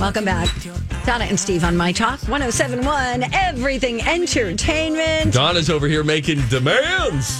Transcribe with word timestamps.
Welcome 0.00 0.24
back. 0.24 0.48
Donna 1.04 1.24
and 1.24 1.38
Steve 1.38 1.62
on 1.62 1.76
My 1.76 1.92
Talk 1.92 2.20
1071, 2.28 3.24
Everything 3.34 4.00
Entertainment. 4.02 5.32
Donna's 5.32 5.68
over 5.68 5.86
here 5.86 6.02
making 6.02 6.40
demands. 6.48 7.38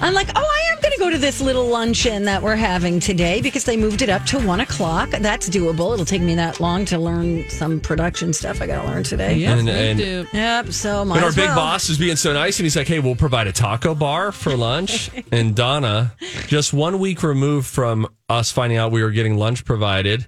I'm 0.00 0.14
like, 0.14 0.28
oh, 0.36 0.40
I 0.40 0.72
am 0.72 0.80
going 0.80 0.92
to 0.92 0.98
go 1.00 1.10
to 1.10 1.18
this 1.18 1.40
little 1.40 1.66
luncheon 1.66 2.24
that 2.24 2.42
we're 2.42 2.54
having 2.54 3.00
today 3.00 3.40
because 3.40 3.64
they 3.64 3.76
moved 3.76 4.02
it 4.02 4.08
up 4.08 4.24
to 4.26 4.38
one 4.38 4.60
o'clock. 4.60 5.10
That's 5.10 5.48
doable. 5.48 5.94
It'll 5.94 6.04
take 6.04 6.22
me 6.22 6.34
that 6.36 6.60
long 6.60 6.84
to 6.86 6.98
learn 6.98 7.48
some 7.50 7.80
production 7.80 8.32
stuff 8.32 8.60
I 8.62 8.66
got 8.68 8.82
to 8.82 8.88
learn 8.88 9.02
today. 9.02 9.34
Yes, 9.36 9.58
And- 9.58 9.66
we 9.68 9.72
and- 9.74 9.98
do. 9.98 10.26
Yep. 10.32 10.72
So 10.72 11.04
might 11.04 11.14
But 11.16 11.22
our 11.24 11.28
as 11.30 11.34
big 11.36 11.46
well. 11.46 11.56
boss 11.56 11.88
is 11.88 11.98
being 11.98 12.16
so 12.16 12.32
nice, 12.34 12.58
and 12.58 12.64
he's 12.66 12.76
like, 12.76 12.86
"Hey, 12.86 12.98
we'll 13.00 13.16
provide 13.16 13.46
a 13.48 13.52
taco 13.52 13.94
bar 13.94 14.30
for 14.32 14.54
lunch." 14.56 15.10
and 15.32 15.54
Donna, 15.56 16.14
just 16.46 16.72
one 16.72 16.98
week 17.00 17.22
removed 17.22 17.66
from 17.66 18.06
us 18.28 18.52
finding 18.52 18.78
out 18.78 18.92
we 18.92 19.02
were 19.02 19.10
getting 19.10 19.36
lunch 19.38 19.64
provided, 19.64 20.26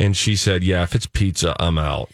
and 0.00 0.16
she 0.16 0.34
said, 0.34 0.64
"Yeah, 0.64 0.82
if 0.82 0.94
it's 0.96 1.06
pizza, 1.06 1.54
I'm 1.60 1.78
out." 1.78 2.10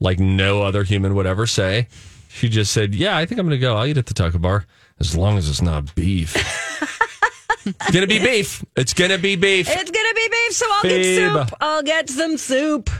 Like 0.00 0.18
no 0.18 0.62
other 0.62 0.82
human 0.82 1.14
would 1.14 1.26
ever 1.26 1.46
say. 1.46 1.86
She 2.28 2.48
just 2.48 2.72
said, 2.72 2.94
"Yeah, 2.94 3.16
I 3.16 3.26
think 3.26 3.38
I'm 3.38 3.46
going 3.46 3.58
to 3.58 3.64
go. 3.64 3.76
I'll 3.76 3.86
eat 3.86 3.98
at 3.98 4.06
the 4.06 4.14
taco 4.14 4.38
bar 4.38 4.66
as 4.98 5.16
long 5.16 5.38
as 5.38 5.48
it's 5.48 5.62
not 5.62 5.94
beef." 5.94 6.34
it's 7.66 7.90
gonna 7.92 8.06
be 8.06 8.18
beef. 8.18 8.64
It's 8.74 8.94
gonna 8.94 9.18
be 9.18 9.36
beef. 9.36 9.68
It's 9.70 9.90
going 9.90 10.08
to 10.08 10.14
be 10.14 10.28
beef, 10.28 10.52
so 10.52 10.66
I'll 10.68 10.82
Babe. 10.82 11.02
get 11.02 11.32
soup. 11.48 11.58
I'll 11.60 11.82
get 11.82 12.10
some 12.10 12.36
soup. 12.36 12.90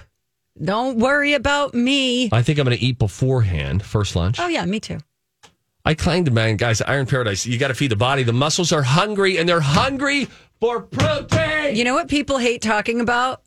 Don't 0.62 0.98
worry 0.98 1.34
about 1.34 1.74
me. 1.74 2.30
I 2.32 2.42
think 2.42 2.58
I'm 2.58 2.64
going 2.64 2.76
to 2.76 2.82
eat 2.82 2.98
beforehand, 2.98 3.84
first 3.84 4.16
lunch. 4.16 4.40
Oh, 4.40 4.48
yeah, 4.48 4.64
me 4.64 4.80
too. 4.80 4.98
I 5.84 5.92
claimed, 5.94 6.32
man, 6.32 6.56
guys, 6.56 6.80
Iron 6.80 7.04
Paradise, 7.04 7.44
you 7.44 7.58
got 7.58 7.68
to 7.68 7.74
feed 7.74 7.90
the 7.90 7.96
body. 7.96 8.22
The 8.22 8.32
muscles 8.32 8.72
are 8.72 8.82
hungry 8.82 9.36
and 9.36 9.46
they're 9.46 9.60
hungry 9.60 10.28
for 10.58 10.80
protein. 10.80 11.76
You 11.76 11.84
know 11.84 11.94
what 11.94 12.08
people 12.08 12.38
hate 12.38 12.62
talking 12.62 13.00
about? 13.00 13.42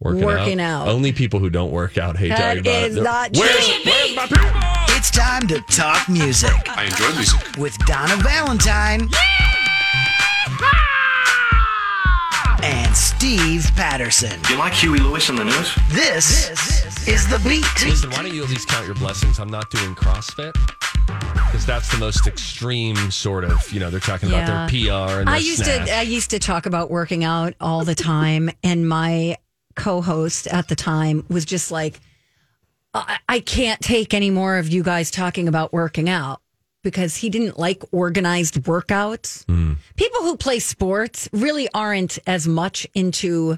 Working 0.00 0.60
out. 0.60 0.88
Only 0.88 1.12
people 1.12 1.40
who 1.40 1.48
don't 1.50 1.70
work 1.72 1.96
out 1.98 2.16
hate 2.18 2.28
That 2.28 2.38
talking 2.38 2.60
about 2.60 2.82
is 2.90 2.96
it. 2.96 3.02
not 3.02 3.30
where's, 3.36 3.66
true. 3.66 3.90
where's 3.92 4.14
my 4.16 4.26
people? 4.26 4.50
It's 4.96 5.10
time 5.10 5.46
to 5.48 5.60
talk 5.70 6.08
music 6.08 6.50
I 6.68 6.84
enjoy 6.84 7.14
music. 7.14 7.56
with 7.56 7.76
Donna 7.86 8.16
Valentine 8.22 9.08
and 12.62 12.94
Steve 12.96 13.70
Patterson. 13.74 14.38
You 14.50 14.58
like 14.58 14.72
Huey 14.74 14.98
Lewis 14.98 15.28
and 15.28 15.38
the 15.38 15.44
News? 15.44 15.74
This 15.90 16.50
is 17.08 17.26
the 17.28 17.38
beat. 17.48 17.64
Listen, 17.86 18.10
why 18.10 18.22
don't 18.22 18.34
you 18.34 18.42
at 18.44 18.50
least 18.50 18.68
count 18.68 18.86
your 18.86 18.96
blessings? 18.96 19.38
I'm 19.38 19.48
not 19.50 19.70
doing 19.70 19.94
CrossFit 19.94 20.52
because 21.46 21.64
that's 21.64 21.90
the 21.90 21.98
most 21.98 22.26
extreme 22.26 22.96
sort 23.10 23.44
of, 23.44 23.70
you 23.72 23.80
know, 23.80 23.90
they're 23.90 24.00
talking 24.00 24.28
about 24.28 24.46
their 24.46 24.68
PR 24.68 25.20
and 25.20 25.28
their 25.28 25.34
I 25.34 25.38
used 25.38 25.64
snatch. 25.64 25.86
to 25.88 25.96
I 25.96 26.02
used 26.02 26.30
to 26.30 26.38
talk 26.38 26.66
about 26.66 26.90
working 26.90 27.24
out 27.24 27.54
all 27.60 27.84
the 27.84 27.94
time, 27.94 28.50
and 28.64 28.88
my 28.88 29.36
co-host 29.76 30.46
at 30.48 30.68
the 30.68 30.74
time 30.74 31.24
was 31.28 31.44
just 31.44 31.70
like, 31.70 32.00
I, 32.94 33.18
I 33.28 33.40
can't 33.40 33.80
take 33.80 34.14
any 34.14 34.30
more 34.30 34.56
of 34.58 34.68
you 34.68 34.82
guys 34.82 35.10
talking 35.10 35.46
about 35.48 35.72
working 35.72 36.08
out 36.08 36.40
because 36.82 37.16
he 37.16 37.30
didn't 37.30 37.58
like 37.58 37.82
organized 37.92 38.54
workouts. 38.62 39.44
Hmm. 39.46 39.74
People 39.96 40.22
who 40.22 40.36
play 40.36 40.58
sports 40.58 41.28
really 41.32 41.68
aren't 41.74 42.18
as 42.26 42.46
much 42.46 42.86
into 42.94 43.56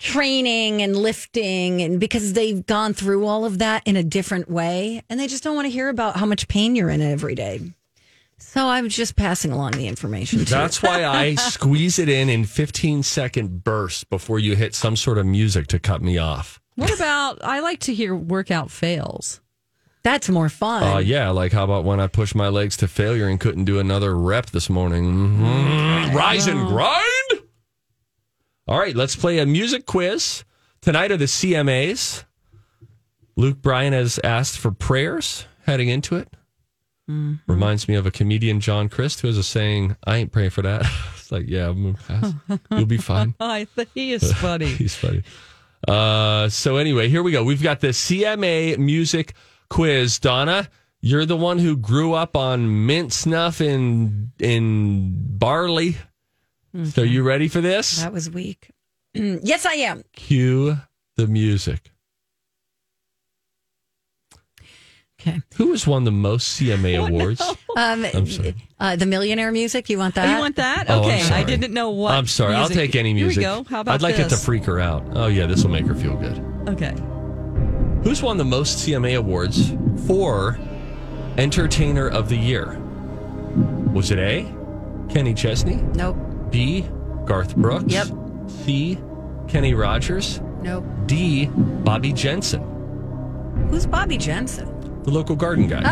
training 0.00 0.80
and 0.80 0.96
lifting 0.96 1.82
and 1.82 2.00
because 2.00 2.32
they've 2.32 2.64
gone 2.66 2.94
through 2.94 3.26
all 3.26 3.44
of 3.44 3.58
that 3.58 3.82
in 3.86 3.96
a 3.96 4.02
different 4.02 4.50
way 4.50 5.02
and 5.10 5.20
they 5.20 5.26
just 5.26 5.44
don't 5.44 5.54
want 5.54 5.66
to 5.66 5.70
hear 5.70 5.90
about 5.90 6.16
how 6.16 6.24
much 6.24 6.48
pain 6.48 6.74
you're 6.74 6.88
in 6.88 7.02
every 7.02 7.34
day. 7.34 7.60
So 8.42 8.66
I'm 8.66 8.88
just 8.88 9.16
passing 9.16 9.52
along 9.52 9.72
the 9.72 9.86
information. 9.86 10.40
That's 10.44 10.82
why 10.82 11.04
I 11.04 11.34
squeeze 11.36 11.98
it 11.98 12.08
in 12.08 12.28
in 12.28 12.44
15 12.44 13.02
second 13.02 13.62
bursts 13.64 14.04
before 14.04 14.38
you 14.38 14.56
hit 14.56 14.74
some 14.74 14.96
sort 14.96 15.18
of 15.18 15.26
music 15.26 15.66
to 15.68 15.78
cut 15.78 16.02
me 16.02 16.18
off. 16.18 16.60
What 16.74 16.92
about? 16.94 17.38
I 17.44 17.60
like 17.60 17.80
to 17.80 17.94
hear 17.94 18.16
workout 18.16 18.70
fails. 18.70 19.40
That's 20.02 20.30
more 20.30 20.48
fun. 20.48 20.82
Uh, 20.82 20.98
yeah, 20.98 21.28
like 21.28 21.52
how 21.52 21.64
about 21.64 21.84
when 21.84 22.00
I 22.00 22.06
pushed 22.06 22.34
my 22.34 22.48
legs 22.48 22.76
to 22.78 22.88
failure 22.88 23.28
and 23.28 23.38
couldn't 23.38 23.64
do 23.66 23.78
another 23.78 24.16
rep 24.16 24.46
this 24.46 24.70
morning? 24.70 25.04
Mhm. 25.04 26.14
Rise 26.14 26.46
and 26.46 26.66
grind. 26.66 27.42
All 28.66 28.78
right, 28.78 28.96
let's 28.96 29.14
play 29.16 29.38
a 29.38 29.46
music 29.46 29.84
quiz. 29.84 30.44
Tonight 30.80 31.10
are 31.12 31.18
the 31.18 31.26
CMAs. 31.26 32.24
Luke 33.36 33.60
Bryan 33.60 33.92
has 33.92 34.18
asked 34.24 34.58
for 34.58 34.70
prayers 34.70 35.46
heading 35.66 35.88
into 35.88 36.16
it. 36.16 36.32
Reminds 37.46 37.88
me 37.88 37.94
of 37.94 38.06
a 38.06 38.10
comedian, 38.10 38.60
John 38.60 38.88
Crist, 38.88 39.20
who 39.20 39.28
has 39.28 39.36
a 39.36 39.42
saying, 39.42 39.96
I 40.04 40.16
ain't 40.16 40.32
praying 40.32 40.50
for 40.50 40.62
that. 40.62 40.82
it's 41.16 41.32
like, 41.32 41.46
yeah, 41.48 41.68
I'm 41.68 41.94
gonna 41.94 42.38
pass. 42.48 42.60
You'll 42.70 42.86
be 42.86 42.98
fine. 42.98 43.34
I 43.40 43.64
think 43.64 43.88
he 43.94 44.12
is 44.12 44.32
funny. 44.38 44.66
He's 44.66 44.94
funny. 44.94 45.22
Uh, 45.86 46.48
so 46.48 46.76
anyway, 46.76 47.08
here 47.08 47.22
we 47.22 47.32
go. 47.32 47.42
We've 47.42 47.62
got 47.62 47.80
the 47.80 47.88
CMA 47.88 48.78
music 48.78 49.34
quiz. 49.68 50.18
Donna, 50.18 50.68
you're 51.00 51.26
the 51.26 51.36
one 51.36 51.58
who 51.58 51.76
grew 51.76 52.12
up 52.12 52.36
on 52.36 52.86
mint 52.86 53.12
snuff 53.12 53.60
in 53.60 54.32
in 54.38 55.38
barley. 55.38 55.96
So 56.84 57.02
you 57.02 57.24
ready 57.24 57.48
for 57.48 57.60
this? 57.60 58.00
that 58.00 58.12
was 58.12 58.30
weak. 58.30 58.70
yes, 59.14 59.66
I 59.66 59.72
am. 59.74 60.04
Cue 60.12 60.76
the 61.16 61.26
music. 61.26 61.90
Okay. 65.20 65.40
Who 65.56 65.70
has 65.72 65.86
won 65.86 66.04
the 66.04 66.10
most 66.10 66.58
CMA 66.60 67.06
awards? 67.08 67.42
Um, 67.76 68.04
I'm 68.04 68.26
sorry. 68.26 68.56
uh, 68.80 68.96
the 68.96 69.06
millionaire 69.06 69.52
music. 69.52 69.88
You 69.88 69.98
want 69.98 70.18
Oh, 70.18 70.22
that? 70.22 70.34
you 70.34 70.40
want 70.40 70.56
that? 70.56 70.86
Oh, 70.88 70.98
I'm 70.98 71.04
Okay, 71.04 71.22
I 71.32 71.44
didn't 71.44 71.72
know 71.72 71.90
what. 71.90 72.14
I'm 72.14 72.26
sorry. 72.26 72.52
I'll 72.56 72.68
take 72.68 72.96
any 72.96 73.14
music. 73.14 73.42
Here 73.44 73.50
we 73.52 73.62
go. 73.62 73.64
How 73.70 73.80
about 73.82 73.94
I'd 73.94 74.02
like 74.02 74.18
it 74.18 74.28
to 74.30 74.36
freak 74.36 74.64
her 74.64 74.80
out. 74.80 75.04
Oh 75.14 75.28
yeah, 75.28 75.46
this 75.46 75.62
will 75.62 75.70
make 75.70 75.86
her 75.86 75.94
feel 75.94 76.16
good. 76.16 76.38
Okay. 76.68 76.92
Who's 78.02 78.22
won 78.22 78.38
the 78.38 78.44
most 78.44 78.78
CMA 78.88 79.16
awards 79.16 79.72
for 80.08 80.58
Entertainer 81.38 82.08
of 82.08 82.28
the 82.28 82.36
Year? 82.36 82.76
Was 83.92 84.10
it 84.10 84.18
A, 84.18 84.52
Kenny 85.08 85.32
Chesney, 85.32 85.76
Nope. 85.94 86.16
B, 86.50 86.88
Garth 87.24 87.54
Brooks, 87.56 87.84
Yep. 87.92 88.08
C, 88.48 88.98
Kenny 89.46 89.74
Rogers, 89.74 90.40
Nope. 90.62 90.84
D, 91.06 91.46
Bobby 91.46 92.12
Jensen, 92.12 92.62
Who's 93.70 93.86
Bobby 93.86 94.16
Jensen? 94.18 94.66
The 95.10 95.18
local 95.18 95.36
garden 95.36 95.66
guy? 95.66 95.82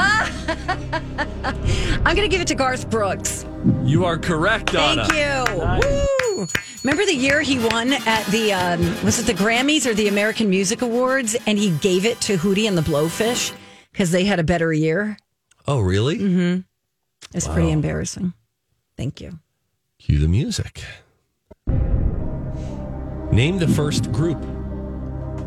I'm 2.05 2.17
going 2.17 2.29
to 2.29 2.29
give 2.29 2.41
it 2.41 2.49
to 2.49 2.55
Garth 2.55 2.89
Brooks. 2.89 3.45
You 3.85 4.05
are 4.05 4.19
correct, 4.19 4.73
Donna. 4.73 5.07
Thank 5.07 5.53
you. 5.53 5.89
Woo! 6.37 6.47
Remember 6.85 7.05
the 7.05 7.15
year 7.15 7.41
he 7.43 7.59
won 7.59 7.93
at 7.93 8.25
the 8.27 8.53
um, 8.53 8.81
was 9.05 9.19
it 9.19 9.27
the 9.27 9.35
Grammys 9.35 9.87
or 9.87 9.95
the 9.95 10.09
American 10.09 10.49
Music 10.49 10.83
Awards, 10.83 11.37
and 11.47 11.59
he 11.59 11.71
gave 11.79 12.05
it 12.05 12.21
to 12.23 12.37
Hootie 12.37 12.69
and 12.69 12.79
the 12.79 12.83
Blowfish 12.83 13.53
because 13.93 14.13
they 14.13 14.25
had 14.25 14.39
a 14.39 14.45
better 14.45 14.73
year. 14.73 15.19
Oh, 15.67 15.81
really? 15.81 16.19
Mm-hmm. 16.19 16.61
It's 17.35 17.49
pretty 17.49 17.73
embarrassing. 17.73 18.33
Thank 18.97 19.21
you. 19.21 19.41
Cue 19.99 20.19
the 20.19 20.29
music. 20.29 20.83
Name 23.33 23.59
the 23.59 23.69
first 23.69 24.11
group 24.13 24.41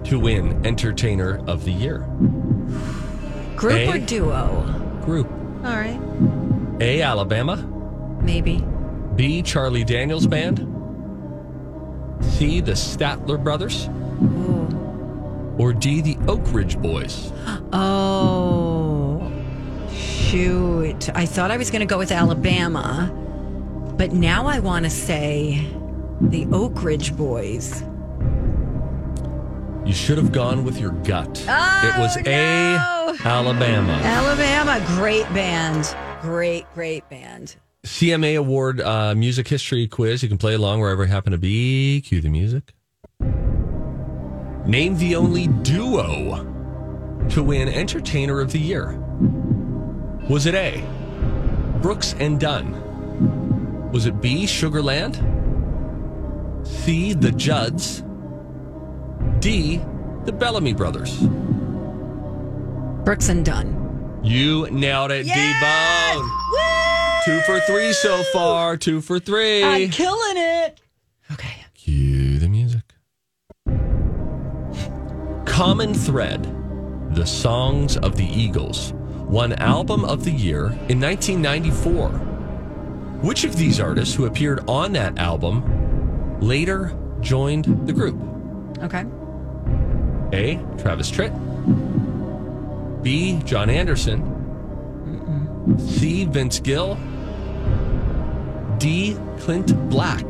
to 0.03 0.19
win 0.19 0.63
Entertainer 0.65 1.43
of 1.47 1.63
the 1.63 1.71
Year. 1.71 2.05
Group 3.61 3.73
A. 3.77 3.89
or 3.93 3.97
duo? 3.99 5.01
Group 5.05 5.29
All 5.63 5.75
right, 5.77 5.99
A, 6.81 7.01
Alabama. 7.03 7.57
maybe. 8.21 8.63
B. 9.15 9.41
Charlie 9.43 9.83
Daniels 9.83 10.25
Band. 10.25 10.59
C. 12.23 12.59
The 12.61 12.71
Statler 12.71 13.41
Brothers. 13.43 13.87
Ooh. 14.23 15.55
Or 15.59 15.73
D. 15.73 16.01
The 16.01 16.17
Oak 16.27 16.41
Ridge 16.51 16.77
Boys. 16.81 17.31
Oh, 17.73 19.31
shoot. 19.93 21.09
I 21.15 21.25
thought 21.25 21.51
I 21.51 21.57
was 21.57 21.71
going 21.71 21.79
to 21.79 21.85
go 21.85 21.97
with 21.97 22.11
Alabama, 22.11 23.09
but 23.97 24.11
now 24.11 24.45
I 24.47 24.59
want 24.59 24.83
to 24.85 24.89
say 24.89 25.65
the 26.19 26.47
Oak 26.51 26.83
Ridge 26.83 27.15
Boys. 27.15 27.83
You 29.85 29.93
should 29.93 30.17
have 30.17 30.31
gone 30.31 30.63
with 30.63 30.79
your 30.79 30.91
gut. 30.91 31.39
it 31.47 31.99
was 31.99 32.15
Oh, 32.17 32.21
no. 32.23 32.31
A, 32.31 33.27
Alabama. 33.27 33.93
Alabama, 34.03 34.83
great 34.95 35.25
band. 35.33 35.95
Great, 36.21 36.65
great 36.73 37.07
band. 37.09 37.55
CMA 37.83 38.37
Award 38.37 38.79
uh, 38.79 39.15
music 39.15 39.47
history 39.47 39.87
quiz. 39.87 40.21
You 40.21 40.29
can 40.29 40.37
play 40.37 40.53
along 40.53 40.81
wherever 40.81 41.03
you 41.03 41.09
happen 41.11 41.31
to 41.31 41.37
be. 41.37 42.01
Cue 42.01 42.21
the 42.21 42.29
music. 42.29 42.73
Name 44.67 44.97
the 44.97 45.15
only 45.15 45.47
duo 45.47 46.47
to 47.29 47.43
win 47.43 47.67
Entertainer 47.67 48.39
of 48.39 48.51
the 48.51 48.59
Year. 48.59 48.97
Was 50.29 50.45
it 50.45 50.53
A, 50.53 50.83
Brooks 51.81 52.13
and 52.19 52.39
Dunn? 52.39 53.89
Was 53.91 54.05
it 54.05 54.21
B, 54.21 54.45
Sugarland? 54.45 55.15
C, 56.67 57.13
The 57.13 57.31
Judds? 57.31 58.03
D, 59.39 59.77
The 60.25 60.31
Bellamy 60.31 60.73
Brothers? 60.73 61.19
Brooks 63.03 63.29
and 63.29 63.43
Dunn. 63.45 64.19
You 64.23 64.69
nailed 64.69 65.11
it, 65.11 65.23
D-Bone. 65.23 66.29
Two 67.25 67.39
for 67.41 67.59
three 67.61 67.93
so 67.93 68.23
far. 68.33 68.77
Two 68.77 69.01
for 69.01 69.19
3 69.19 69.63
I'm 69.63 69.89
killing 69.89 70.37
it. 70.37 70.79
Okay. 71.31 71.65
Cue 71.75 72.37
the 72.39 72.47
music. 72.47 72.81
Common 75.45 75.93
Thread, 75.93 76.43
The 77.15 77.25
Songs 77.25 77.97
of 77.97 78.15
the 78.15 78.25
Eagles, 78.25 78.93
won 78.93 79.53
Album 79.53 80.05
of 80.05 80.23
the 80.23 80.31
Year 80.31 80.65
in 80.89 80.99
1994. 80.99 82.09
Which 83.21 83.43
of 83.43 83.55
these 83.55 83.79
artists 83.79 84.15
who 84.15 84.25
appeared 84.25 84.67
on 84.67 84.93
that 84.93 85.17
album 85.19 86.39
later 86.39 86.97
joined 87.21 87.87
the 87.87 87.93
group? 87.93 88.19
Okay. 88.81 89.05
A. 90.33 90.55
Travis 90.81 91.11
Tritt. 91.11 91.31
B. 93.03 93.39
John 93.45 93.69
Anderson. 93.69 94.27
C. 95.79 96.25
Vince 96.25 96.59
Gill. 96.59 96.95
D. 98.77 99.15
Clint 99.39 99.89
Black. 99.89 100.23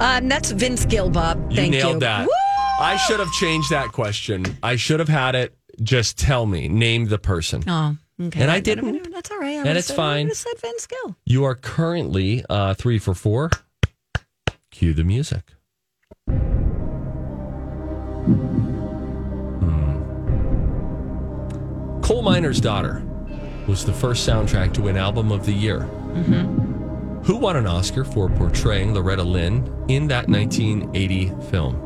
Um, 0.00 0.28
that's 0.28 0.50
Vince 0.50 0.84
Gill, 0.84 1.10
Bob. 1.10 1.50
You 1.50 1.56
Thank 1.56 1.70
nailed 1.72 1.94
you. 1.94 2.00
that. 2.00 2.26
Woo! 2.26 2.32
I 2.80 2.96
should 2.96 3.20
have 3.20 3.30
changed 3.32 3.70
that 3.70 3.88
question. 3.92 4.44
I 4.62 4.76
should 4.76 4.98
have 4.98 5.08
had 5.08 5.34
it 5.36 5.56
just 5.82 6.18
tell 6.18 6.46
me, 6.46 6.68
name 6.68 7.06
the 7.06 7.18
person. 7.18 7.62
Oh, 7.68 7.96
okay. 8.20 8.40
And 8.42 8.50
I 8.50 8.58
didn't. 8.60 9.12
That's 9.12 9.30
all 9.30 9.38
right. 9.38 9.58
I 9.58 9.68
And 9.68 9.78
it's 9.78 9.86
said- 9.88 9.94
I 9.94 9.96
fine. 9.96 10.24
would've 10.26 10.36
said 10.38 10.58
Vince 10.60 10.86
Gill. 10.88 11.16
You 11.24 11.44
are 11.44 11.54
currently 11.54 12.44
uh, 12.50 12.74
three 12.74 12.98
for 12.98 13.14
four. 13.14 13.50
Cue 14.72 14.92
the 14.92 15.04
music. 15.04 15.52
Miner's 22.24 22.60
Daughter 22.60 23.02
was 23.68 23.84
the 23.84 23.92
first 23.92 24.26
soundtrack 24.28 24.72
to 24.74 24.82
win 24.82 24.96
Album 24.96 25.30
of 25.30 25.44
the 25.46 25.52
Year. 25.52 25.80
Who 27.24 27.36
won 27.36 27.56
an 27.56 27.66
Oscar 27.66 28.04
for 28.04 28.28
portraying 28.30 28.94
Loretta 28.94 29.22
Lynn 29.22 29.66
in 29.88 30.08
that 30.08 30.28
1980 30.28 31.32
film? 31.50 31.76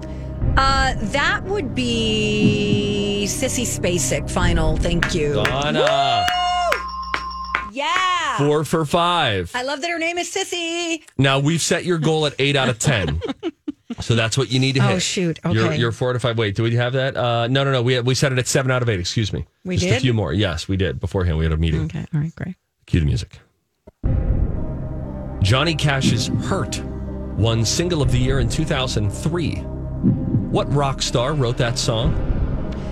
Uh, 0.57 0.95
that 0.97 1.43
would 1.45 1.75
be 1.75 3.25
Sissy 3.29 3.63
Spacek. 3.67 4.31
Final. 4.31 4.77
Thank 4.77 5.15
you. 5.15 5.35
Donna, 5.35 6.25
Yeah. 7.73 8.39
four 8.39 8.65
for 8.65 8.85
five. 8.85 9.51
I 9.55 9.63
love 9.63 9.81
that 9.81 9.91
her 9.91 9.99
name 9.99 10.19
is 10.19 10.33
Sissy. 10.33 11.03
Now 11.19 11.39
we've 11.41 11.61
set 11.63 11.85
your 11.85 11.99
goal 11.99 12.27
at 12.27 12.35
eight 12.39 12.55
out 12.57 12.69
of 12.69 12.79
ten, 12.79 13.21
so 14.01 14.15
that's 14.15 14.37
what 14.37 14.51
you 14.53 14.59
need 14.61 14.75
to 14.75 14.83
hit. 14.83 14.91
Oh, 14.95 14.99
shoot. 14.99 15.39
You're, 15.51 15.67
Okay. 15.67 15.77
you're 15.79 15.93
four 15.93 16.13
to 16.13 16.19
five. 16.21 16.37
Wait, 16.37 16.55
do 16.55 16.63
we 16.63 16.75
have 16.77 16.93
that? 16.93 17.17
Uh, 17.17 17.47
no, 17.49 17.65
no, 17.65 17.73
no. 17.73 17.83
We 17.83 17.99
we 18.01 18.15
set 18.15 18.33
it 18.33 18.39
at 18.39 18.47
seven 18.47 18.71
out 18.71 18.83
of 18.83 18.89
eight. 18.89 19.01
Excuse 19.01 19.33
me. 19.33 19.47
We 19.65 19.77
Just 19.77 19.99
a 19.99 20.01
few 20.01 20.13
more. 20.15 20.33
Yes, 20.33 20.69
we 20.69 20.77
did. 20.77 21.01
Beforehand, 21.01 21.39
we 21.39 21.45
had 21.45 21.53
a 21.53 21.57
meeting. 21.57 21.85
Okay. 21.87 22.05
All 22.15 22.21
right. 22.21 22.35
Great. 22.37 22.57
Cue 22.87 23.01
the 23.01 23.07
music. 23.07 23.39
Johnny 25.43 25.75
Cash's 25.75 26.27
"Hurt" 26.49 26.81
won 27.37 27.65
Single 27.65 28.03
of 28.03 28.13
the 28.13 28.19
Year 28.19 28.41
in 28.41 28.49
2003. 28.49 29.55
What 30.51 30.73
rock 30.73 31.01
star 31.03 31.33
wrote 31.35 31.57
that 31.59 31.79
song? 31.79 32.25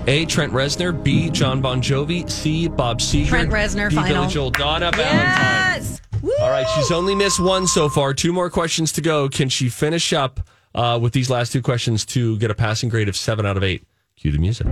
A. 0.06 0.24
Trent 0.26 0.52
Reznor. 0.52 1.02
B. 1.02 1.30
John 1.30 1.60
Bon 1.60 1.82
Jovi. 1.82 2.30
C. 2.30 2.68
Bob 2.68 3.00
Seger. 3.00 3.28
Trent 3.28 3.50
Reznor, 3.50 3.90
D. 3.90 3.96
final. 3.96 4.22
Billy 4.22 4.32
Joel. 4.32 4.50
Donna 4.50 4.90
Valentine. 4.92 5.20
Yes. 5.20 6.00
Woo! 6.22 6.32
All 6.40 6.48
right, 6.50 6.66
she's 6.76 6.90
only 6.90 7.14
missed 7.14 7.40
one 7.40 7.66
so 7.66 7.88
far. 7.88 8.14
Two 8.14 8.32
more 8.32 8.48
questions 8.48 8.92
to 8.92 9.00
go. 9.00 9.28
Can 9.28 9.48
she 9.48 9.68
finish 9.68 10.12
up 10.12 10.40
uh, 10.76 10.98
with 11.00 11.12
these 11.12 11.30
last 11.30 11.52
two 11.52 11.62
questions 11.62 12.04
to 12.06 12.38
get 12.38 12.50
a 12.50 12.54
passing 12.54 12.88
grade 12.88 13.08
of 13.08 13.16
seven 13.16 13.46
out 13.46 13.56
of 13.56 13.64
eight? 13.64 13.84
Cue 14.16 14.30
the 14.30 14.38
music. 14.38 14.66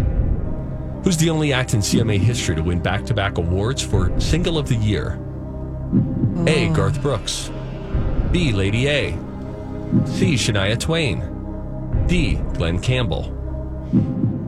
Who's 1.02 1.16
the 1.16 1.28
only 1.28 1.52
act 1.52 1.74
in 1.74 1.80
CMA 1.80 2.18
history 2.18 2.54
to 2.54 2.62
win 2.62 2.80
back 2.80 3.04
to 3.06 3.14
back 3.14 3.36
awards 3.38 3.82
for 3.82 4.18
Single 4.20 4.56
of 4.56 4.68
the 4.68 4.76
Year? 4.76 5.20
A. 6.46 6.68
Garth 6.70 7.02
Brooks. 7.02 7.50
B. 8.32 8.52
Lady 8.52 8.88
A. 8.88 9.10
C. 10.06 10.34
Shania 10.34 10.78
Twain. 10.78 12.06
D. 12.06 12.36
Glenn 12.54 12.80
Campbell. 12.80 13.24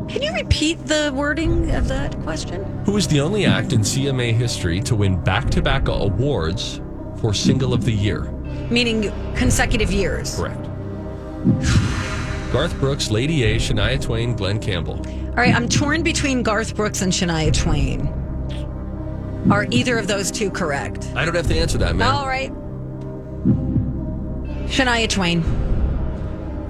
Can 0.08 0.22
you 0.22 0.32
repeat 0.32 0.84
the 0.86 1.12
wording 1.14 1.74
of 1.74 1.88
that 1.88 2.18
question? 2.22 2.64
Who 2.84 2.96
is 2.96 3.06
the 3.06 3.20
only 3.20 3.44
act 3.44 3.72
in 3.72 3.80
CMA 3.80 4.32
history 4.32 4.80
to 4.80 4.94
win 4.94 5.22
back 5.22 5.50
to 5.50 5.62
back 5.62 5.88
awards 5.88 6.80
for 7.20 7.34
Single 7.34 7.74
of 7.74 7.84
the 7.84 7.92
Year? 7.92 8.22
Meaning 8.70 9.12
consecutive 9.34 9.92
years. 9.92 10.36
Correct. 10.36 10.66
Garth 12.52 12.78
Brooks, 12.80 13.10
Lady 13.10 13.42
A, 13.44 13.56
Shania 13.56 14.00
Twain, 14.00 14.34
Glenn 14.34 14.58
Campbell. 14.60 14.96
All 15.30 15.34
right. 15.36 15.54
I'm 15.54 15.68
torn 15.68 16.02
between 16.02 16.42
Garth 16.42 16.74
Brooks 16.74 17.02
and 17.02 17.12
Shania 17.12 17.52
Twain. 17.52 18.08
Are 19.50 19.66
either 19.70 19.98
of 19.98 20.06
those 20.08 20.30
two 20.30 20.50
correct? 20.50 21.06
I 21.14 21.24
don't 21.24 21.34
have 21.34 21.46
to 21.48 21.56
answer 21.56 21.78
that, 21.78 21.94
man. 21.96 22.08
All 22.10 22.26
right. 22.26 22.50
Shania 24.68 25.08
Twain. 25.08 25.44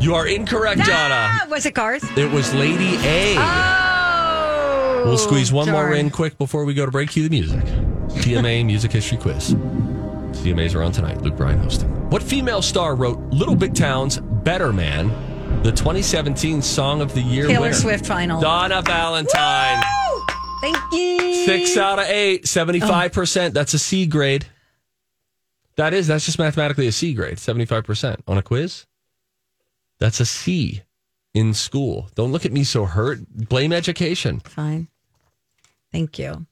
You 0.00 0.14
are 0.14 0.26
incorrect, 0.26 0.80
Ah, 0.84 1.38
Donna. 1.38 1.50
was 1.50 1.64
it 1.64 1.72
Garth? 1.74 2.16
It 2.18 2.30
was 2.30 2.52
Lady 2.52 2.96
A. 3.06 3.36
Oh. 3.38 5.02
we'll 5.06 5.16
squeeze 5.18 5.50
one 5.52 5.70
more 5.70 5.94
in 5.94 6.10
quick 6.10 6.36
before 6.36 6.64
we 6.66 6.74
go 6.74 6.84
to 6.84 6.92
break. 6.92 7.10
Cue 7.10 7.22
the 7.22 7.30
music. 7.30 7.64
TMA 8.22 8.62
Music 8.66 8.92
History 8.92 9.16
Quiz. 9.16 9.54
CMAs 9.54 10.74
are 10.74 10.82
on 10.82 10.92
tonight. 10.92 11.22
Luke 11.22 11.36
Bryan 11.36 11.58
hosting. 11.60 11.88
What 12.10 12.22
female 12.22 12.60
star 12.60 12.94
wrote 12.94 13.18
Little 13.32 13.56
Big 13.56 13.74
Town's 13.74 14.18
Better 14.46 14.72
Man, 14.72 15.08
the 15.64 15.72
2017 15.72 16.62
Song 16.62 17.00
of 17.00 17.12
the 17.14 17.20
Year 17.20 17.48
Taylor 17.48 17.62
winner? 17.62 17.74
Swift 17.74 18.06
final. 18.06 18.40
Donna 18.40 18.80
Valentine. 18.80 19.82
Woo! 19.82 20.24
Thank 20.60 20.76
you. 20.92 21.44
Six 21.44 21.76
out 21.76 21.98
of 21.98 22.04
eight, 22.06 22.44
75%. 22.44 23.52
That's 23.52 23.74
a 23.74 23.78
C 23.80 24.06
grade. 24.06 24.46
That 25.74 25.92
is, 25.92 26.06
that's 26.06 26.24
just 26.24 26.38
mathematically 26.38 26.86
a 26.86 26.92
C 26.92 27.12
grade, 27.12 27.38
75% 27.38 28.20
on 28.28 28.38
a 28.38 28.42
quiz. 28.42 28.86
That's 29.98 30.20
a 30.20 30.26
C 30.26 30.82
in 31.34 31.52
school. 31.52 32.08
Don't 32.14 32.30
look 32.30 32.46
at 32.46 32.52
me 32.52 32.62
so 32.62 32.84
hurt. 32.84 33.28
Blame 33.28 33.72
education. 33.72 34.38
Fine. 34.38 34.86
Thank 35.90 36.20
you. 36.20 36.46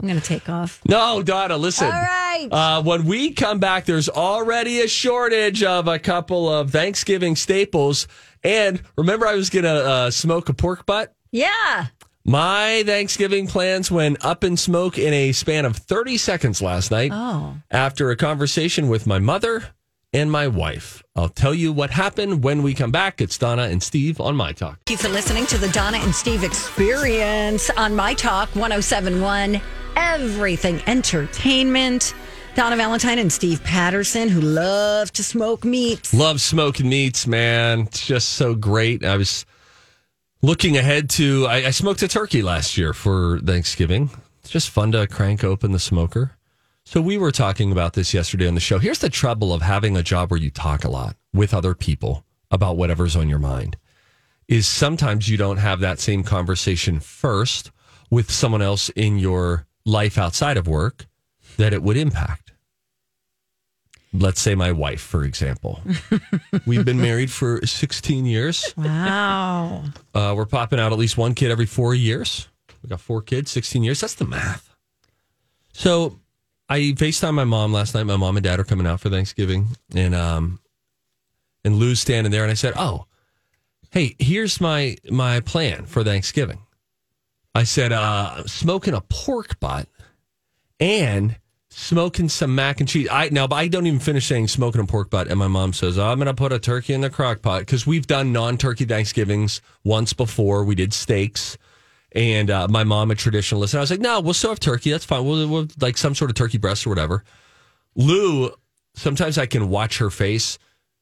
I'm 0.00 0.08
going 0.08 0.20
to 0.20 0.26
take 0.26 0.48
off. 0.48 0.80
No, 0.88 1.22
Donna, 1.22 1.56
listen. 1.56 1.86
All 1.86 1.92
right. 1.92 2.48
Uh, 2.50 2.82
when 2.82 3.04
we 3.06 3.30
come 3.32 3.58
back, 3.60 3.84
there's 3.84 4.08
already 4.08 4.80
a 4.80 4.88
shortage 4.88 5.62
of 5.62 5.86
a 5.88 5.98
couple 5.98 6.48
of 6.52 6.70
Thanksgiving 6.72 7.36
staples. 7.36 8.08
And 8.42 8.82
remember, 8.98 9.26
I 9.26 9.34
was 9.34 9.50
going 9.50 9.64
to 9.64 9.70
uh, 9.86 10.10
smoke 10.10 10.48
a 10.48 10.54
pork 10.54 10.84
butt? 10.86 11.14
yeah. 11.32 11.86
My 12.26 12.82
Thanksgiving 12.86 13.46
plans 13.46 13.90
went 13.90 14.24
up 14.24 14.44
in 14.44 14.56
smoke 14.56 14.96
in 14.98 15.12
a 15.12 15.32
span 15.32 15.66
of 15.66 15.76
30 15.76 16.16
seconds 16.16 16.62
last 16.62 16.90
night 16.90 17.10
Oh. 17.12 17.56
after 17.70 18.08
a 18.10 18.16
conversation 18.16 18.88
with 18.88 19.06
my 19.06 19.18
mother 19.18 19.64
and 20.10 20.32
my 20.32 20.48
wife. 20.48 21.02
I'll 21.14 21.28
tell 21.28 21.52
you 21.52 21.70
what 21.70 21.90
happened 21.90 22.42
when 22.42 22.62
we 22.62 22.72
come 22.72 22.90
back. 22.90 23.20
It's 23.20 23.36
Donna 23.36 23.64
and 23.64 23.82
Steve 23.82 24.22
on 24.22 24.36
My 24.36 24.52
Talk. 24.52 24.78
Thank 24.86 24.98
you 25.02 25.06
for 25.06 25.12
listening 25.12 25.44
to 25.48 25.58
the 25.58 25.68
Donna 25.68 25.98
and 25.98 26.14
Steve 26.14 26.44
experience 26.44 27.68
on 27.76 27.94
My 27.94 28.14
Talk 28.14 28.48
1071, 28.56 29.60
Everything 29.96 30.80
Entertainment. 30.86 32.14
Donna 32.54 32.76
Valentine 32.76 33.18
and 33.18 33.32
Steve 33.32 33.62
Patterson, 33.64 34.28
who 34.28 34.40
love 34.40 35.12
to 35.12 35.24
smoke 35.24 35.64
meat. 35.64 36.14
Love 36.14 36.40
smoking 36.40 36.88
meats, 36.88 37.26
man. 37.26 37.80
It's 37.80 38.06
just 38.06 38.30
so 38.30 38.54
great. 38.54 39.04
I 39.04 39.16
was 39.16 39.44
looking 40.40 40.76
ahead 40.76 41.10
to, 41.10 41.46
I, 41.46 41.66
I 41.66 41.70
smoked 41.70 42.02
a 42.02 42.08
turkey 42.08 42.42
last 42.42 42.78
year 42.78 42.92
for 42.92 43.40
Thanksgiving. 43.40 44.10
It's 44.40 44.50
just 44.50 44.70
fun 44.70 44.92
to 44.92 45.06
crank 45.08 45.42
open 45.42 45.72
the 45.72 45.80
smoker. 45.80 46.36
So 46.84 47.00
we 47.00 47.18
were 47.18 47.32
talking 47.32 47.72
about 47.72 47.94
this 47.94 48.14
yesterday 48.14 48.46
on 48.46 48.54
the 48.54 48.60
show. 48.60 48.78
Here's 48.78 48.98
the 49.00 49.08
trouble 49.08 49.52
of 49.52 49.62
having 49.62 49.96
a 49.96 50.02
job 50.02 50.30
where 50.30 50.38
you 50.38 50.50
talk 50.50 50.84
a 50.84 50.90
lot 50.90 51.16
with 51.32 51.54
other 51.54 51.74
people 51.74 52.24
about 52.50 52.76
whatever's 52.76 53.16
on 53.16 53.28
your 53.28 53.38
mind 53.38 53.76
is 54.46 54.66
sometimes 54.66 55.28
you 55.28 55.36
don't 55.36 55.56
have 55.56 55.80
that 55.80 55.98
same 55.98 56.22
conversation 56.22 57.00
first 57.00 57.70
with 58.10 58.30
someone 58.30 58.62
else 58.62 58.90
in 58.90 59.18
your 59.18 59.66
life 59.84 60.18
outside 60.18 60.56
of 60.56 60.66
work 60.66 61.06
that 61.56 61.72
it 61.72 61.82
would 61.82 61.96
impact. 61.96 62.52
Let's 64.12 64.40
say 64.40 64.54
my 64.54 64.70
wife, 64.70 65.00
for 65.00 65.24
example. 65.24 65.80
We've 66.66 66.84
been 66.84 67.00
married 67.00 67.32
for 67.32 67.66
16 67.66 68.26
years. 68.26 68.72
Wow. 68.76 69.84
Uh, 70.14 70.34
we're 70.36 70.46
popping 70.46 70.78
out 70.78 70.92
at 70.92 70.98
least 70.98 71.18
one 71.18 71.34
kid 71.34 71.50
every 71.50 71.66
four 71.66 71.94
years. 71.94 72.48
We 72.82 72.88
got 72.88 73.00
four 73.00 73.22
kids, 73.22 73.50
16 73.50 73.82
years. 73.82 74.00
That's 74.00 74.14
the 74.14 74.24
math. 74.24 74.74
So 75.72 76.20
I 76.68 76.78
FaceTime 76.78 77.34
my 77.34 77.44
mom 77.44 77.72
last 77.72 77.94
night. 77.94 78.04
My 78.04 78.16
mom 78.16 78.36
and 78.36 78.44
dad 78.44 78.60
are 78.60 78.64
coming 78.64 78.86
out 78.86 79.00
for 79.00 79.10
Thanksgiving. 79.10 79.68
And 79.94 80.14
um 80.14 80.60
and 81.64 81.76
Lou's 81.76 82.00
standing 82.00 82.30
there 82.30 82.42
and 82.42 82.50
I 82.50 82.54
said, 82.54 82.74
Oh, 82.76 83.06
hey, 83.90 84.14
here's 84.18 84.60
my 84.60 84.96
my 85.10 85.40
plan 85.40 85.86
for 85.86 86.04
Thanksgiving. 86.04 86.60
I 87.54 87.64
said, 87.64 87.92
uh, 87.92 88.44
smoking 88.46 88.94
a 88.94 89.00
pork 89.00 89.60
butt 89.60 89.88
and 90.80 91.36
smoking 91.70 92.28
some 92.28 92.54
mac 92.54 92.80
and 92.80 92.88
cheese. 92.88 93.08
I 93.10 93.28
now, 93.30 93.46
but 93.46 93.56
I 93.56 93.68
don't 93.68 93.86
even 93.86 94.00
finish 94.00 94.26
saying 94.26 94.48
smoking 94.48 94.80
a 94.80 94.86
pork 94.86 95.10
butt, 95.10 95.28
and 95.28 95.38
my 95.38 95.48
mom 95.48 95.72
says 95.72 95.98
I'm 95.98 96.18
going 96.18 96.26
to 96.26 96.34
put 96.34 96.52
a 96.52 96.58
turkey 96.58 96.94
in 96.94 97.00
the 97.00 97.10
crock 97.10 97.42
pot 97.42 97.60
because 97.60 97.86
we've 97.86 98.06
done 98.06 98.32
non-turkey 98.32 98.84
Thanksgivings 98.84 99.60
once 99.82 100.12
before. 100.12 100.64
We 100.64 100.74
did 100.74 100.92
steaks, 100.92 101.58
and 102.12 102.50
uh, 102.50 102.68
my 102.68 102.84
mom 102.84 103.10
a 103.10 103.14
traditionalist, 103.14 103.72
and 103.72 103.78
I 103.78 103.80
was 103.80 103.90
like, 103.90 104.00
no, 104.00 104.20
we'll 104.20 104.34
still 104.34 104.50
have 104.50 104.60
turkey. 104.60 104.90
That's 104.90 105.04
fine. 105.04 105.24
We'll, 105.24 105.48
we'll 105.48 105.68
like 105.80 105.96
some 105.96 106.14
sort 106.14 106.30
of 106.30 106.36
turkey 106.36 106.58
breast 106.58 106.86
or 106.86 106.90
whatever. 106.90 107.24
Lou, 107.96 108.50
sometimes 108.94 109.38
I 109.38 109.46
can 109.46 109.68
watch 109.68 109.98
her 109.98 110.10
face. 110.10 110.58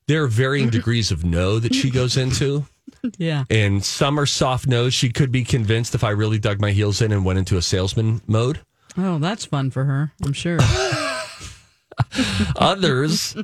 There 0.09 0.25
are 0.25 0.29
varying 0.29 0.69
degrees 0.69 1.11
of 1.11 1.25
no 1.25 1.59
that 1.59 1.75
she 1.75 1.91
goes 1.91 2.17
into 2.17 2.67
Yeah. 3.19 3.45
and 3.51 3.85
some 3.85 4.19
are 4.19 4.27
soft 4.27 4.67
nosed. 4.67 4.95
She 4.95 5.11
could 5.11 5.33
be 5.33 5.45
convinced 5.45 5.95
if 5.95 6.05
I 6.05 6.11
really 6.11 6.39
dug 6.39 6.61
my 6.61 6.71
heels 6.73 7.01
in 7.01 7.13
and 7.13 7.25
went 7.25 7.39
into 7.39 7.57
a 7.57 7.63
salesman 7.63 8.21
mode. 8.27 8.61
Oh, 8.97 9.19
that's 9.19 9.45
fun 9.45 9.71
for 9.71 9.85
her. 9.85 10.13
I'm 10.25 10.33
sure. 10.33 10.59
Others 12.57 13.37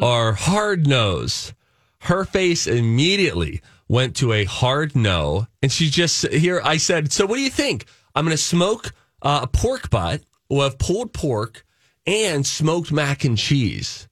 are 0.00 0.32
hard 0.32 0.86
nose. 0.86 1.52
Her 2.00 2.24
face 2.24 2.66
immediately 2.66 3.60
went 3.88 4.16
to 4.16 4.32
a 4.32 4.44
hard 4.44 4.94
no, 4.96 5.46
and 5.62 5.70
she 5.70 5.90
just 5.90 6.26
here. 6.28 6.60
I 6.64 6.76
said, 6.78 7.12
"So 7.12 7.26
what 7.26 7.36
do 7.36 7.42
you 7.42 7.50
think? 7.50 7.84
I'm 8.14 8.24
going 8.24 8.36
to 8.36 8.42
smoke 8.42 8.92
uh, 9.22 9.40
a 9.42 9.46
pork 9.46 9.90
butt. 9.90 10.22
We'll 10.48 10.62
have 10.62 10.78
pulled 10.78 11.12
pork 11.12 11.64
and 12.06 12.46
smoked 12.46 12.90
mac 12.92 13.24
and 13.24 13.36
cheese." 13.36 14.06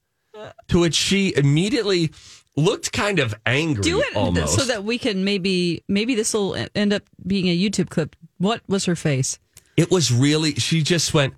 To 0.68 0.78
which 0.80 0.94
she 0.94 1.34
immediately 1.34 2.12
looked 2.58 2.92
kind 2.92 3.18
of 3.18 3.34
angry. 3.46 3.82
Do 3.82 4.00
it 4.00 4.16
almost. 4.16 4.54
so 4.54 4.64
that 4.64 4.84
we 4.84 4.98
can 4.98 5.24
maybe 5.24 5.82
maybe 5.88 6.14
this 6.14 6.34
will 6.34 6.56
end 6.74 6.92
up 6.92 7.02
being 7.26 7.48
a 7.48 7.56
YouTube 7.56 7.88
clip. 7.88 8.16
What 8.38 8.60
was 8.68 8.84
her 8.84 8.96
face? 8.96 9.38
it 9.78 9.90
was 9.92 10.12
really 10.12 10.54
she 10.54 10.82
just 10.82 11.14
went 11.14 11.34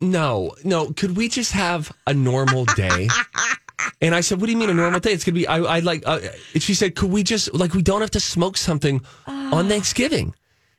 no 0.00 0.52
no 0.64 0.90
could 0.92 1.16
we 1.16 1.28
just 1.28 1.52
have 1.52 1.92
a 2.06 2.14
normal 2.14 2.64
day 2.64 3.08
and 4.00 4.14
i 4.14 4.20
said 4.22 4.40
what 4.40 4.46
do 4.46 4.52
you 4.52 4.58
mean 4.58 4.70
a 4.70 4.74
normal 4.74 4.98
day 4.98 5.12
it's 5.12 5.22
gonna 5.22 5.34
be 5.34 5.46
i, 5.46 5.58
I 5.58 5.78
like 5.80 6.02
uh, 6.06 6.18
she 6.56 6.74
said 6.74 6.96
could 6.96 7.10
we 7.10 7.22
just 7.22 7.52
like 7.54 7.74
we 7.74 7.82
don't 7.82 8.00
have 8.00 8.10
to 8.12 8.20
smoke 8.20 8.56
something 8.56 9.02
on 9.26 9.68
thanksgiving 9.68 10.34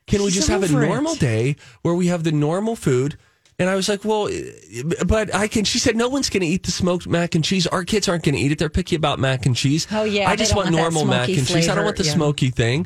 can 0.07 0.23
we 0.23 0.31
just 0.31 0.49
have 0.49 0.63
a 0.63 0.65
over 0.65 0.83
it. 0.83 0.87
normal 0.87 1.15
day 1.15 1.55
where 1.83 1.93
we 1.93 2.07
have 2.07 2.23
the 2.23 2.31
normal 2.31 2.75
food 2.75 3.17
and 3.57 3.69
I 3.69 3.75
was 3.75 3.87
like, 3.87 4.03
well, 4.03 4.29
but 5.05 5.33
I 5.33 5.47
can. 5.47 5.63
She 5.63 5.79
said, 5.79 5.95
no 5.95 6.09
one's 6.09 6.29
going 6.29 6.41
to 6.41 6.47
eat 6.47 6.63
the 6.63 6.71
smoked 6.71 7.07
mac 7.07 7.35
and 7.35 7.43
cheese. 7.43 7.65
Our 7.67 7.85
kids 7.85 8.09
aren't 8.09 8.23
going 8.23 8.35
to 8.35 8.41
eat 8.41 8.51
it. 8.51 8.59
They're 8.59 8.69
picky 8.69 8.95
about 8.95 9.17
mac 9.17 9.45
and 9.45 9.55
cheese. 9.55 9.87
Oh, 9.91 10.03
yeah, 10.03 10.29
I 10.29 10.35
just 10.35 10.55
want 10.55 10.65
want 10.71 10.75
normal 10.75 11.05
mac 11.05 11.29
and 11.29 11.47
cheese. 11.47 11.69
I 11.69 11.75
don't 11.75 11.85
want 11.85 11.97
the 11.97 12.03
yeah. 12.03 12.13
smoky 12.13 12.49
thing. 12.49 12.85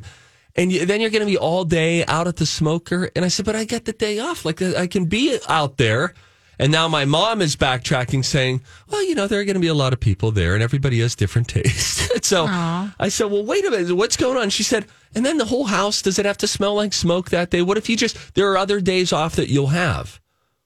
And 0.56 0.72
you, 0.72 0.86
then 0.86 1.02
you're 1.02 1.10
going 1.10 1.26
to 1.26 1.32
be 1.32 1.38
all 1.38 1.64
day 1.66 2.06
out 2.06 2.28
at 2.28 2.36
the 2.36 2.46
smoker. 2.46 3.10
And 3.16 3.26
I 3.26 3.30
said, 3.30 3.46
but 3.46 3.56
I 3.56 3.64
get 3.64 3.86
the 3.86 3.94
day 3.94 4.20
off. 4.20 4.46
Like 4.46 4.62
I 4.62 4.88
can 4.88 5.06
be 5.06 5.40
out 5.48 5.78
there. 5.78 6.14
And 6.62 6.74
now 6.74 6.90
my 6.90 7.06
mom 7.06 7.42
is 7.42 7.56
backtracking, 7.56 8.26
saying, 8.26 8.62
well, 8.90 9.02
you 9.06 9.16
know, 9.16 9.28
there 9.28 9.40
are 9.40 9.46
going 9.46 9.56
to 9.56 9.62
be 9.62 9.68
a 9.68 9.74
lot 9.74 9.94
of 9.94 10.00
people 10.02 10.32
there, 10.32 10.56
and 10.56 10.62
everybody 10.62 11.00
has 11.00 11.16
different 11.16 11.48
tastes. 11.48 12.10
so 12.28 12.46
I 12.48 13.08
said, 13.08 13.32
well, 13.32 13.46
wait 13.46 13.66
a 13.66 13.72
minute, 13.72 13.96
what's 13.96 14.18
going 14.18 14.38
on? 14.38 14.50
She 14.50 14.64
said, 14.64 14.86
and 15.16 15.26
then 15.26 15.38
the 15.38 15.46
whole 15.46 15.64
house 15.64 16.02
does 16.02 16.20
it 16.20 16.26
have 16.26 16.38
to 16.40 16.48
smell 16.48 16.76
like 16.76 16.92
smoke 16.92 17.30
that 17.30 17.50
day? 17.50 17.62
What 17.62 17.78
if 17.78 17.90
you 17.90 17.96
just 17.96 18.36
there 18.36 18.52
are 18.52 18.58
other 18.58 18.82
days 18.82 19.14
off 19.14 19.38
that 19.38 19.48
you'll 19.48 19.68
have? 19.68 20.20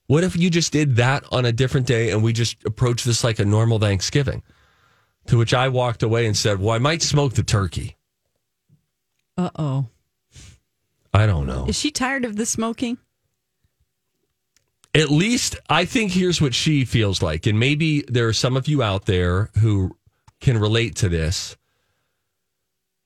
What 0.08 0.24
if 0.24 0.36
you 0.36 0.50
just 0.50 0.74
did 0.74 0.98
that 0.98 1.24
on 1.32 1.46
a 1.46 1.52
different 1.52 1.88
day 1.88 2.12
and 2.12 2.22
we 2.22 2.34
just 2.34 2.64
approached 2.66 3.06
this 3.06 3.24
like 3.24 3.40
a 3.40 3.46
normal 3.46 3.80
Thanksgiving? 3.80 4.44
To 5.28 5.38
which 5.38 5.54
I 5.54 5.70
walked 5.70 6.04
away 6.04 6.26
and 6.26 6.36
said, 6.36 6.60
well, 6.60 6.76
I 6.76 6.80
might 6.80 7.02
smoke 7.02 7.34
the 7.34 7.44
turkey. 7.44 7.96
Uh 9.38 9.50
oh. 9.56 9.88
I 11.14 11.26
don't 11.26 11.48
know. 11.48 11.66
Is 11.68 11.78
she 11.80 11.92
tired 11.92 12.26
of 12.26 12.36
the 12.36 12.46
smoking? 12.46 12.98
at 14.96 15.10
least 15.10 15.56
I 15.70 15.86
think 15.86 16.12
here's 16.12 16.42
what 16.42 16.54
she 16.54 16.86
feels 16.86 17.22
like. 17.22 17.46
And 17.46 17.60
maybe 17.60 18.02
there 18.08 18.28
are 18.28 18.34
some 18.34 18.56
of 18.56 18.68
you 18.68 18.84
out 18.84 19.06
there 19.06 19.50
who 19.60 19.98
can 20.40 20.58
relate 20.58 20.96
to 20.98 21.10
this. 21.10 21.58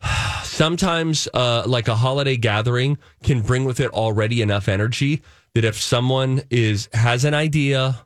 Sometimes, 0.43 1.27
uh, 1.33 1.63
like 1.65 1.87
a 1.87 1.95
holiday 1.95 2.35
gathering 2.35 2.97
can 3.23 3.41
bring 3.41 3.63
with 3.63 3.79
it 3.79 3.91
already 3.91 4.41
enough 4.41 4.67
energy 4.67 5.21
that 5.53 5.65
if 5.65 5.81
someone 5.81 6.41
is 6.49 6.89
has 6.93 7.25
an 7.25 7.33
idea, 7.33 7.99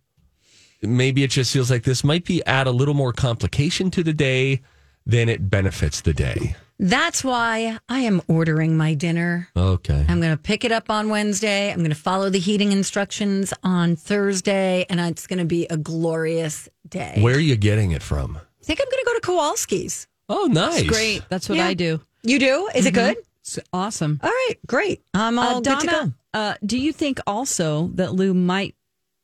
maybe 0.81 1.23
it 1.23 1.31
just 1.31 1.51
feels 1.53 1.69
like 1.69 1.83
this 1.83 2.03
might 2.03 2.25
be 2.25 2.43
add 2.45 2.67
a 2.67 2.71
little 2.71 2.93
more 2.93 3.13
complication 3.13 3.91
to 3.91 4.03
the 4.03 4.13
day 4.13 4.61
than 5.05 5.29
it 5.29 5.49
benefits 5.49 6.01
the 6.01 6.13
day. 6.13 6.55
That's 6.79 7.23
why 7.23 7.77
I 7.89 7.99
am 7.99 8.23
ordering 8.27 8.75
my 8.75 8.95
dinner. 8.95 9.49
Okay. 9.55 10.03
I'm 10.09 10.19
going 10.19 10.35
to 10.35 10.41
pick 10.41 10.63
it 10.63 10.71
up 10.71 10.89
on 10.89 11.09
Wednesday. 11.09 11.71
I'm 11.71 11.77
going 11.79 11.89
to 11.91 11.95
follow 11.95 12.31
the 12.31 12.39
heating 12.39 12.71
instructions 12.71 13.53
on 13.63 13.95
Thursday, 13.95 14.87
and 14.89 14.99
it's 14.99 15.27
going 15.27 15.37
to 15.37 15.45
be 15.45 15.67
a 15.69 15.77
glorious 15.77 16.67
day. 16.89 17.17
Where 17.19 17.35
are 17.35 17.39
you 17.39 17.55
getting 17.55 17.91
it 17.91 18.01
from? 18.01 18.35
I 18.37 18.63
think 18.63 18.79
I'm 18.79 18.89
going 18.89 19.03
to 19.03 19.05
go 19.05 19.13
to 19.13 19.21
Kowalski's. 19.21 20.07
Oh, 20.27 20.47
nice. 20.51 20.83
Great. 20.87 21.21
That's 21.29 21.47
what 21.47 21.59
Yeah. 21.59 21.67
I 21.67 21.75
do. 21.75 22.01
You 22.23 22.39
do? 22.39 22.69
Is 22.73 22.87
it 22.87 22.93
good? 22.95 23.17
It's 23.41 23.59
awesome. 23.73 24.19
All 24.23 24.29
right, 24.29 24.55
great. 24.65 25.03
I'm 25.13 25.37
all 25.37 25.57
Uh, 25.57 25.61
good 25.61 25.79
to 25.81 25.87
go. 25.87 26.13
Donna, 26.33 26.51
uh, 26.51 26.57
do 26.65 26.77
you 26.77 26.91
think 26.93 27.19
also 27.27 27.87
that 27.95 28.13
Lou 28.13 28.33
might, 28.33 28.75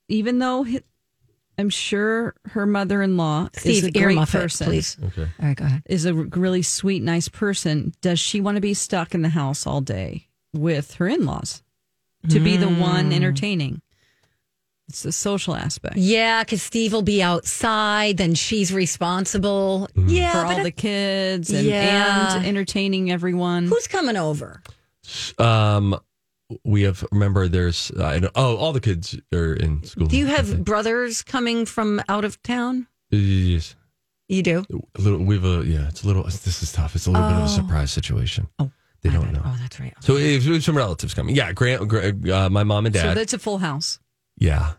even 0.10 0.40
though 0.40 0.64
hi- 0.64 0.82
I'm 1.60 1.70
sure 1.70 2.36
her 2.52 2.66
mother-in-law 2.68 3.50
is 3.66 3.84
a 3.84 3.92
great 3.92 4.16
earmuff 4.18 4.30
it, 4.36 4.40
person, 4.42 4.68
please. 4.68 4.96
Okay. 5.04 5.24
All 5.40 5.48
right, 5.48 5.58
go 5.58 5.66
ahead. 5.66 5.82
is 5.88 6.06
a 6.06 6.14
r- 6.16 6.26
really 6.36 6.62
sweet, 6.62 7.02
nice 7.02 7.28
person, 7.30 7.94
does 8.02 8.20
she 8.20 8.40
want 8.42 8.56
to 8.58 8.62
be 8.62 8.74
stuck 8.76 9.16
in 9.16 9.24
the 9.24 9.30
house 9.30 9.66
all 9.66 9.82
day 9.82 10.28
with 10.54 10.96
her 10.96 11.08
in-laws 11.08 11.64
to 12.30 12.40
be 12.40 12.58
the 12.58 12.68
Hmm. 12.68 12.80
one 12.80 13.12
entertaining? 13.14 13.82
It's 14.90 15.02
the 15.04 15.12
social 15.12 15.54
aspect 15.56 15.98
Yeah, 15.98 16.44
because 16.44 16.62
Steve 16.62 16.94
will 16.94 17.02
be 17.02 17.22
outside, 17.24 18.18
then 18.18 18.36
she's 18.36 18.72
responsible. 18.72 19.90
Yeah, 19.96 20.32
for 20.32 20.46
all 20.46 20.60
I- 20.60 20.64
the 20.64 20.72
kids 20.72 21.50
and, 21.52 21.66
Yeah. 21.66 22.38
and 22.38 22.46
entertaining 22.46 23.12
everyone. 23.12 23.68
who's 23.68 23.88
coming 23.88 24.16
over? 24.16 24.62
Um, 25.40 25.98
we 26.64 26.84
have 26.84 27.04
remember 27.12 27.48
there's 27.48 27.92
I 28.00 28.20
don't, 28.20 28.32
oh 28.36 28.56
all 28.58 28.74
the 28.74 28.80
kids 28.80 29.20
are 29.34 29.54
in 29.54 29.84
school. 29.84 30.08
Do 30.08 30.18
you 30.18 30.28
have 30.28 30.64
brothers 30.64 31.22
coming 31.24 31.66
from 31.66 32.02
out 32.08 32.24
of 32.26 32.42
town? 32.44 32.88
Yes. 33.10 33.76
You 34.30 34.44
do. 34.44 34.66
A 34.98 35.02
little, 35.02 35.20
we've 35.20 35.44
a 35.46 35.64
yeah. 35.66 35.88
It's 35.88 36.04
a 36.04 36.08
little. 36.08 36.24
This 36.24 36.62
is 36.62 36.72
tough. 36.74 36.96
It's 36.96 37.08
a 37.08 37.12
little 37.12 37.28
bit 37.30 37.38
of 37.38 37.44
a 37.46 37.50
surprise 37.50 37.92
situation. 37.92 38.48
Oh, 38.60 38.70
they 39.02 39.10
my 39.10 39.16
don't 39.16 39.32
know. 39.32 39.42
Oh, 39.46 39.58
that's 39.62 39.80
right. 39.80 39.94
So 40.02 40.18
if 40.18 40.64
some 40.64 40.76
relatives 40.76 41.14
coming, 41.14 41.34
yeah. 41.36 41.54
Grant, 41.54 41.94
uh, 42.30 42.50
my 42.50 42.64
mom 42.64 42.86
and 42.86 42.94
dad. 42.94 43.04
so 43.04 43.14
that's 43.14 43.34
a 43.34 43.40
full 43.40 43.60
house. 43.60 44.00
yeah. 44.38 44.74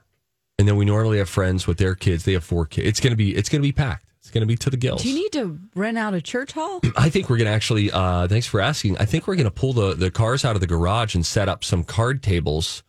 And 0.59 0.67
then 0.67 0.75
we 0.77 0.85
normally 0.85 1.19
have 1.19 1.29
friends 1.29 1.69
with 1.69 1.79
their 1.79 1.95
kids. 1.95 2.25
They 2.25 2.33
have 2.33 2.43
four 2.43 2.67
kids. 2.67 2.89
It's 2.89 3.01
gonna 3.01 3.15
be 3.17 3.35
it's 3.35 3.49
gonna 3.49 3.63
be 3.63 3.71
packed. 3.73 4.08
It's 4.29 4.35
gonna 4.35 4.45
be 4.45 4.57
to 4.57 4.69
the 4.69 4.77
gills. 4.77 5.03
Do 5.03 5.09
you 5.09 5.15
need 5.15 5.33
to 5.33 5.59
rent 5.75 5.97
out 5.97 6.13
a 6.13 6.21
church 6.21 6.53
hall? 6.53 6.83
I 6.99 7.09
think 7.09 7.31
we're 7.31 7.39
gonna 7.39 7.49
actually. 7.49 7.91
Uh, 7.91 8.29
thanks 8.29 8.47
for 8.47 8.61
asking. 8.61 8.99
I 8.99 9.07
think 9.07 9.27
we're 9.27 9.37
gonna 9.37 9.51
pull 9.51 9.73
the 9.73 9.95
the 9.95 10.11
cars 10.11 10.45
out 10.45 10.55
of 10.55 10.61
the 10.61 10.67
garage 10.67 11.15
and 11.15 11.25
set 11.25 11.49
up 11.49 11.65
some 11.65 11.83
card 11.83 12.23
tables 12.23 12.83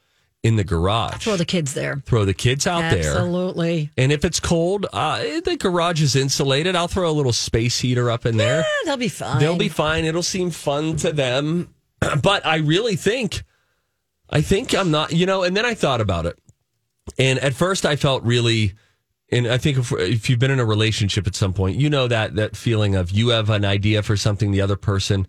in 0.44 0.58
the 0.58 0.66
garage. 0.66 1.24
Throw 1.24 1.38
the 1.38 1.46
kids 1.46 1.74
there. 1.74 2.04
Throw 2.06 2.26
the 2.26 2.34
kids 2.34 2.68
out 2.68 2.92
there. 2.92 3.12
Absolutely. 3.12 3.90
And 3.96 4.12
if 4.12 4.26
it's 4.26 4.42
cold, 4.42 4.86
uh, 4.92 5.40
the 5.46 5.56
garage 5.58 6.02
is 6.02 6.14
insulated. 6.14 6.76
I'll 6.76 6.90
throw 6.90 7.10
a 7.10 7.14
little 7.14 7.32
space 7.32 7.80
heater 7.80 8.12
up 8.12 8.26
in 8.26 8.36
there. 8.36 8.58
Yeah, 8.58 8.66
they'll 8.84 8.98
be 8.98 9.08
fine. 9.08 9.40
They'll 9.40 9.56
be 9.56 9.70
fine. 9.70 10.04
It'll 10.04 10.22
seem 10.22 10.50
fun 10.50 10.98
to 10.98 11.14
them. 11.14 11.74
But 12.22 12.46
I 12.46 12.58
really 12.58 12.98
think, 12.98 13.44
I 14.30 14.42
think 14.42 14.74
I'm 14.76 14.92
not, 14.92 15.14
you 15.14 15.26
know, 15.26 15.44
and 15.44 15.56
then 15.56 15.66
I 15.66 15.74
thought 15.74 16.02
about 16.02 16.26
it. 16.26 16.38
And 17.18 17.40
at 17.40 17.54
first 17.54 17.86
I 17.86 17.96
felt 17.96 18.24
really, 18.24 18.74
and 19.32 19.48
I 19.48 19.58
think 19.58 19.78
if, 19.78 19.92
if 19.92 20.30
you've 20.30 20.40
been 20.40 20.52
in 20.52 20.60
a 20.60 20.66
relationship 20.66 21.28
at 21.28 21.36
some 21.36 21.54
point, 21.54 21.78
you 21.78 21.90
know 21.90 22.08
that, 22.08 22.36
that 22.36 22.56
feeling 22.56 22.96
of 22.96 23.12
you 23.12 23.30
have 23.30 23.50
an 23.50 23.66
idea 23.66 24.02
for 24.02 24.18
something, 24.18 24.52
the 24.52 24.62
other 24.62 24.76
person. 24.76 25.28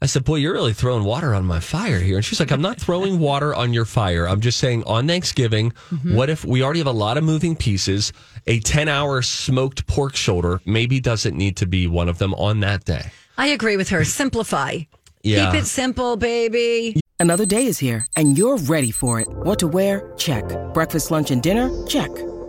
I 0.00 0.06
said, 0.06 0.24
boy, 0.24 0.36
you're 0.36 0.52
really 0.52 0.72
throwing 0.72 1.04
water 1.04 1.32
on 1.32 1.44
my 1.44 1.60
fire 1.60 2.00
here. 2.00 2.16
And 2.16 2.24
she's 2.24 2.40
like, 2.40 2.50
I'm 2.50 2.60
not 2.60 2.80
throwing 2.80 3.20
water 3.20 3.54
on 3.54 3.72
your 3.72 3.84
fire. 3.84 4.28
I'm 4.28 4.40
just 4.40 4.58
saying 4.58 4.82
on 4.84 5.06
Thanksgiving, 5.06 5.70
mm-hmm. 5.90 6.16
what 6.16 6.28
if 6.28 6.44
we 6.44 6.62
already 6.62 6.80
have 6.80 6.88
a 6.88 6.92
lot 6.92 7.18
of 7.18 7.24
moving 7.24 7.54
pieces? 7.54 8.12
A 8.48 8.58
10 8.58 8.88
hour 8.88 9.22
smoked 9.22 9.86
pork 9.86 10.16
shoulder 10.16 10.60
maybe 10.66 10.98
doesn't 10.98 11.36
need 11.36 11.56
to 11.58 11.66
be 11.66 11.86
one 11.86 12.08
of 12.08 12.18
them 12.18 12.34
on 12.34 12.60
that 12.60 12.84
day. 12.84 13.12
I 13.38 13.48
agree 13.48 13.76
with 13.76 13.90
her. 13.90 14.04
Simplify. 14.04 14.78
Yeah. 15.22 15.52
Keep 15.52 15.62
it 15.62 15.66
simple, 15.66 16.16
baby. 16.16 17.00
Another 17.20 17.46
day 17.46 17.66
is 17.66 17.78
here, 17.78 18.04
and 18.16 18.36
you're 18.36 18.56
ready 18.56 18.90
for 18.90 19.20
it. 19.20 19.28
What 19.28 19.60
to 19.60 19.68
wear? 19.68 20.12
Check. 20.16 20.44
Breakfast, 20.74 21.12
lunch, 21.12 21.30
and 21.30 21.40
dinner? 21.40 21.70
Check. 21.86 22.10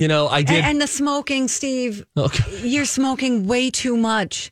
You 0.00 0.08
know, 0.08 0.28
I 0.28 0.42
did. 0.42 0.56
And, 0.56 0.66
and 0.66 0.80
the 0.80 0.86
smoking, 0.86 1.46
Steve. 1.46 2.04
Okay. 2.16 2.66
You're 2.66 2.86
smoking 2.86 3.46
way 3.46 3.70
too 3.70 3.96
much 3.96 4.50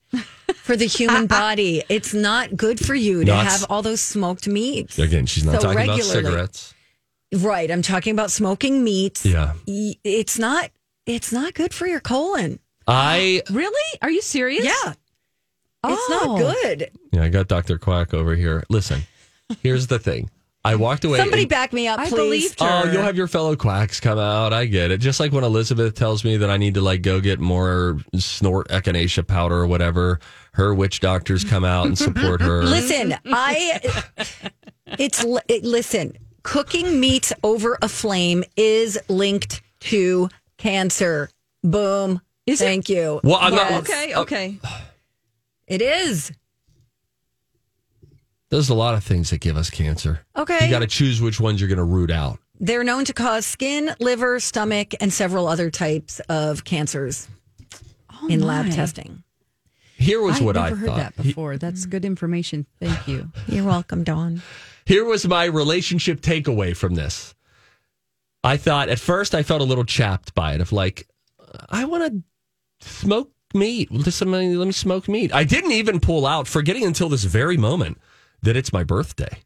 for 0.54 0.76
the 0.76 0.84
human 0.86 1.26
body. 1.40 1.82
It's 1.88 2.12
not 2.14 2.54
good 2.56 2.78
for 2.78 2.94
you 2.94 3.20
to 3.24 3.32
No, 3.32 3.36
have 3.38 3.64
all 3.70 3.80
those 3.82 4.00
smoked 4.02 4.46
meats. 4.46 4.98
Again, 4.98 5.24
she's 5.26 5.44
not 5.44 5.54
So 5.56 5.60
talking 5.68 5.84
about 5.84 5.98
regularly. 5.98 6.24
cigarettes. 6.24 6.74
Right. 7.34 7.70
I'm 7.70 7.82
talking 7.82 8.12
about 8.12 8.30
smoking 8.30 8.84
meats. 8.84 9.24
Yeah. 9.24 9.54
Y- 9.66 9.96
It's 10.04 10.38
not. 10.38 10.70
It's 11.06 11.32
not 11.32 11.54
good 11.54 11.72
for 11.72 11.86
your 11.86 12.00
colon. 12.00 12.58
I 12.86 13.42
Really? 13.50 13.98
Are 14.02 14.10
you 14.10 14.20
serious? 14.20 14.64
Yeah. 14.66 14.92
It's 14.92 14.96
Oh. 16.10 16.36
not 16.36 16.38
good. 16.52 16.90
yeah, 17.12 17.22
I 17.22 17.28
got 17.30 17.48
Dr. 17.48 17.78
Quack 17.78 18.12
over 18.12 18.34
here. 18.34 18.64
Listen, 18.68 19.02
here's 19.62 19.86
the 19.86 19.98
thing. 19.98 20.28
I 20.64 20.74
walked 20.74 21.04
away. 21.04 21.18
Somebody 21.18 21.42
and- 21.42 21.50
back 21.50 21.72
me 21.72 21.88
up, 21.88 22.00
I 22.00 22.08
please. 22.08 22.16
believed 22.16 22.56
oh, 22.60 22.66
her. 22.66 22.82
Oh, 22.84 22.92
you'll 22.92 23.02
have 23.02 23.16
your 23.16 23.28
fellow 23.28 23.56
quacks 23.56 24.00
come 24.00 24.18
out. 24.18 24.52
I 24.52 24.66
get 24.66 24.90
it. 24.90 24.98
Just 24.98 25.20
like 25.20 25.32
when 25.32 25.44
Elizabeth 25.44 25.94
tells 25.94 26.24
me 26.24 26.36
that 26.36 26.50
I 26.50 26.56
need 26.56 26.74
to 26.74 26.80
like 26.80 27.02
go 27.02 27.20
get 27.20 27.38
more 27.38 27.98
snort 28.16 28.68
echinacea 28.68 29.26
powder 29.26 29.56
or 29.56 29.66
whatever, 29.66 30.20
her 30.52 30.74
witch 30.74 31.00
doctors 31.00 31.44
come 31.44 31.64
out 31.64 31.86
and 31.86 31.96
support 31.96 32.40
her. 32.40 32.62
Listen, 32.64 33.14
I. 33.26 33.80
It's 34.98 35.22
li- 35.24 35.40
it, 35.48 35.64
listen. 35.64 36.16
Cooking 36.42 36.98
meats 36.98 37.32
over 37.44 37.78
a 37.82 37.88
flame 37.88 38.42
is 38.56 38.98
linked 39.08 39.60
to 39.80 40.28
cancer. 40.56 41.28
Boom. 41.62 42.20
Is 42.46 42.60
it? 42.60 42.64
Thank 42.64 42.88
you. 42.88 43.20
Well, 43.22 43.38
I'm 43.40 43.54
not- 43.54 43.72
Okay, 43.82 44.14
okay. 44.14 44.58
It 45.66 45.82
is. 45.82 46.32
There's 48.50 48.70
a 48.70 48.74
lot 48.74 48.94
of 48.94 49.04
things 49.04 49.30
that 49.30 49.40
give 49.40 49.56
us 49.56 49.68
cancer. 49.68 50.20
Okay. 50.36 50.64
You 50.64 50.70
got 50.70 50.78
to 50.78 50.86
choose 50.86 51.20
which 51.20 51.38
ones 51.38 51.60
you're 51.60 51.68
going 51.68 51.76
to 51.78 51.84
root 51.84 52.10
out. 52.10 52.38
They're 52.60 52.84
known 52.84 53.04
to 53.04 53.12
cause 53.12 53.44
skin, 53.46 53.94
liver, 54.00 54.40
stomach, 54.40 54.94
and 55.00 55.12
several 55.12 55.46
other 55.46 55.70
types 55.70 56.20
of 56.28 56.64
cancers 56.64 57.28
oh, 58.12 58.26
in 58.28 58.40
lab 58.40 58.70
testing. 58.72 59.22
Here 59.96 60.20
was 60.20 60.40
what 60.40 60.56
I've 60.56 60.72
what 60.72 60.76
never 60.76 60.76
I 60.76 60.78
heard 60.78 60.88
thought. 60.88 61.14
that 61.16 61.22
before. 61.22 61.56
That's 61.58 61.84
good 61.84 62.04
information. 62.04 62.66
Thank 62.80 63.06
you. 63.06 63.30
You're 63.46 63.64
welcome, 63.64 64.02
Dawn. 64.02 64.42
Here 64.86 65.04
was 65.04 65.26
my 65.26 65.44
relationship 65.44 66.20
takeaway 66.20 66.74
from 66.74 66.94
this. 66.94 67.34
I 68.42 68.56
thought 68.56 68.88
at 68.88 68.98
first 68.98 69.34
I 69.34 69.42
felt 69.42 69.60
a 69.60 69.64
little 69.64 69.84
chapped 69.84 70.34
by 70.34 70.54
it 70.54 70.60
of 70.60 70.72
like, 70.72 71.06
I 71.68 71.84
want 71.84 72.12
to 72.80 72.88
smoke 72.88 73.30
meat. 73.54 73.90
Let 73.92 74.12
somebody 74.12 74.56
let 74.56 74.66
me 74.66 74.72
smoke 74.72 75.08
meat. 75.08 75.34
I 75.34 75.44
didn't 75.44 75.72
even 75.72 76.00
pull 76.00 76.26
out, 76.26 76.46
forgetting 76.46 76.84
until 76.84 77.08
this 77.08 77.24
very 77.24 77.56
moment 77.56 77.98
that 78.42 78.56
it's 78.56 78.72
my 78.72 78.84
birthday 78.84 79.42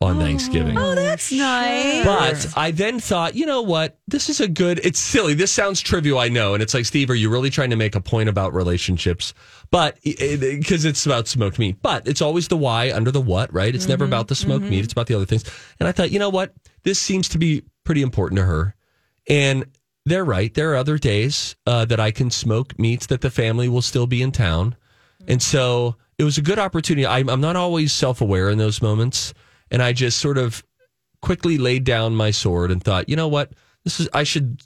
on 0.00 0.18
Thanksgiving. 0.18 0.76
Oh, 0.76 0.94
that's 0.94 1.32
nice. 1.32 2.04
But 2.04 2.54
I 2.56 2.70
then 2.70 3.00
thought, 3.00 3.34
you 3.34 3.46
know 3.46 3.62
what? 3.62 3.98
This 4.06 4.28
is 4.28 4.40
a 4.40 4.48
good. 4.48 4.78
It's 4.84 4.98
silly. 4.98 5.32
This 5.32 5.50
sounds 5.50 5.80
trivial, 5.80 6.18
I 6.18 6.28
know. 6.28 6.52
And 6.52 6.62
it's 6.62 6.74
like, 6.74 6.84
Steve, 6.84 7.08
are 7.08 7.14
you 7.14 7.30
really 7.30 7.48
trying 7.48 7.70
to 7.70 7.76
make 7.76 7.94
a 7.94 8.00
point 8.00 8.28
about 8.28 8.52
relationships? 8.52 9.32
But 9.70 9.98
because 10.02 10.84
it's 10.84 11.06
about 11.06 11.28
smoked 11.28 11.58
meat, 11.58 11.78
but 11.80 12.06
it's 12.06 12.20
always 12.20 12.48
the 12.48 12.56
why 12.56 12.92
under 12.92 13.10
the 13.10 13.20
what, 13.20 13.52
right? 13.52 13.74
It's 13.74 13.88
never 13.88 14.04
about 14.04 14.28
the 14.28 14.34
smoked 14.34 14.66
meat. 14.66 14.84
It's 14.84 14.92
about 14.92 15.06
the 15.06 15.14
other 15.14 15.26
things. 15.26 15.44
And 15.80 15.88
I 15.88 15.92
thought, 15.92 16.10
you 16.10 16.18
know 16.18 16.30
what? 16.30 16.52
This 16.84 17.00
seems 17.00 17.28
to 17.30 17.38
be 17.38 17.62
pretty 17.84 18.02
important 18.02 18.38
to 18.38 18.44
her. 18.44 18.74
And 19.28 19.64
they're 20.04 20.24
right. 20.24 20.52
There 20.52 20.72
are 20.72 20.76
other 20.76 20.98
days 20.98 21.56
uh, 21.66 21.84
that 21.86 21.98
I 21.98 22.10
can 22.10 22.30
smoke 22.30 22.78
meats 22.78 23.06
that 23.06 23.22
the 23.22 23.30
family 23.30 23.68
will 23.68 23.82
still 23.82 24.06
be 24.06 24.22
in 24.22 24.30
town. 24.30 24.76
And 25.26 25.42
so 25.42 25.96
it 26.18 26.24
was 26.24 26.38
a 26.38 26.42
good 26.42 26.58
opportunity. 26.58 27.06
I'm, 27.06 27.28
I'm 27.28 27.40
not 27.40 27.56
always 27.56 27.92
self 27.92 28.20
aware 28.20 28.48
in 28.50 28.58
those 28.58 28.80
moments. 28.80 29.34
And 29.70 29.82
I 29.82 29.92
just 29.92 30.18
sort 30.18 30.38
of 30.38 30.64
quickly 31.22 31.58
laid 31.58 31.84
down 31.84 32.14
my 32.14 32.30
sword 32.30 32.70
and 32.70 32.82
thought, 32.82 33.08
you 33.08 33.16
know 33.16 33.28
what? 33.28 33.52
This 33.84 34.00
is, 34.00 34.08
I 34.14 34.22
should, 34.22 34.62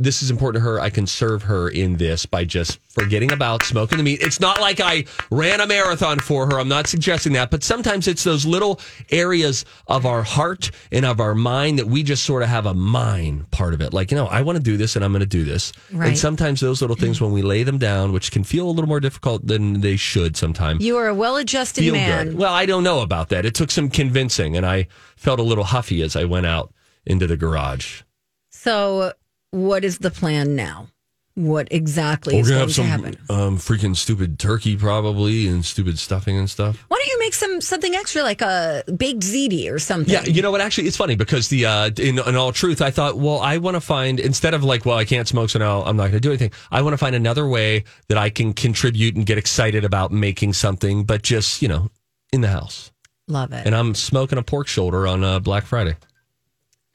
this 0.00 0.22
is 0.22 0.30
important 0.30 0.62
to 0.64 0.68
her. 0.68 0.80
I 0.80 0.90
can 0.90 1.06
serve 1.06 1.42
her 1.44 1.68
in 1.68 1.96
this 1.98 2.24
by 2.26 2.44
just 2.44 2.80
forgetting 2.88 3.30
about 3.32 3.62
smoking 3.62 3.98
the 3.98 4.04
meat. 4.04 4.20
It's 4.22 4.40
not 4.40 4.60
like 4.60 4.80
I 4.80 5.04
ran 5.30 5.60
a 5.60 5.66
marathon 5.66 6.18
for 6.18 6.46
her. 6.46 6.58
I'm 6.58 6.68
not 6.68 6.86
suggesting 6.86 7.34
that, 7.34 7.50
but 7.50 7.62
sometimes 7.62 8.08
it's 8.08 8.24
those 8.24 8.46
little 8.46 8.80
areas 9.10 9.64
of 9.86 10.06
our 10.06 10.22
heart 10.22 10.70
and 10.90 11.04
of 11.04 11.20
our 11.20 11.34
mind 11.34 11.78
that 11.78 11.86
we 11.86 12.02
just 12.02 12.24
sort 12.24 12.42
of 12.42 12.48
have 12.48 12.64
a 12.66 12.74
mind 12.74 13.50
part 13.50 13.74
of 13.74 13.80
it. 13.82 13.92
Like, 13.92 14.10
you 14.10 14.16
know, 14.16 14.26
I 14.26 14.40
want 14.40 14.56
to 14.56 14.62
do 14.62 14.76
this 14.76 14.96
and 14.96 15.04
I'm 15.04 15.12
going 15.12 15.20
to 15.20 15.26
do 15.26 15.44
this. 15.44 15.72
Right. 15.92 16.08
And 16.08 16.18
sometimes 16.18 16.60
those 16.60 16.80
little 16.80 16.96
things, 16.96 17.20
when 17.20 17.32
we 17.32 17.42
lay 17.42 17.62
them 17.62 17.78
down, 17.78 18.12
which 18.12 18.32
can 18.32 18.42
feel 18.42 18.68
a 18.68 18.72
little 18.72 18.88
more 18.88 19.00
difficult 19.00 19.46
than 19.46 19.82
they 19.82 19.96
should 19.96 20.36
sometimes 20.36 20.82
You 20.84 20.96
are 20.96 21.08
a 21.08 21.14
well-adjusted 21.14 21.92
man. 21.92 22.28
good. 22.28 22.38
Well, 22.38 22.52
I 22.52 22.64
don't 22.66 22.82
know 22.84 23.00
about 23.00 23.28
that. 23.28 23.44
It 23.44 23.54
took 23.54 23.70
some 23.70 23.90
convincing, 23.90 24.56
and 24.56 24.64
I 24.64 24.88
felt 25.16 25.38
a 25.38 25.42
little 25.42 25.64
huffy 25.64 26.02
as 26.02 26.16
I 26.16 26.24
went 26.24 26.46
out 26.46 26.72
into 27.04 27.26
the 27.26 27.36
garage. 27.36 28.02
So, 28.50 29.12
what 29.50 29.84
is 29.84 29.98
the 29.98 30.10
plan 30.10 30.56
now? 30.56 30.88
What 31.34 31.68
exactly 31.70 32.34
We're 32.34 32.40
is 32.40 32.50
going 32.50 32.68
to 32.68 32.82
happen? 32.82 33.16
um, 33.30 33.56
freaking 33.56 33.96
stupid 33.96 34.38
turkey, 34.38 34.76
probably, 34.76 35.46
and 35.46 35.64
stupid 35.64 35.98
stuffing 35.98 36.36
and 36.36 36.50
stuff. 36.50 36.84
Why 36.88 36.96
don't 36.98 37.06
you 37.06 37.18
make 37.20 37.34
some 37.34 37.60
something 37.60 37.94
extra, 37.94 38.22
like 38.22 38.42
a 38.42 38.82
baked 38.96 39.20
ziti 39.22 39.72
or 39.72 39.78
something? 39.78 40.12
Yeah, 40.12 40.24
you 40.24 40.42
know 40.42 40.50
what? 40.50 40.60
Actually, 40.60 40.88
it's 40.88 40.96
funny 40.96 41.14
because 41.14 41.48
the 41.48 41.66
uh, 41.66 41.90
in, 41.98 42.18
in 42.18 42.36
all 42.36 42.52
truth, 42.52 42.82
I 42.82 42.90
thought, 42.90 43.16
well, 43.16 43.38
I 43.38 43.58
want 43.58 43.76
to 43.76 43.80
find 43.80 44.18
instead 44.20 44.54
of 44.54 44.64
like, 44.64 44.84
well, 44.84 44.98
I 44.98 45.04
can't 45.04 45.26
smoke, 45.26 45.50
so 45.50 45.60
now 45.60 45.82
I'm 45.84 45.96
not 45.96 46.04
going 46.04 46.14
to 46.14 46.20
do 46.20 46.30
anything. 46.30 46.50
I 46.70 46.82
want 46.82 46.94
to 46.94 46.98
find 46.98 47.14
another 47.14 47.46
way 47.48 47.84
that 48.08 48.18
I 48.18 48.28
can 48.28 48.52
contribute 48.52 49.14
and 49.14 49.24
get 49.24 49.38
excited 49.38 49.84
about 49.84 50.10
making 50.12 50.52
something, 50.54 51.04
but 51.04 51.22
just 51.22 51.62
you 51.62 51.68
know, 51.68 51.90
in 52.32 52.40
the 52.40 52.48
house. 52.48 52.90
Love 53.28 53.52
it. 53.52 53.64
And 53.64 53.74
I'm 53.76 53.94
smoking 53.94 54.36
a 54.36 54.42
pork 54.42 54.66
shoulder 54.66 55.06
on 55.06 55.22
uh, 55.22 55.38
Black 55.38 55.64
Friday. 55.64 55.96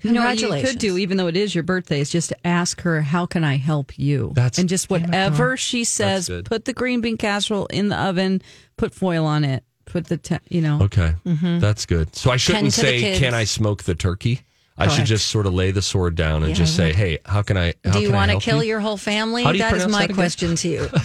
You 0.05 0.13
know 0.13 0.23
what 0.23 0.39
you 0.39 0.49
could 0.49 0.79
do, 0.79 0.97
even 0.97 1.17
though 1.17 1.27
it 1.27 1.37
is 1.37 1.53
your 1.53 1.63
birthday, 1.63 1.99
is 1.99 2.09
just 2.09 2.29
to 2.29 2.47
ask 2.47 2.81
her, 2.81 3.01
"How 3.01 3.25
can 3.25 3.43
I 3.43 3.57
help 3.57 3.97
you?" 3.97 4.31
That's- 4.35 4.57
and 4.57 4.69
just 4.69 4.89
whatever 4.89 5.57
she 5.57 5.83
says, 5.83 6.29
put 6.45 6.65
the 6.65 6.73
green 6.73 7.01
bean 7.01 7.17
casserole 7.17 7.65
in 7.67 7.89
the 7.89 7.97
oven, 7.97 8.41
put 8.77 8.93
foil 8.93 9.25
on 9.25 9.43
it, 9.43 9.63
put 9.85 10.07
the 10.07 10.17
te- 10.17 10.39
you 10.49 10.61
know. 10.61 10.81
Okay, 10.83 11.13
mm-hmm. 11.25 11.59
that's 11.59 11.85
good. 11.85 12.15
So 12.15 12.31
I 12.31 12.37
shouldn't 12.37 12.63
Tend 12.63 12.73
to 12.73 12.81
the 12.81 12.87
say, 12.87 13.19
"Can 13.19 13.33
I 13.33 13.43
smoke 13.43 13.83
the 13.83 13.95
turkey?" 13.95 14.41
I 14.77 14.87
should 14.89 15.05
just 15.05 15.29
sort 15.29 15.45
of 15.45 15.53
lay 15.53 15.71
the 15.71 15.81
sword 15.81 16.15
down 16.15 16.43
and 16.43 16.53
just 16.53 16.75
say, 16.75 16.91
"Hey, 16.91 17.19
how 17.25 17.41
can 17.41 17.57
I?" 17.57 17.75
How 17.85 17.93
do 17.93 18.01
you 18.01 18.11
want 18.11 18.31
to 18.31 18.39
kill 18.39 18.61
you? 18.61 18.69
your 18.69 18.79
whole 18.81 18.97
family? 18.97 19.43
How 19.43 19.51
do 19.51 19.57
you 19.57 19.63
That 19.63 19.73
is 19.75 19.87
my 19.87 20.07
that 20.07 20.13
question 20.13 20.55
to 20.57 20.67
you. 20.67 20.89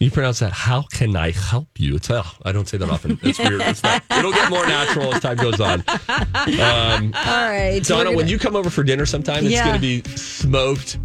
You 0.00 0.10
pronounce 0.10 0.40
that? 0.40 0.52
How 0.52 0.82
can 0.82 1.16
I 1.16 1.30
help 1.30 1.68
you? 1.78 1.94
It's 1.96 2.10
oh, 2.10 2.24
I 2.44 2.52
don't 2.52 2.68
say 2.68 2.76
that 2.78 2.90
often. 2.90 3.18
It's 3.22 3.38
weird. 3.38 3.60
It's 3.62 3.82
not, 3.82 4.02
it'll 4.10 4.32
get 4.32 4.50
more 4.50 4.66
natural 4.66 5.14
as 5.14 5.22
time 5.22 5.36
goes 5.36 5.60
on. 5.60 5.82
Um, 5.88 7.14
All 7.14 7.48
right, 7.48 7.80
Donna, 7.82 8.10
we're 8.10 8.16
when 8.16 8.28
you 8.28 8.38
come 8.38 8.56
over 8.56 8.70
for 8.70 8.82
dinner 8.82 9.06
sometime, 9.06 9.44
it's 9.44 9.54
Yeah. 9.54 9.64
going 9.64 9.76
to 9.76 9.80
be 9.80 10.02
smoked 10.16 10.98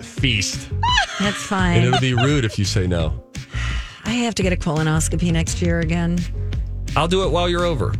feast, 0.00 0.70
that's 1.18 1.36
fine. 1.42 1.78
and 1.78 1.86
it'll 1.86 2.00
be 2.00 2.14
rude 2.14 2.44
if 2.44 2.58
you 2.58 2.64
say 2.64 2.86
no. 2.86 3.22
I 4.04 4.10
have 4.12 4.34
to 4.36 4.42
get 4.42 4.52
a 4.52 4.56
colonoscopy 4.56 5.32
next 5.32 5.60
year 5.60 5.80
again. 5.80 6.18
I'll 6.96 7.08
do 7.08 7.24
it 7.24 7.30
while 7.30 7.48
you're 7.48 7.64
over. 7.64 7.94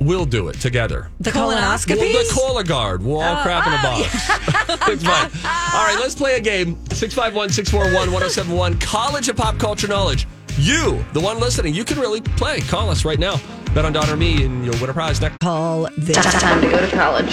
We'll 0.00 0.26
do 0.26 0.48
it 0.48 0.60
together. 0.60 1.10
The 1.20 1.30
Colonoscopy? 1.30 1.96
colonoscopy. 1.96 2.34
Well, 2.34 2.54
the 2.54 2.64
Cologuard. 2.64 3.02
We'll 3.02 3.20
all 3.20 3.36
oh, 3.36 3.42
crap 3.42 3.66
in 3.66 3.72
a 3.72 3.76
oh, 3.76 3.82
box. 3.82 4.88
it's 4.88 5.04
fine. 5.04 5.30
All 5.74 5.86
right, 5.86 5.96
let's 6.00 6.14
play 6.14 6.36
a 6.36 6.40
game. 6.40 6.76
651 6.90 7.50
641 7.50 8.12
1071. 8.12 8.78
College 8.78 9.28
of 9.28 9.36
Pop 9.36 9.58
Culture 9.58 9.88
Knowledge. 9.88 10.26
You, 10.56 11.04
the 11.12 11.20
one 11.20 11.40
listening, 11.40 11.74
you 11.74 11.84
can 11.84 11.98
really 11.98 12.20
play. 12.20 12.60
Call 12.60 12.88
us 12.90 13.04
right 13.04 13.18
now. 13.18 13.40
Bet 13.74 13.84
on 13.84 13.92
Don 13.92 14.08
or 14.08 14.16
me, 14.16 14.44
and 14.44 14.64
you'll 14.64 14.78
win 14.80 14.88
a 14.88 14.92
prize 14.92 15.20
next. 15.20 15.38
Call 15.40 15.88
this. 15.98 16.16
Time 16.16 16.60
to 16.60 16.70
go 16.70 16.80
to 16.80 16.88
college. 16.96 17.26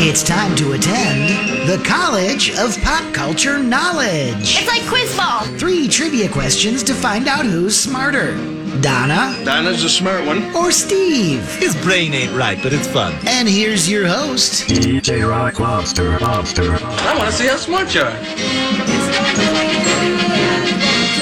It's 0.00 0.24
time 0.24 0.56
to 0.56 0.72
attend 0.72 1.68
the 1.68 1.80
College 1.84 2.50
of 2.58 2.76
Pop 2.82 3.14
Culture 3.14 3.62
Knowledge. 3.62 4.58
It's 4.58 4.66
like 4.66 4.82
quiz 4.88 5.16
ball. 5.16 5.44
Three 5.58 5.86
trivia 5.86 6.28
questions 6.28 6.82
to 6.82 6.94
find 6.94 7.28
out 7.28 7.46
who's 7.46 7.78
smarter 7.78 8.32
Donna 8.80 9.36
Dinah's 9.44 9.84
a 9.84 9.88
smart 9.88 10.24
one. 10.24 10.54
or 10.56 10.72
Steve. 10.72 11.44
His 11.56 11.76
brain 11.82 12.14
ain't 12.14 12.34
right, 12.34 12.58
but 12.62 12.72
it's 12.72 12.86
fun. 12.86 13.12
And 13.26 13.46
here's 13.46 13.88
your 13.88 14.06
host, 14.06 14.66
DJ 14.66 15.28
Rock 15.28 15.60
Lobster. 15.60 16.18
Lobster. 16.20 16.72
I 16.80 17.18
want 17.18 17.30
to 17.30 17.36
see 17.36 17.46
how 17.46 17.56
smart 17.56 17.94
you 17.94 18.00
are. 18.00 18.10
to 18.10 18.16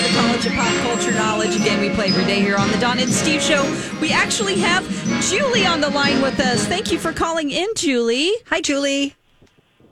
the 0.00 0.10
College 0.14 0.46
of 0.46 0.52
Pop 0.52 0.72
Culture 0.84 1.12
Knowledge. 1.12 1.56
Again, 1.56 1.80
we 1.80 1.90
play 1.90 2.06
every 2.06 2.24
day 2.24 2.40
here 2.40 2.56
on 2.56 2.70
the 2.70 2.78
Don 2.78 3.00
and 3.00 3.12
Steve 3.12 3.42
Show. 3.42 3.64
We 4.00 4.12
actually 4.12 4.54
have 4.60 4.88
Julie 5.22 5.66
on 5.66 5.80
the 5.80 5.90
line 5.90 6.22
with 6.22 6.38
us. 6.38 6.64
Thank 6.66 6.92
you 6.92 6.98
for 7.00 7.12
calling 7.12 7.50
in, 7.50 7.68
Julie. 7.74 8.32
Hi, 8.46 8.60
Julie. 8.60 9.16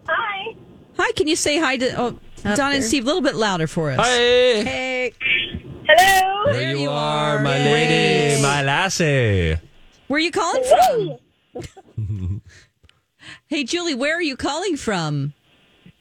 Hi. 0.06 0.54
Hi, 0.96 1.12
can 1.12 1.26
you 1.26 1.34
say 1.36 1.58
hi 1.58 1.76
to 1.76 2.00
oh, 2.00 2.18
Up 2.50 2.56
Don 2.56 2.72
and. 2.74 2.84
Steve 2.84 3.04
a 3.04 3.06
little 3.06 3.22
bit 3.22 3.34
louder 3.34 3.66
for 3.66 3.90
us? 3.90 4.06
Hey, 4.06 4.64
Hey. 4.64 5.12
Hello. 5.88 6.52
there, 6.52 6.70
you, 6.72 6.82
you 6.82 6.90
are, 6.90 7.38
are. 7.38 7.42
my 7.42 7.56
Yay. 7.56 7.72
lady, 8.34 8.42
my 8.42 8.62
lassie. 8.62 9.56
Where 10.08 10.16
are 10.16 10.20
you 10.20 10.30
calling 10.30 10.62
from? 11.54 12.42
hey, 13.48 13.64
Julie, 13.64 13.94
where 13.94 14.14
are 14.16 14.22
you 14.22 14.36
calling 14.36 14.76
from? 14.76 15.32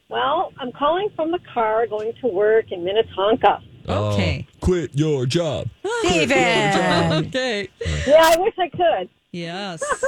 Well, 0.08 0.52
I'm 0.58 0.72
calling 0.72 1.08
from 1.16 1.32
the 1.32 1.38
car 1.52 1.86
going 1.86 2.12
to 2.22 2.26
work 2.28 2.70
in 2.72 2.84
Minnetonka. 2.84 3.62
Oh, 3.88 4.12
okay. 4.12 4.46
Oh, 4.50 4.56
quit 4.60 4.90
your 4.94 5.26
job. 5.26 5.68
Ah. 5.84 6.00
Steven. 6.04 6.38
Okay. 7.28 7.68
Yeah, 8.06 8.22
I 8.22 8.36
wish 8.38 8.54
I 8.58 8.68
could. 8.68 9.08
Yes. 9.32 9.82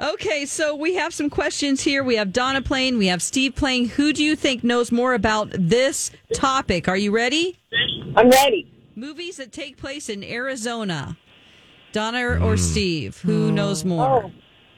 Okay, 0.00 0.46
so 0.46 0.74
we 0.74 0.94
have 0.94 1.12
some 1.12 1.28
questions 1.28 1.82
here. 1.82 2.02
We 2.02 2.16
have 2.16 2.32
Donna 2.32 2.62
playing, 2.62 2.96
we 2.96 3.08
have 3.08 3.20
Steve 3.20 3.54
playing. 3.54 3.90
Who 3.90 4.14
do 4.14 4.24
you 4.24 4.34
think 4.34 4.64
knows 4.64 4.90
more 4.90 5.12
about 5.12 5.50
this 5.52 6.10
topic? 6.32 6.88
Are 6.88 6.96
you 6.96 7.10
ready? 7.10 7.58
I'm 8.16 8.30
ready. 8.30 8.66
Movies 8.96 9.36
that 9.36 9.52
take 9.52 9.76
place 9.76 10.08
in 10.08 10.24
Arizona. 10.24 11.18
Donna 11.92 12.38
or 12.42 12.56
Steve? 12.56 13.18
Who 13.18 13.52
knows 13.52 13.84
more? 13.84 14.24
Oh, 14.24 14.30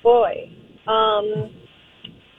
boy. 0.03 0.51
Um, 0.89 1.51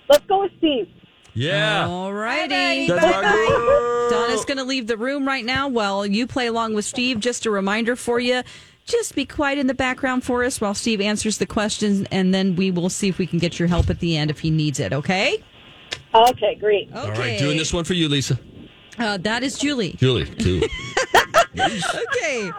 let's 0.10 0.26
go 0.26 0.42
with 0.42 0.52
Steve. 0.58 0.88
Yeah. 1.34 1.88
All 1.88 2.14
righty. 2.14 2.88
That's 2.88 3.06
our 3.06 3.22
girl. 3.22 4.10
Donna's 4.10 4.46
going 4.46 4.58
to 4.58 4.64
leave 4.64 4.88
the 4.88 4.98
room 4.98 5.26
right 5.26 5.46
now 5.46 5.68
while 5.68 6.06
you 6.06 6.28
play 6.28 6.48
along 6.48 6.74
with 6.74 6.86
Steve. 6.86 7.20
Just 7.20 7.46
a 7.46 7.52
reminder 7.52 7.96
for 7.96 8.20
you. 8.20 8.44
Just 8.86 9.16
be 9.16 9.26
quiet 9.26 9.58
in 9.60 9.68
the 9.68 9.74
background 9.74 10.24
for 10.24 10.44
us 10.44 10.60
while 10.60 10.74
Steve 10.74 11.00
answers 11.00 11.38
the 11.38 11.46
questions, 11.46 12.06
and 12.12 12.34
then 12.34 12.56
we 12.56 12.70
will 12.70 12.90
see 12.90 13.08
if 13.08 13.18
we 13.18 13.26
can 13.26 13.40
get 13.40 13.58
your 13.58 13.68
help 13.68 13.90
at 13.90 14.00
the 14.00 14.18
end 14.18 14.30
if 14.30 14.40
he 14.40 14.52
needs 14.52 14.80
it, 14.80 14.92
okay? 14.92 15.42
Okay, 16.14 16.56
great. 16.56 16.90
Okay. 16.90 17.00
All 17.00 17.12
right, 17.12 17.40
doing 17.40 17.58
this 17.58 17.74
one 17.74 17.86
for 17.86 17.94
you, 17.94 18.10
Lisa. 18.10 18.38
Uh, 19.00 19.18
that 19.18 19.42
is 19.42 19.58
Julie. 19.58 19.94
Julie, 19.98 20.26
too. 20.26 20.64
Okay. 21.56 22.52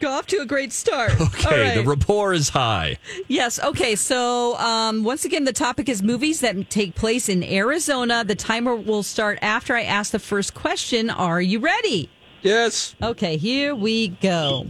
Go 0.00 0.10
off 0.10 0.26
to 0.26 0.38
a 0.38 0.44
great 0.46 0.72
start. 0.72 1.12
Okay, 1.20 1.48
All 1.48 1.62
right. 1.62 1.74
the 1.74 1.84
rapport 1.84 2.32
is 2.34 2.48
high. 2.48 2.98
Yes. 3.28 3.60
Okay. 3.62 3.94
So, 3.94 4.56
um, 4.58 5.04
once 5.04 5.24
again, 5.24 5.44
the 5.44 5.52
topic 5.52 5.88
is 5.88 6.02
movies 6.02 6.40
that 6.40 6.68
take 6.68 6.94
place 6.96 7.28
in 7.28 7.44
Arizona. 7.44 8.24
The 8.24 8.34
timer 8.34 8.74
will 8.74 9.02
start 9.04 9.38
after 9.40 9.74
I 9.76 9.82
ask 9.84 10.10
the 10.10 10.18
first 10.18 10.52
question. 10.54 11.10
Are 11.10 11.40
you 11.40 11.60
ready? 11.60 12.10
Yes. 12.42 12.94
Okay, 13.02 13.36
here 13.36 13.74
we 13.74 14.08
go. 14.08 14.66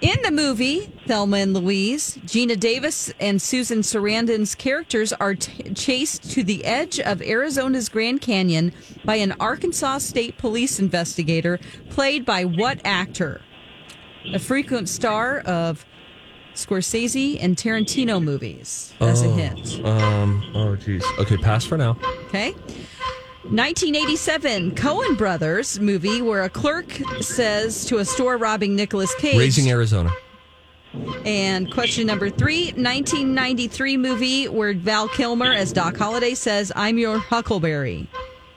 In 0.00 0.22
the 0.22 0.30
movie 0.30 0.92
Thelma 1.06 1.38
and 1.38 1.54
Louise, 1.54 2.18
Geena 2.18 2.58
Davis 2.58 3.12
and 3.18 3.42
Susan 3.42 3.80
Sarandon's 3.80 4.54
characters 4.54 5.12
are 5.14 5.34
t- 5.34 5.74
chased 5.74 6.30
to 6.30 6.44
the 6.44 6.64
edge 6.64 7.00
of 7.00 7.20
Arizona's 7.20 7.88
Grand 7.88 8.20
Canyon 8.20 8.72
by 9.04 9.16
an 9.16 9.34
Arkansas 9.40 9.98
State 9.98 10.38
Police 10.38 10.78
investigator 10.78 11.58
played 11.90 12.24
by 12.24 12.44
what 12.44 12.80
actor? 12.84 13.40
A 14.32 14.38
frequent 14.38 14.88
star 14.88 15.40
of 15.40 15.84
Scorsese 16.54 17.42
and 17.42 17.56
Tarantino 17.56 18.22
movies. 18.22 18.94
As 19.00 19.22
a 19.22 19.28
hint. 19.30 19.84
Um. 19.84 20.44
Oh, 20.54 20.76
jeez. 20.76 21.02
Okay, 21.18 21.36
pass 21.38 21.64
for 21.64 21.76
now. 21.76 21.96
Okay. 22.26 22.54
1987 23.50 24.74
Coen 24.74 25.16
Brothers 25.16 25.80
movie 25.80 26.20
where 26.20 26.44
a 26.44 26.50
clerk 26.50 26.92
says 27.20 27.86
to 27.86 27.96
a 27.96 28.04
store 28.04 28.36
robbing 28.36 28.76
Nicolas 28.76 29.14
Cage. 29.14 29.38
Raising 29.38 29.70
Arizona. 29.70 30.12
And 31.24 31.72
question 31.72 32.06
number 32.06 32.28
three 32.28 32.66
1993 32.72 33.96
movie 33.96 34.48
where 34.48 34.74
Val 34.74 35.08
Kilmer 35.08 35.50
as 35.50 35.72
Doc 35.72 35.96
Holliday 35.96 36.34
says, 36.34 36.70
I'm 36.76 36.98
your 36.98 37.18
Huckleberry. 37.18 38.06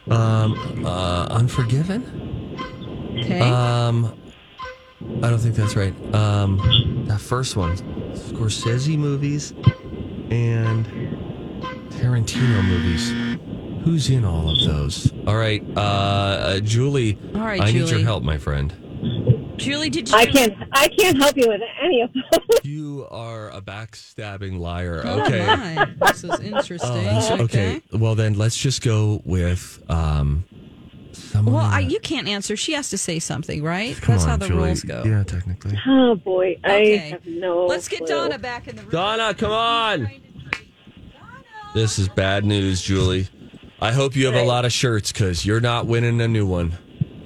Um. 0.09 0.85
Uh. 0.85 1.25
Unforgiven. 1.29 2.57
Okay. 3.17 3.39
Um. 3.39 4.17
I 5.23 5.29
don't 5.29 5.39
think 5.39 5.55
that's 5.55 5.77
right. 5.77 5.93
Um. 6.13 7.05
That 7.07 7.21
first 7.21 7.55
one, 7.55 7.77
Scorsese 8.13 8.97
movies, 8.97 9.51
and 10.31 10.85
Tarantino 11.91 12.63
movies. 12.65 13.30
Who's 13.83 14.09
in 14.09 14.23
all 14.25 14.49
of 14.49 14.59
those? 14.67 15.11
All 15.25 15.35
right, 15.35 15.63
uh, 15.75 15.79
uh 15.79 16.59
Julie. 16.59 17.17
All 17.35 17.41
right, 17.41 17.59
I 17.61 17.65
need 17.65 17.73
Julie. 17.79 17.91
your 17.91 18.01
help, 18.01 18.23
my 18.23 18.37
friend. 18.37 18.73
Julie, 19.57 19.89
did 19.89 20.09
you? 20.09 20.15
I 20.15 20.25
can't. 20.27 20.53
I 20.71 20.87
can't 20.89 21.17
help 21.17 21.35
you 21.37 21.47
with 21.47 21.61
any 21.81 22.01
of 22.01 22.11
those. 22.13 22.23
You 22.63 23.07
are 23.09 23.49
a 23.49 23.59
backstabbing 23.61 24.59
liar. 24.59 25.01
Oh, 25.03 25.21
Okay. 25.23 25.45
my. 25.45 25.87
This 26.07 26.23
is 26.23 26.39
interesting. 26.39 27.07
Uh, 27.07 27.37
okay. 27.41 27.81
Well, 27.91 28.13
then 28.15 28.35
let's 28.35 28.55
just 28.57 28.81
go 28.83 29.21
with 29.25 29.81
um. 29.89 30.45
Someone 31.13 31.55
Well, 31.55 31.63
I, 31.65 31.83
the- 31.83 31.91
you 31.91 31.99
can't 31.99 32.27
answer. 32.27 32.55
She 32.55 32.71
has 32.73 32.89
to 32.91 32.97
say 32.97 33.19
something, 33.19 33.61
right? 33.63 33.95
Come 33.97 34.13
That's 34.15 34.23
on, 34.23 34.29
how 34.29 34.37
the 34.37 34.47
Julie. 34.47 34.63
rules 34.67 34.83
go. 34.83 35.03
Yeah, 35.05 35.23
technically. 35.23 35.77
Oh 35.87 36.15
boy, 36.15 36.57
Okay. 36.63 36.99
I 36.99 37.07
have 37.09 37.25
no. 37.25 37.65
Let's 37.65 37.87
get 37.87 37.99
clue. 37.99 38.07
Donna 38.07 38.37
back 38.39 38.67
in 38.67 38.75
the 38.77 38.83
room. 38.83 38.91
Donna, 38.91 39.33
come 39.33 39.51
on. 39.51 40.09
This 41.73 41.97
is 41.99 42.07
bad 42.09 42.45
news, 42.45 42.81
Julie. 42.81 43.27
I 43.81 43.91
hope 43.91 44.15
you 44.15 44.27
have 44.27 44.35
a 44.35 44.43
lot 44.43 44.65
of 44.65 44.71
shirts 44.71 45.11
because 45.11 45.45
you're 45.45 45.59
not 45.59 45.87
winning 45.87 46.21
a 46.21 46.27
new 46.27 46.45
one. 46.45 46.77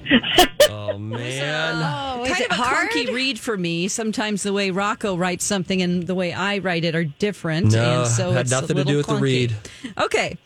oh 0.70 0.96
man. 0.98 1.82
Oh, 2.18 2.24
is 2.24 2.30
kind 2.30 2.40
it 2.40 2.50
of 2.50 2.58
a 2.58 2.62
hard? 2.62 2.90
clunky 2.90 3.12
read 3.12 3.38
for 3.38 3.56
me. 3.56 3.88
Sometimes 3.88 4.42
the 4.42 4.52
way 4.52 4.70
Rocco 4.70 5.16
writes 5.16 5.44
something 5.44 5.82
and 5.82 6.06
the 6.06 6.14
way 6.14 6.32
I 6.32 6.58
write 6.58 6.84
it 6.84 6.94
are 6.94 7.04
different. 7.04 7.72
No, 7.72 8.02
and 8.02 8.08
so 8.10 8.30
had 8.30 8.42
it's 8.46 8.52
a 8.52 8.54
nothing 8.54 8.76
to 8.76 8.84
do 8.84 8.96
little 8.96 8.96
with 8.96 9.06
the 9.06 9.12
clunky. 9.12 9.20
read. 9.20 9.54
Okay. 9.98 10.38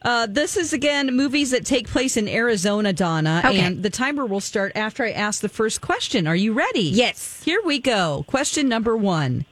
Uh, 0.00 0.26
this 0.28 0.56
is 0.56 0.72
again 0.72 1.14
movies 1.14 1.50
that 1.52 1.64
take 1.64 1.86
place 1.88 2.16
in 2.16 2.26
Arizona, 2.28 2.92
Donna. 2.92 3.42
Okay. 3.44 3.60
And 3.60 3.82
the 3.82 3.90
timer 3.90 4.26
will 4.26 4.40
start 4.40 4.72
after 4.74 5.04
I 5.04 5.10
ask 5.12 5.40
the 5.42 5.48
first 5.48 5.80
question. 5.80 6.26
Are 6.26 6.34
you 6.34 6.52
ready? 6.54 6.80
Yes. 6.82 7.42
Here 7.44 7.60
we 7.64 7.78
go. 7.78 8.24
Question 8.26 8.68
number 8.68 8.96
one. 8.96 9.44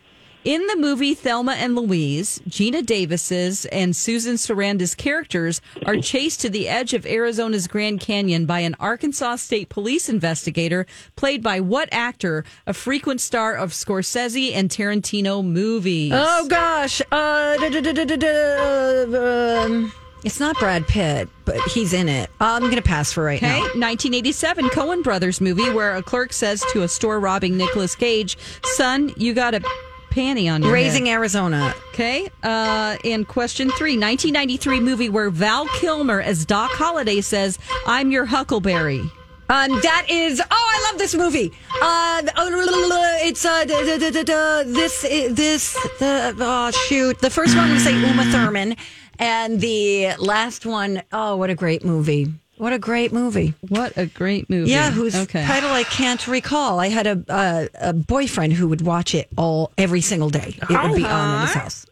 In 0.43 0.67
the 0.69 0.77
movie 0.77 1.13
Thelma 1.13 1.53
and 1.53 1.77
Louise, 1.77 2.41
Geena 2.49 2.85
Davis's 2.85 3.67
and 3.67 3.95
Susan 3.95 4.37
Sarandon's 4.37 4.95
characters 4.95 5.61
are 5.85 5.97
chased 5.99 6.41
to 6.41 6.49
the 6.49 6.67
edge 6.67 6.95
of 6.95 7.05
Arizona's 7.05 7.67
Grand 7.69 8.01
Canyon 8.01 8.47
by 8.47 8.61
an 8.61 8.75
Arkansas 8.81 9.37
State 9.37 9.69
Police 9.69 10.09
investigator 10.09 10.87
played 11.15 11.43
by 11.43 11.61
what 11.61 11.91
actor, 11.93 12.45
a 12.67 12.73
frequent 12.73 13.21
star 13.21 13.55
of 13.55 13.73
Scorsese 13.73 14.55
and 14.55 14.71
Tarantino 14.71 15.45
movies? 15.45 16.13
Oh 16.15 16.47
gosh. 16.49 17.03
Uh, 17.13 17.59
da, 17.59 17.81
da, 17.81 17.93
da, 18.17 19.63
um, 19.67 19.93
it's 20.25 20.41
not 20.41 20.59
Brad 20.59 20.89
Pitt, 20.89 21.29
but 21.45 21.61
he's 21.69 21.93
in 21.93 22.09
it. 22.09 22.31
I'm 22.41 22.63
gonna 22.71 22.81
pass 22.81 23.13
for 23.13 23.25
right 23.25 23.43
Okay, 23.43 23.47
now. 23.59 23.61
1987 23.61 24.71
Coen 24.71 25.03
Brothers 25.05 25.43
movie 25.43 25.69
where 25.69 25.97
a 25.97 26.03
clerk 26.03 26.33
says 26.33 26.65
to 26.73 26.83
a 26.83 26.89
store 26.89 27.21
robbing 27.21 27.59
Nicolas 27.59 27.95
Cage, 27.95 28.39
"Son, 28.65 29.13
you 29.19 29.35
got 29.35 29.53
a 29.55 29.61
panty 30.11 30.53
on 30.53 30.63
your 30.63 30.73
Raising 30.73 31.07
head." 31.07 31.15
Arizona. 31.15 31.75
Okay, 31.91 32.29
uh, 32.43 32.97
and 33.05 33.27
question 33.27 33.71
three, 33.71 33.97
1993 33.97 34.81
movie 34.81 35.09
where 35.09 35.31
Val 35.31 35.67
Kilmer 35.67 36.21
as 36.21 36.45
Doc 36.45 36.71
Holliday 36.73 37.21
says, 37.21 37.59
"I'm 37.87 38.11
your 38.11 38.27
Huckleberry." 38.27 39.11
Um, 39.51 39.81
that 39.81 40.07
is. 40.09 40.41
Oh, 40.41 40.45
I 40.51 40.91
love 40.91 40.99
this 40.99 41.13
movie. 41.15 41.53
Uh, 41.83 42.23
it's 43.27 43.45
uh, 43.45 43.65
da, 43.65 43.85
da, 43.85 43.99
da, 43.99 44.11
da, 44.11 44.23
da, 44.23 44.63
this 44.63 45.03
this 45.03 45.75
the 45.99 46.35
oh 46.39 46.71
shoot. 46.71 47.19
The 47.19 47.31
first 47.31 47.57
one 47.57 47.73
was 47.73 47.83
say 47.83 47.99
Uma 47.99 48.25
Thurman, 48.27 48.77
and 49.19 49.61
the 49.61 50.15
last 50.19 50.67
one, 50.67 51.03
oh, 51.13 51.37
what 51.37 51.51
a 51.51 51.57
great 51.57 51.85
movie! 51.85 52.33
What 52.61 52.75
a 52.75 52.79
great 52.79 53.11
movie. 53.11 53.55
What 53.69 53.97
a 53.97 54.05
great 54.05 54.51
movie! 54.51 54.71
Yeah, 54.71 54.91
whose 54.91 55.17
okay? 55.17 55.47
title 55.47 55.71
I 55.71 55.83
can't 55.83 56.27
recall. 56.29 56.79
I 56.79 56.89
had 56.89 57.07
a, 57.07 57.25
a 57.31 57.69
a 57.89 57.93
boyfriend 57.95 58.53
who 58.53 58.69
would 58.69 58.83
watch 58.83 59.15
it 59.15 59.31
all 59.39 59.73
every 59.79 60.03
single 60.03 60.29
day. 60.29 60.59
It 60.69 60.71
would 60.71 60.95
be 60.95 61.07
on 61.07 61.37
in 61.37 61.41
his 61.47 61.55
house. 61.55 61.87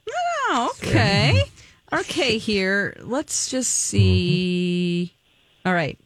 Oh, 0.50 0.74
okay. 0.76 1.42
Okay, 1.90 2.36
here. 2.36 2.94
Let's 3.00 3.48
just 3.50 3.72
see. 3.72 5.14
All 5.64 5.72
right. 5.72 5.98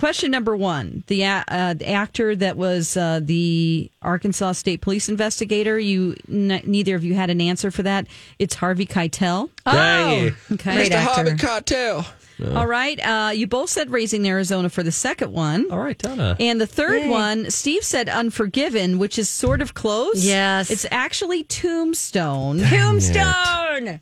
Question 0.00 0.30
number 0.30 0.56
one: 0.56 1.04
the, 1.08 1.26
uh, 1.26 1.74
the 1.74 1.88
actor 1.88 2.34
that 2.34 2.56
was 2.56 2.96
uh, 2.96 3.20
the 3.22 3.90
Arkansas 4.00 4.52
State 4.52 4.80
Police 4.80 5.10
investigator. 5.10 5.78
You 5.78 6.16
n- 6.26 6.62
neither 6.64 6.94
of 6.96 7.04
you 7.04 7.14
had 7.14 7.28
an 7.28 7.40
answer 7.42 7.70
for 7.70 7.82
that. 7.82 8.06
It's 8.38 8.54
Harvey 8.54 8.86
Keitel. 8.86 9.50
Hey, 9.66 10.32
okay. 10.52 10.74
Great 10.74 10.92
Mr. 10.92 10.94
actor. 10.94 11.10
Hobbit 11.10 11.38
Cocktail. 11.38 12.06
All 12.54 12.66
right. 12.66 12.98
Uh, 12.98 13.32
you 13.32 13.46
both 13.46 13.68
said 13.68 13.90
Raising 13.90 14.26
Arizona 14.26 14.70
for 14.70 14.82
the 14.82 14.90
second 14.90 15.34
one. 15.34 15.70
All 15.70 15.78
right, 15.78 15.98
Donna. 15.98 16.34
And 16.40 16.58
the 16.58 16.66
third 16.66 17.02
Yay. 17.02 17.10
one, 17.10 17.50
Steve 17.50 17.84
said 17.84 18.08
Unforgiven, 18.08 18.98
which 18.98 19.18
is 19.18 19.28
sort 19.28 19.60
of 19.60 19.74
close. 19.74 20.24
Yes. 20.24 20.70
It's 20.70 20.86
actually 20.90 21.44
Tombstone. 21.44 22.60
Tombstone. 22.60 24.00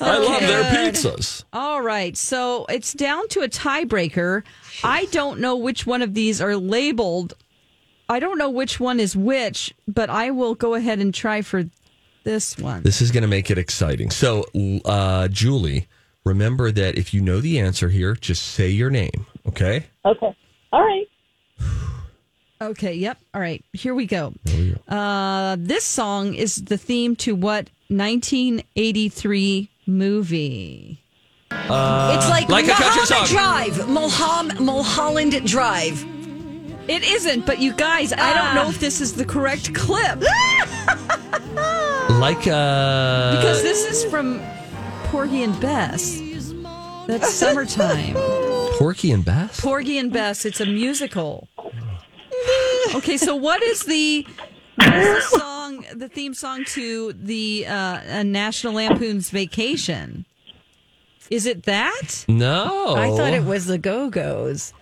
I 0.00 0.18
love 0.18 0.40
their 0.40 0.62
pizzas. 0.64 1.44
All 1.52 1.82
right. 1.82 2.16
So 2.16 2.66
it's 2.68 2.92
down 2.92 3.28
to 3.28 3.40
a 3.40 3.48
tiebreaker. 3.48 4.42
I 4.82 5.06
don't 5.06 5.40
know 5.40 5.56
which 5.56 5.86
one 5.86 6.02
of 6.02 6.14
these 6.14 6.40
are 6.40 6.56
labeled. 6.56 7.34
I 8.08 8.18
don't 8.18 8.38
know 8.38 8.50
which 8.50 8.80
one 8.80 8.98
is 8.98 9.14
which, 9.14 9.72
but 9.86 10.10
I 10.10 10.30
will 10.30 10.54
go 10.54 10.74
ahead 10.74 10.98
and 10.98 11.14
try 11.14 11.42
for 11.42 11.64
this 12.24 12.58
one. 12.58 12.82
This 12.82 13.00
is 13.00 13.10
going 13.10 13.22
to 13.22 13.28
make 13.28 13.50
it 13.50 13.58
exciting. 13.58 14.10
So, 14.10 14.46
uh, 14.84 15.28
Julie, 15.28 15.86
remember 16.24 16.72
that 16.72 16.98
if 16.98 17.14
you 17.14 17.20
know 17.20 17.40
the 17.40 17.60
answer 17.60 17.88
here, 17.88 18.14
just 18.14 18.42
say 18.42 18.68
your 18.68 18.90
name. 18.90 19.26
Okay. 19.46 19.86
Okay. 20.04 20.36
All 20.72 20.82
right. 20.82 21.06
Okay, 22.62 22.92
yep. 22.94 23.18
All 23.32 23.40
right, 23.40 23.64
here 23.72 23.94
we 23.94 24.04
go. 24.04 24.34
Uh, 24.86 25.56
this 25.58 25.82
song 25.84 26.34
is 26.34 26.56
the 26.56 26.76
theme 26.76 27.16
to 27.16 27.34
what 27.34 27.70
1983 27.88 29.70
movie? 29.90 31.02
It's 31.50 32.28
like, 32.28 32.48
like 32.48 32.66
Mulholland. 32.66 33.28
Drive. 33.28 33.88
Mulholland, 33.88 34.60
Mulholland 34.60 35.46
Drive. 35.46 36.04
It 36.88 37.04
isn't, 37.04 37.46
but 37.46 37.60
you 37.60 37.72
guys, 37.72 38.12
I 38.12 38.32
don't 38.34 38.54
know 38.54 38.68
if 38.70 38.80
this 38.80 39.00
is 39.00 39.14
the 39.14 39.24
correct 39.24 39.74
clip 39.74 40.20
Like 42.10 42.46
uh, 42.48 43.36
because 43.36 43.62
this 43.62 43.86
is 43.86 44.10
from 44.10 44.42
Porgy 45.04 45.42
and 45.42 45.58
Bess. 45.60 46.20
That's 47.06 47.30
summertime. 47.34 48.14
Porky 48.78 49.12
and 49.12 49.24
Bess. 49.24 49.60
Porgy 49.60 49.98
and 49.98 50.12
Bess. 50.12 50.44
It's 50.44 50.60
a 50.60 50.66
musical. 50.66 51.48
Okay, 52.94 53.16
so 53.16 53.36
what 53.36 53.62
is 53.62 53.84
the 53.84 54.26
what 54.76 54.94
is 54.94 55.30
the 55.30 55.38
song, 55.38 55.84
the 55.94 56.08
theme 56.08 56.34
song 56.34 56.64
to 56.66 57.12
the 57.12 57.66
uh, 57.66 58.22
National 58.22 58.74
Lampoon's 58.74 59.30
Vacation? 59.30 60.26
Is 61.30 61.46
it 61.46 61.62
that? 61.64 62.24
No, 62.28 62.94
I 62.96 63.08
thought 63.08 63.32
it 63.32 63.44
was 63.44 63.66
the 63.66 63.78
Go 63.78 64.10
Go's. 64.10 64.72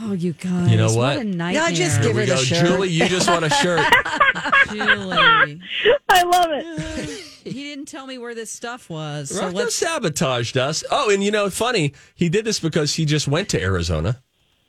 Oh, 0.00 0.12
you 0.12 0.32
guys! 0.32 0.70
You 0.70 0.76
know 0.76 0.88
what? 0.88 1.16
What 1.16 1.18
a 1.18 1.24
nightmare! 1.24 1.68
Yeah, 1.68 1.70
just 1.70 2.02
give 2.02 2.16
we 2.16 2.22
her 2.22 2.26
the 2.26 2.34
go, 2.34 2.42
shirt. 2.42 2.66
Julie. 2.66 2.88
You 2.88 3.08
just 3.08 3.28
want 3.28 3.44
a 3.44 3.50
shirt. 3.50 3.80
Julie. 4.68 5.60
I 6.08 6.22
love 6.24 6.50
it. 6.50 7.20
He 7.44 7.62
didn't 7.62 7.84
tell 7.88 8.06
me 8.06 8.16
where 8.16 8.34
this 8.34 8.50
stuff 8.50 8.88
was. 8.88 9.28
So 9.28 9.42
Rocco 9.42 9.54
let's. 9.54 9.76
sabotaged 9.76 10.56
us. 10.56 10.82
Oh, 10.90 11.10
and 11.10 11.22
you 11.22 11.30
know, 11.30 11.50
funny, 11.50 11.92
he 12.14 12.30
did 12.30 12.46
this 12.46 12.58
because 12.58 12.94
he 12.94 13.04
just 13.04 13.28
went 13.28 13.50
to 13.50 13.60
Arizona. 13.60 14.22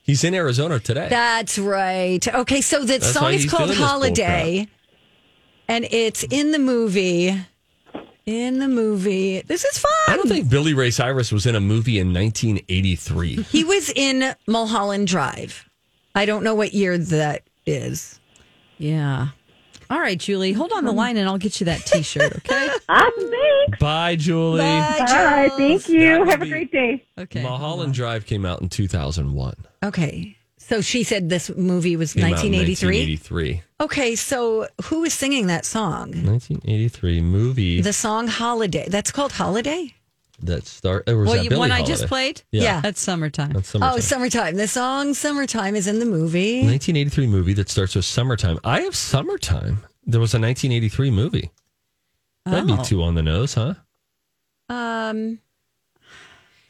He's 0.05 0.23
in 0.23 0.35
Arizona 0.35 0.79
today. 0.79 1.07
That's 1.09 1.57
right. 1.57 2.25
Okay, 2.27 2.61
so 2.61 2.79
that 2.85 3.01
That's 3.01 3.11
song 3.13 3.33
is 3.33 3.49
called 3.49 3.73
Holiday, 3.73 4.67
and 5.67 5.85
it's 5.89 6.23
in 6.23 6.51
the 6.51 6.59
movie. 6.59 7.35
In 8.27 8.57
the 8.59 8.67
movie, 8.67 9.41
this 9.41 9.63
is 9.63 9.77
fun. 9.77 9.91
I 10.07 10.15
don't 10.15 10.27
think 10.27 10.49
Billy 10.49 10.73
Ray 10.73 10.89
Cyrus 10.89 11.31
was 11.31 11.45
in 11.45 11.53
a 11.55 11.59
movie 11.59 11.99
in 11.99 12.11
1983. 12.11 13.43
he 13.43 13.63
was 13.63 13.91
in 13.95 14.33
Mulholland 14.47 15.07
Drive. 15.07 15.69
I 16.15 16.25
don't 16.25 16.43
know 16.43 16.55
what 16.55 16.73
year 16.73 16.97
that 16.97 17.43
is. 17.67 18.19
Yeah. 18.79 19.27
All 19.89 19.99
right, 19.99 20.17
Julie, 20.17 20.53
hold 20.53 20.71
on 20.73 20.83
the 20.85 20.91
um, 20.91 20.95
line 20.95 21.17
and 21.17 21.27
I'll 21.29 21.37
get 21.37 21.59
you 21.59 21.65
that 21.65 21.85
T-shirt. 21.85 22.37
Okay. 22.37 22.67
Awesome. 22.67 22.79
Ah, 22.89 23.09
thanks. 23.17 23.79
Bye, 23.79 24.15
Julie. 24.15 24.61
All 24.61 24.67
right. 24.69 25.51
Thank 25.57 25.89
you. 25.89 25.99
That 26.25 26.27
Have 26.29 26.41
a 26.41 26.45
be- 26.45 26.49
great 26.51 26.71
day. 26.71 27.03
Okay. 27.17 27.41
Mulholland 27.41 27.93
Drive 27.93 28.25
came 28.25 28.45
out 28.45 28.61
in 28.61 28.69
2001. 28.69 29.55
Okay, 29.83 30.37
so 30.57 30.81
she 30.81 31.03
said 31.03 31.29
this 31.29 31.49
movie 31.55 31.95
was 31.95 32.13
Came 32.13 32.25
out 32.25 32.43
in 32.45 32.53
1983. 32.53 32.99
1983. 33.57 33.61
Okay, 33.81 34.15
so 34.15 34.67
who 34.85 35.03
is 35.03 35.13
singing 35.13 35.47
that 35.47 35.65
song? 35.65 36.11
1983 36.25 37.21
movie 37.21 37.81
The 37.81 37.93
song 37.93 38.27
Holiday. 38.27 38.87
That's 38.89 39.11
called 39.11 39.31
Holiday? 39.33 39.93
That 40.45 40.65
start. 40.67 41.09
Or 41.09 41.17
was 41.17 41.27
Well, 41.27 41.35
that 41.37 41.43
you, 41.43 41.49
Billie 41.49 41.59
one 41.59 41.71
I 41.71 41.83
just 41.83 42.07
played. 42.07 42.41
Yeah. 42.51 42.81
That's 42.81 43.01
summertime. 43.01 43.53
That's 43.53 43.69
summertime. 43.69 43.95
Oh, 43.95 43.99
Summertime. 43.99 44.55
The 44.55 44.67
song 44.67 45.13
Summertime 45.13 45.75
is 45.75 45.87
in 45.87 45.99
the 45.99 46.05
movie. 46.05 46.61
1983 46.65 47.27
movie 47.27 47.53
that 47.53 47.69
starts 47.69 47.95
with 47.95 48.05
summertime. 48.05 48.59
I 48.63 48.81
have 48.81 48.95
summertime. 48.95 49.85
There 50.05 50.19
was 50.21 50.33
a 50.33 50.39
1983 50.39 51.11
movie. 51.11 51.51
That'd 52.45 52.69
Oh. 52.69 52.77
be 52.77 52.83
two 52.83 53.01
on 53.03 53.15
the 53.15 53.23
nose, 53.23 53.53
huh? 53.55 53.73
Um, 54.69 55.39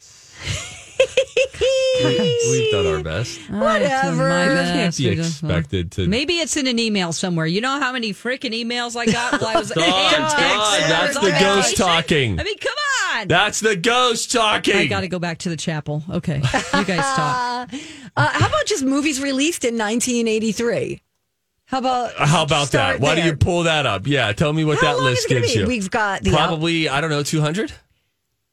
We've 2.02 2.70
done 2.70 2.86
our 2.86 3.02
best. 3.02 3.38
Whatever. 3.50 4.28
My 4.28 4.44
Can't 4.46 4.54
best. 4.54 4.98
be 4.98 5.08
We 5.10 5.14
don't- 5.16 5.24
expected 5.26 5.92
to. 5.92 6.06
Maybe 6.08 6.34
it's 6.34 6.56
in 6.56 6.66
an 6.66 6.78
email 6.78 7.12
somewhere. 7.12 7.46
You 7.46 7.60
know 7.60 7.78
how 7.80 7.92
many 7.92 8.12
freaking 8.12 8.52
emails 8.52 8.96
I 8.96 9.06
got 9.06 9.40
while 9.40 9.56
I 9.56 9.58
was 9.58 9.70
Dawn, 9.74 9.84
Dawn, 9.86 10.80
that's 10.88 11.18
the 11.18 11.30
ghost 11.38 11.76
talking. 11.76 12.38
I 12.40 12.44
mean, 12.44 12.58
come 12.58 12.72
on. 13.20 13.28
That's 13.28 13.60
the 13.60 13.76
ghost 13.76 14.30
talking. 14.32 14.76
I 14.76 14.86
got 14.86 15.00
to 15.00 15.08
go 15.08 15.18
back 15.18 15.38
to 15.38 15.48
the 15.48 15.56
chapel. 15.56 16.02
Okay, 16.10 16.36
you 16.36 16.84
guys 16.84 17.16
talk. 17.16 17.70
Uh, 18.18 18.28
how 18.32 18.46
about 18.48 18.64
just 18.64 18.82
movies 18.82 19.20
released 19.20 19.62
in 19.62 19.74
1983? 19.76 21.02
How 21.66 21.78
about 21.80 22.14
How 22.14 22.44
about 22.44 22.70
that? 22.70 22.96
start 22.96 23.00
Why 23.00 23.14
do 23.14 23.20
there? 23.20 23.30
you 23.32 23.36
pull 23.36 23.64
that 23.64 23.84
up? 23.84 24.06
Yeah, 24.06 24.32
tell 24.32 24.54
me 24.54 24.64
what 24.64 24.78
How 24.80 24.94
that 24.96 25.02
list 25.02 25.26
is 25.26 25.26
gives 25.26 25.54
you. 25.54 25.66
We've 25.66 25.90
got 25.90 26.22
the 26.22 26.30
Probably, 26.30 26.88
I 26.88 27.02
don't 27.02 27.10
know, 27.10 27.22
200? 27.22 27.72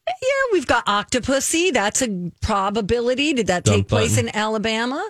Here 0.07 0.29
we've 0.51 0.67
got 0.67 0.85
Octopussy. 0.85 1.71
That's 1.73 2.01
a 2.01 2.31
probability. 2.41 3.33
Did 3.33 3.47
that 3.47 3.63
Dump 3.63 3.77
take 3.77 3.87
place 3.87 4.15
button. 4.15 4.29
in 4.29 4.35
Alabama? 4.35 5.09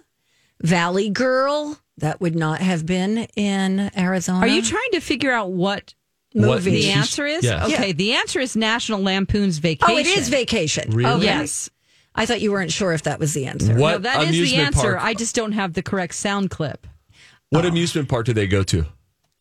Valley 0.62 1.10
Girl. 1.10 1.80
That 1.98 2.22
would 2.22 2.36
not 2.36 2.60
have 2.60 2.86
been 2.86 3.20
in 3.36 3.92
Arizona. 3.98 4.40
Are 4.40 4.48
you 4.48 4.62
trying 4.64 4.92
to 4.94 5.00
figure 5.00 5.32
out 5.32 5.52
what 5.52 5.94
movie? 6.34 6.72
the 6.72 6.90
answer 6.92 7.26
is? 7.26 7.44
yeah. 7.44 7.66
Okay, 7.68 7.92
the 7.92 8.14
answer 8.14 8.40
is 8.40 8.56
National 8.56 9.00
Lampoon's 9.02 9.60
Vacation. 9.60 9.94
oh, 9.96 9.98
it 10.00 10.08
is 10.08 10.30
vacation. 10.30 10.90
Really? 10.92 11.14
Okay. 11.18 11.26
Yes. 11.26 11.70
I 12.16 12.26
thought 12.26 12.42
you 12.42 12.52
weren't 12.52 12.72
sure 12.72 12.94
if 12.94 13.04
that 13.04 13.20
was 13.20 13.34
the 13.34 13.46
answer. 13.46 13.76
What 13.76 13.92
No, 13.92 13.98
that 14.00 14.24
is 14.24 14.32
the 14.52 14.56
answer. 14.58 14.94
park? 14.94 15.04
I 15.04 15.14
just 15.14 15.36
don't 15.36 15.52
have 15.54 15.74
the 15.74 15.82
correct 15.84 16.14
sound 16.16 16.50
clip. 16.52 16.86
What 17.50 17.66
amusement 17.66 18.10
park 18.10 18.26
do 18.26 18.34
they 18.34 18.48
go 18.48 18.64
to? 18.64 18.86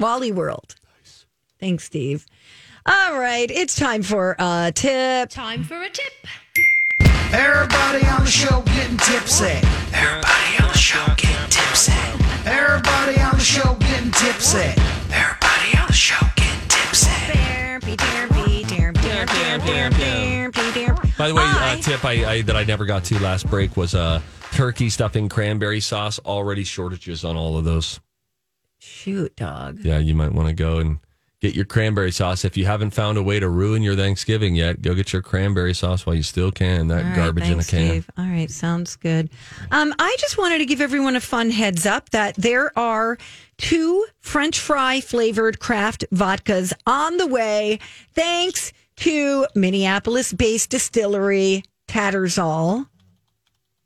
Wally 0.00 0.32
World. 0.32 0.74
Nice. 1.00 1.26
Thanks, 1.58 1.84
Steve. 1.84 2.26
All 2.84 3.18
right, 3.18 3.48
it's 3.50 3.76
time 3.76 4.02
for 4.02 4.34
a 4.38 4.72
tip. 4.74 5.30
Time 5.30 5.62
for 5.62 5.80
a 5.80 5.88
tip. 5.88 6.12
Everybody 7.32 8.04
on 8.06 8.24
the 8.24 8.30
show 8.30 8.60
getting 8.62 8.96
tipsy. 8.96 9.44
Everybody 9.94 10.62
on 10.62 10.68
the 10.68 10.78
show 10.78 11.06
getting 11.16 11.48
tipsy. 11.48 11.92
Everybody 12.44 13.20
on 13.20 13.34
the 13.34 13.40
show 13.44 13.74
getting 13.78 14.10
tipsy. 14.10 14.58
Everybody 15.14 15.78
on 15.78 15.86
the 15.86 15.92
show 15.92 16.26
getting 16.36 16.60
tipsy. 16.60 17.12
By 21.18 21.28
the 21.28 21.34
way, 21.34 21.42
Hi. 21.44 21.74
uh, 21.74 21.76
tip 21.76 22.04
I, 22.04 22.12
I 22.32 22.42
that 22.42 22.56
I 22.56 22.64
never 22.64 22.84
got 22.84 23.04
to 23.04 23.18
last 23.20 23.48
break 23.48 23.76
was 23.76 23.94
uh, 23.94 24.20
turkey 24.50 24.90
stuffing 24.90 25.28
cranberry 25.28 25.78
sauce. 25.78 26.18
Already 26.24 26.64
shortages 26.64 27.24
on 27.24 27.36
all 27.36 27.56
of 27.56 27.64
those. 27.64 28.00
Shoot, 28.80 29.36
dog. 29.36 29.78
Yeah, 29.84 29.98
you 29.98 30.16
might 30.16 30.32
want 30.32 30.48
to 30.48 30.54
go 30.54 30.78
and 30.78 30.98
get 31.42 31.56
your 31.56 31.64
cranberry 31.64 32.12
sauce. 32.12 32.44
If 32.44 32.56
you 32.56 32.66
haven't 32.66 32.92
found 32.92 33.18
a 33.18 33.22
way 33.22 33.40
to 33.40 33.48
ruin 33.48 33.82
your 33.82 33.96
Thanksgiving 33.96 34.54
yet, 34.54 34.80
go 34.80 34.94
get 34.94 35.12
your 35.12 35.22
cranberry 35.22 35.74
sauce 35.74 36.06
while 36.06 36.14
you 36.14 36.22
still 36.22 36.52
can. 36.52 36.86
That 36.86 37.04
right, 37.04 37.16
garbage 37.16 37.44
thanks, 37.44 37.72
in 37.72 37.78
a 37.78 38.02
can. 38.02 38.04
All 38.16 38.30
right, 38.30 38.50
sounds 38.50 38.94
good. 38.94 39.28
Um, 39.72 39.92
I 39.98 40.16
just 40.20 40.38
wanted 40.38 40.58
to 40.58 40.66
give 40.66 40.80
everyone 40.80 41.16
a 41.16 41.20
fun 41.20 41.50
heads 41.50 41.84
up 41.84 42.10
that 42.10 42.36
there 42.36 42.76
are 42.78 43.18
two 43.58 44.06
French 44.20 44.60
fry 44.60 45.00
flavored 45.00 45.58
craft 45.58 46.04
vodkas 46.14 46.72
on 46.86 47.16
the 47.16 47.26
way, 47.26 47.80
thanks 48.14 48.72
to 48.96 49.46
Minneapolis 49.56 50.32
based 50.32 50.70
distillery 50.70 51.64
Tattersall 51.88 52.86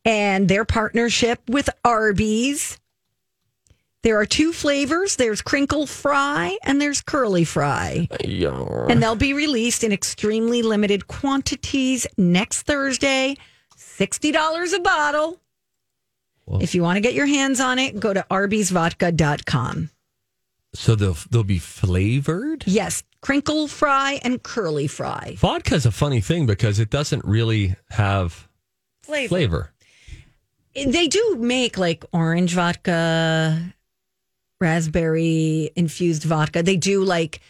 and 0.04 0.46
their 0.46 0.66
partnership 0.66 1.40
with 1.48 1.70
Arby's. 1.84 2.78
There 4.02 4.20
are 4.20 4.26
two 4.26 4.52
flavors. 4.52 5.16
There's 5.16 5.42
crinkle 5.42 5.86
fry 5.86 6.56
and 6.62 6.80
there's 6.80 7.00
curly 7.00 7.44
fry. 7.44 8.08
And 8.20 9.02
they'll 9.02 9.16
be 9.16 9.32
released 9.32 9.82
in 9.82 9.92
extremely 9.92 10.62
limited 10.62 11.08
quantities 11.08 12.06
next 12.16 12.62
Thursday. 12.62 13.36
$60 13.76 14.74
a 14.74 14.80
bottle. 14.80 15.40
If 16.60 16.74
you 16.76 16.82
want 16.82 16.96
to 16.96 17.00
get 17.00 17.14
your 17.14 17.26
hands 17.26 17.58
on 17.58 17.78
it, 17.80 17.98
go 17.98 18.14
to 18.14 18.24
arbysvodka.com. 18.30 19.90
So 20.74 20.94
they'll 20.94 21.16
they'll 21.30 21.42
be 21.42 21.58
flavored. 21.58 22.62
Yes, 22.66 23.02
crinkle 23.22 23.66
fry 23.66 24.20
and 24.22 24.42
curly 24.42 24.86
fry. 24.86 25.34
Vodka's 25.38 25.86
a 25.86 25.90
funny 25.90 26.20
thing 26.20 26.46
because 26.46 26.78
it 26.78 26.90
doesn't 26.90 27.24
really 27.24 27.74
have 27.90 28.46
Flavor. 29.02 29.28
flavor. 29.28 29.72
They 30.74 31.08
do 31.08 31.36
make 31.40 31.78
like 31.78 32.04
orange 32.12 32.52
vodka, 32.52 33.74
raspberry 34.60 35.70
infused 35.76 36.24
vodka. 36.24 36.62
They 36.62 36.76
do 36.76 37.02
like 37.04 37.40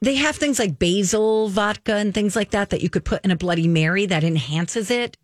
they 0.00 0.16
have 0.16 0.36
things 0.36 0.58
like 0.58 0.78
basil 0.78 1.48
vodka 1.48 1.94
and 1.94 2.12
things 2.12 2.34
like 2.34 2.50
that 2.50 2.70
that 2.70 2.80
you 2.82 2.90
could 2.90 3.04
put 3.04 3.24
in 3.24 3.30
a 3.30 3.36
Bloody 3.36 3.68
Mary 3.68 4.06
that 4.06 4.24
enhances 4.24 4.90
it. 4.90 5.16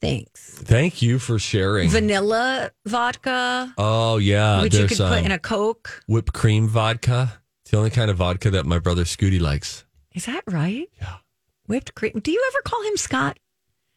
Thanks. 0.00 0.58
Thank 0.58 1.00
you 1.02 1.18
for 1.18 1.38
sharing. 1.38 1.88
Vanilla 1.88 2.70
vodka, 2.86 3.72
oh 3.78 4.18
yeah, 4.18 4.62
which 4.62 4.74
you 4.74 4.86
could 4.86 4.98
put 4.98 5.18
um, 5.18 5.24
in 5.24 5.32
a 5.32 5.38
Coke. 5.38 6.02
whipped 6.06 6.32
cream 6.32 6.68
vodka. 6.68 7.40
It's 7.62 7.70
the 7.70 7.78
only 7.78 7.90
kind 7.90 8.10
of 8.10 8.18
vodka 8.18 8.50
that 8.50 8.66
my 8.66 8.78
brother 8.78 9.04
Scooty 9.04 9.40
likes. 9.40 9.84
Is 10.12 10.26
that 10.26 10.42
right? 10.46 10.88
Yeah. 11.00 11.16
Whipped 11.66 11.94
cream. 11.94 12.20
Do 12.22 12.30
you 12.30 12.44
ever 12.52 12.62
call 12.62 12.82
him 12.82 12.96
Scott? 12.98 13.38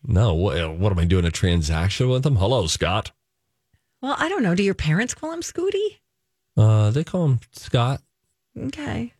No, 0.03 0.33
what, 0.33 0.77
what 0.77 0.91
am 0.93 0.99
I 0.99 1.05
doing? 1.05 1.25
A 1.25 1.31
transaction 1.31 2.07
with 2.07 2.25
him? 2.25 2.37
Hello, 2.37 2.67
Scott. 2.67 3.11
Well, 4.07 4.15
I 4.17 4.29
don't 4.29 4.41
know. 4.41 4.55
Do 4.55 4.63
your 4.63 4.73
parents 4.73 5.13
call 5.13 5.33
him 5.33 5.41
Scooty? 5.41 5.97
Uh, 6.55 6.91
they 6.91 7.03
call 7.03 7.25
him 7.25 7.41
Scott, 7.51 7.99
Okay. 8.57 9.11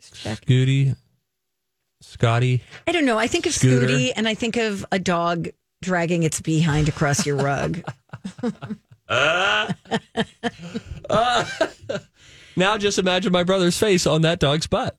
Scooty, 0.00 0.96
Scotty. 2.00 2.64
I 2.88 2.92
don't 2.92 3.04
know. 3.04 3.16
I 3.20 3.28
think 3.28 3.46
of 3.46 3.54
Scooter. 3.54 3.86
Scooty 3.86 4.10
and 4.16 4.26
I 4.26 4.34
think 4.34 4.56
of 4.56 4.84
a 4.90 4.98
dog 4.98 5.46
dragging 5.80 6.24
its 6.24 6.40
behind 6.40 6.88
across 6.88 7.24
your 7.24 7.36
rug. 7.36 7.80
Now 12.56 12.76
just 12.78 12.98
imagine 12.98 13.30
my 13.30 13.44
brother's 13.44 13.78
face 13.78 14.04
on 14.08 14.22
that 14.22 14.40
dog's 14.40 14.66
butt. 14.66 14.98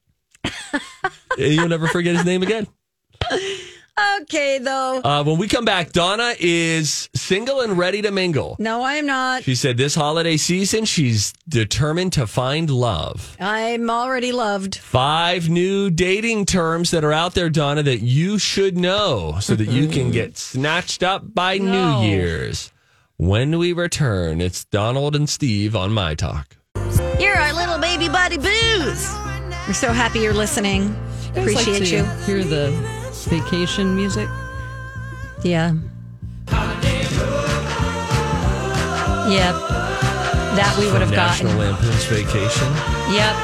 You'll 1.38 1.68
never 1.68 1.89
forget 1.89 2.15
his 2.15 2.24
name 2.24 2.44
again. 2.44 2.65
Okay, 4.22 4.60
though. 4.60 5.02
Uh, 5.04 5.24
when 5.24 5.38
we 5.38 5.48
come 5.48 5.66
back, 5.66 5.92
Donna 5.92 6.34
is 6.40 7.10
single 7.16 7.62
and 7.62 7.78
ready 7.78 8.02
to 8.02 8.12
mingle. 8.12 8.56
No, 8.60 8.84
I'm 8.84 9.06
not. 9.06 9.44
She 9.44 9.56
said 9.56 9.78
this 9.78 9.96
holiday 9.96 10.38
season, 10.38 10.86
she's 10.86 11.34
determined 11.48 12.14
to 12.14 12.28
find 12.28 12.70
love. 12.70 13.36
I'm 13.40 13.90
already 13.90 14.32
loved. 14.32 14.76
Five 14.78 15.50
new 15.50 15.90
dating 15.90 16.46
terms 16.46 16.92
that 16.92 17.04
are 17.04 17.14
out 17.14 17.34
there, 17.34 17.50
Donna, 17.50 17.84
that 17.84 18.00
you 18.00 18.38
should 18.40 18.78
know 18.78 19.38
so 19.42 19.56
that 19.56 19.70
you 19.70 19.88
can 19.88 20.12
get 20.12 20.38
snatched 20.38 21.04
up 21.04 21.34
by 21.34 21.58
No. 21.58 22.02
New 22.02 22.08
Year's. 22.08 22.72
When 23.18 23.58
we 23.60 23.74
return, 23.74 24.40
it's 24.40 24.64
Donald 24.66 25.16
and 25.16 25.30
Steve 25.30 25.76
on 25.76 25.92
My 25.92 26.16
Talk. 26.16 26.56
You're 27.20 27.36
our 27.36 27.54
little 27.54 27.78
baby 27.78 28.08
buddy 28.08 28.38
booze. 28.38 29.14
We're 29.68 29.74
so 29.74 29.92
happy 29.92 30.20
you're 30.20 30.34
listening. 30.34 30.84
I 31.36 31.40
always 31.42 31.56
like 31.56 31.68
Appreciate 31.68 31.86
to 31.90 31.96
you. 31.98 32.04
Hear 32.26 32.44
the 32.46 32.99
vacation 33.30 33.96
music. 33.96 34.28
Yeah. 35.44 35.74
Yep. 39.30 39.54
That 40.58 40.76
we 40.80 40.92
would 40.92 41.02
have 41.02 41.12
gotten. 41.12 41.46
National 41.46 41.54
gotten. 41.54 41.72
Lampoon's 41.86 42.06
Vacation. 42.06 42.68
Yep. 43.13 43.36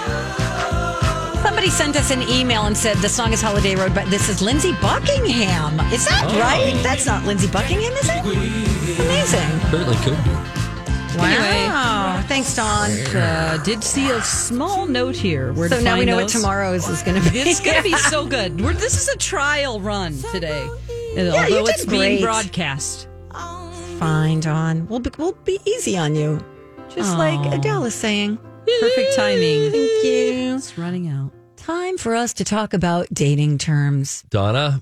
Somebody 1.43 1.69
sent 1.69 1.95
us 1.95 2.09
an 2.09 2.23
email 2.23 2.63
and 2.65 2.75
said 2.75 2.97
the 2.97 3.07
song 3.09 3.31
is 3.31 3.41
Holiday 3.41 3.75
Road, 3.75 3.93
but 3.93 4.09
this 4.09 4.27
is 4.29 4.41
Lindsey 4.41 4.73
Buckingham. 4.81 5.79
Is 5.93 6.05
that 6.05 6.23
Oh. 6.27 6.39
right? 6.39 6.73
That's 6.81 7.05
not 7.05 7.23
Lindsey 7.23 7.47
Buckingham, 7.47 7.93
is 7.93 8.09
it? 8.09 8.99
Amazing. 8.99 9.59
Certainly 9.69 9.97
could 9.97 10.23
be. 10.23 10.31
Wow. 11.17 12.23
Thanks, 12.27 12.55
Don. 12.55 12.91
Uh, 13.15 13.57
did 13.63 13.83
see 13.83 14.09
a 14.09 14.21
small 14.21 14.85
note 14.85 15.15
here. 15.15 15.53
Where 15.53 15.69
So 15.69 15.77
to 15.77 15.83
now 15.83 15.93
we 15.95 15.99
find 16.01 16.09
know 16.09 16.15
what 16.15 16.21
those. 16.23 16.33
tomorrow's 16.33 16.87
is 16.87 17.01
going 17.03 17.21
to 17.21 17.31
be. 17.31 17.39
It's 17.39 17.59
going 17.59 17.77
to 17.77 17.83
be 17.83 17.95
so 18.09 18.25
good. 18.25 18.59
We're, 18.61 18.73
this 18.73 18.95
is 19.01 19.07
a 19.09 19.17
trial 19.17 19.79
run 19.79 20.17
today. 20.31 20.67
And 21.17 21.27
Yeah, 21.27 21.47
you 21.47 21.55
although 21.57 21.65
did 21.67 21.75
it's 21.75 21.85
great. 21.85 21.99
being 22.09 22.21
broadcast. 22.23 23.07
Fine, 23.99 24.41
Don. 24.41 24.87
We'll 24.87 24.99
be, 24.99 25.09
we'll 25.17 25.31
be 25.45 25.59
easy 25.65 25.97
on 25.97 26.15
you. 26.15 26.43
Just 26.89 27.17
like 27.17 27.39
Aw. 27.39 27.53
Adele 27.55 27.85
is 27.85 27.95
saying. 27.95 28.37
Perfect 28.81 29.15
timing. 29.15 29.71
Thank 29.71 30.03
you. 30.03 30.55
It's 30.55 30.77
running 30.77 31.07
out. 31.07 31.31
Time 31.55 31.97
for 31.97 32.13
us 32.15 32.33
to 32.33 32.43
talk 32.43 32.73
about 32.73 33.07
dating 33.13 33.57
terms. 33.57 34.23
Donna, 34.29 34.81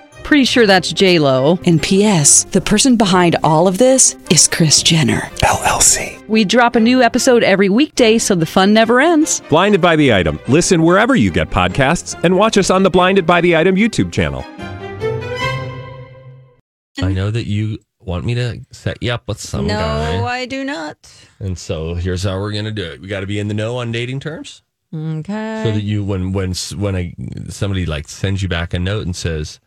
Pretty 0.23 0.45
sure 0.45 0.65
that's 0.65 0.93
J 0.93 1.19
Lo. 1.19 1.59
And 1.65 1.81
P.S. 1.81 2.45
The 2.45 2.61
person 2.61 2.95
behind 2.95 3.35
all 3.43 3.67
of 3.67 3.77
this 3.77 4.15
is 4.29 4.47
Kris 4.47 4.81
Jenner 4.81 5.21
LLC. 5.43 6.25
We 6.27 6.45
drop 6.45 6.75
a 6.75 6.79
new 6.79 7.01
episode 7.01 7.43
every 7.43 7.69
weekday, 7.69 8.17
so 8.17 8.35
the 8.35 8.45
fun 8.45 8.73
never 8.73 9.01
ends. 9.01 9.41
Blinded 9.49 9.81
by 9.81 9.95
the 9.95 10.13
item. 10.13 10.39
Listen 10.47 10.83
wherever 10.83 11.15
you 11.15 11.31
get 11.31 11.49
podcasts, 11.49 12.21
and 12.23 12.37
watch 12.37 12.57
us 12.57 12.69
on 12.69 12.83
the 12.83 12.89
Blinded 12.89 13.25
by 13.25 13.41
the 13.41 13.55
Item 13.57 13.75
YouTube 13.75 14.11
channel. 14.11 14.45
I 16.99 17.13
know 17.13 17.31
that 17.31 17.47
you 17.47 17.79
want 17.99 18.25
me 18.25 18.35
to 18.35 18.61
set 18.71 19.01
you 19.01 19.11
up 19.11 19.27
with 19.27 19.39
some 19.39 19.67
no, 19.67 19.77
guy. 19.77 20.17
No, 20.17 20.25
I 20.25 20.45
do 20.45 20.63
not. 20.63 20.97
And 21.39 21.57
so 21.57 21.95
here's 21.95 22.23
how 22.23 22.39
we're 22.39 22.51
going 22.51 22.65
to 22.65 22.71
do 22.71 22.83
it. 22.83 23.01
We 23.01 23.07
got 23.07 23.21
to 23.21 23.27
be 23.27 23.39
in 23.39 23.47
the 23.47 23.53
know 23.53 23.77
on 23.77 23.91
dating 23.91 24.19
terms. 24.19 24.63
Okay. 24.93 25.61
so 25.63 25.71
that 25.71 25.83
you 25.83 26.03
when 26.03 26.33
when 26.33 26.53
when 26.75 26.95
I, 26.97 27.15
somebody 27.47 27.85
like 27.85 28.09
sends 28.09 28.43
you 28.43 28.49
back 28.49 28.73
a 28.73 28.79
note 28.79 29.05
and 29.05 29.15
says 29.15 29.61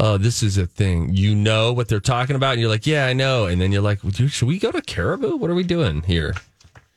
oh 0.00 0.16
this 0.16 0.42
is 0.42 0.58
a 0.58 0.66
thing. 0.66 1.14
You 1.14 1.34
know 1.36 1.72
what 1.72 1.88
they're 1.88 2.00
talking 2.00 2.34
about 2.34 2.52
and 2.52 2.60
you're 2.60 2.70
like 2.70 2.86
yeah 2.86 3.06
i 3.06 3.12
know. 3.12 3.44
And 3.46 3.60
then 3.60 3.70
you're 3.72 3.82
like 3.82 4.02
"Would 4.02 4.18
you- 4.18 4.28
should 4.28 4.48
we 4.48 4.58
go 4.58 4.72
to 4.72 4.82
caribou? 4.82 5.36
What 5.36 5.50
are 5.50 5.54
we 5.54 5.62
doing 5.62 6.02
here? 6.02 6.34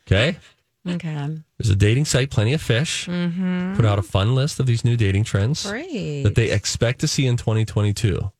Okay. 0.07 0.37
Okay. 0.85 1.37
there's 1.57 1.69
a 1.69 1.75
dating 1.77 2.03
site 2.05 2.29
plenty 2.29 2.51
of 2.53 2.61
fish. 2.61 3.05
Mm-hmm. 3.07 3.75
put 3.75 3.85
out 3.85 3.99
a 3.99 4.01
fun 4.01 4.35
list 4.35 4.59
of 4.59 4.65
these 4.65 4.83
new 4.83 4.97
dating 4.97 5.23
trends 5.23 5.65
Great. 5.65 6.23
that 6.23 6.35
they 6.35 6.51
expect 6.51 6.99
to 7.01 7.07
see 7.07 7.25
in 7.25 7.37
2022 7.37 8.31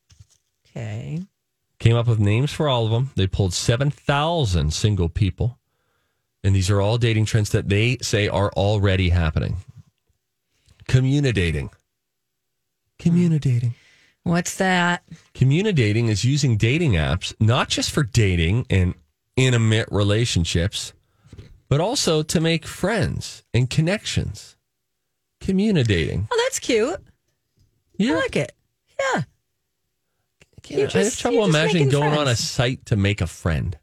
Okay. 0.76 1.22
came 1.80 1.96
up 1.96 2.08
with 2.08 2.20
names 2.20 2.52
for 2.52 2.68
all 2.68 2.86
of 2.86 2.92
them. 2.92 3.12
They 3.16 3.28
pulled 3.28 3.54
7000 3.54 4.74
single 4.74 5.08
people. 5.08 5.58
And 6.44 6.54
these 6.54 6.70
are 6.70 6.82
all 6.82 6.98
dating 6.98 7.26
trends 7.26 7.52
that 7.52 7.70
they 7.70 7.98
say 8.02 8.28
are 8.28 8.52
already 8.58 9.10
happening. 9.10 9.58
Communidating 10.90 11.70
communidating 13.00 13.74
What's 14.24 14.56
that? 14.56 15.04
Communidating 15.34 16.08
is 16.08 16.24
using 16.24 16.58
dating 16.58 16.94
apps 16.94 17.34
not 17.40 17.70
just 17.70 17.92
for 17.92 18.04
dating 18.04 18.66
and 18.70 18.96
intimate 19.36 19.90
relationships, 19.92 20.94
but 21.70 21.82
also 21.82 22.24
to 22.24 22.40
make 22.40 22.66
friends 22.66 23.44
and 23.54 23.70
connections. 23.70 24.56
Communidating. 25.42 26.28
Oh, 26.32 26.42
that's 26.46 26.60
cute. 26.60 27.02
Yeah. 27.98 28.14
I 28.14 28.16
like 28.16 28.36
it. 28.36 28.54
Yeah. 29.00 29.24
Yeah, 30.68 30.78
You're 30.78 30.90
I 30.94 31.04
have 31.04 31.18
trouble 31.18 31.44
imagining 31.44 31.90
going 31.90 32.14
on 32.14 32.28
a 32.30 32.36
site 32.38 32.86
to 32.86 32.96
make 32.96 33.20
a 33.20 33.28
friend. 33.28 33.78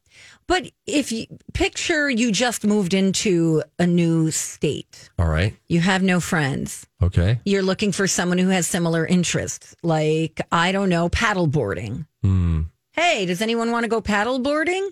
But 0.51 0.69
if 0.85 1.13
you 1.13 1.27
picture 1.55 2.11
you 2.11 2.33
just 2.33 2.65
moved 2.65 2.93
into 2.93 3.63
a 3.79 3.87
new 3.87 4.33
state, 4.33 5.09
All 5.17 5.29
right. 5.29 5.55
you 5.69 5.79
have 5.79 6.03
no 6.03 6.19
friends. 6.19 6.89
Okay. 7.01 7.39
You're 7.45 7.63
looking 7.63 7.93
for 7.93 8.09
someone 8.09 8.37
who 8.39 8.49
has 8.49 8.67
similar 8.67 9.07
interests, 9.07 9.77
like, 9.85 10.41
I 10.51 10.73
don't 10.73 10.89
know, 10.89 11.09
paddle 11.09 11.47
boarding. 11.47 12.05
Hmm. 12.25 12.63
Hey, 12.95 13.27
does 13.27 13.41
anyone 13.41 13.71
want 13.71 13.85
to 13.85 13.89
go 13.89 14.01
paddle 14.01 14.41
boarding? 14.41 14.91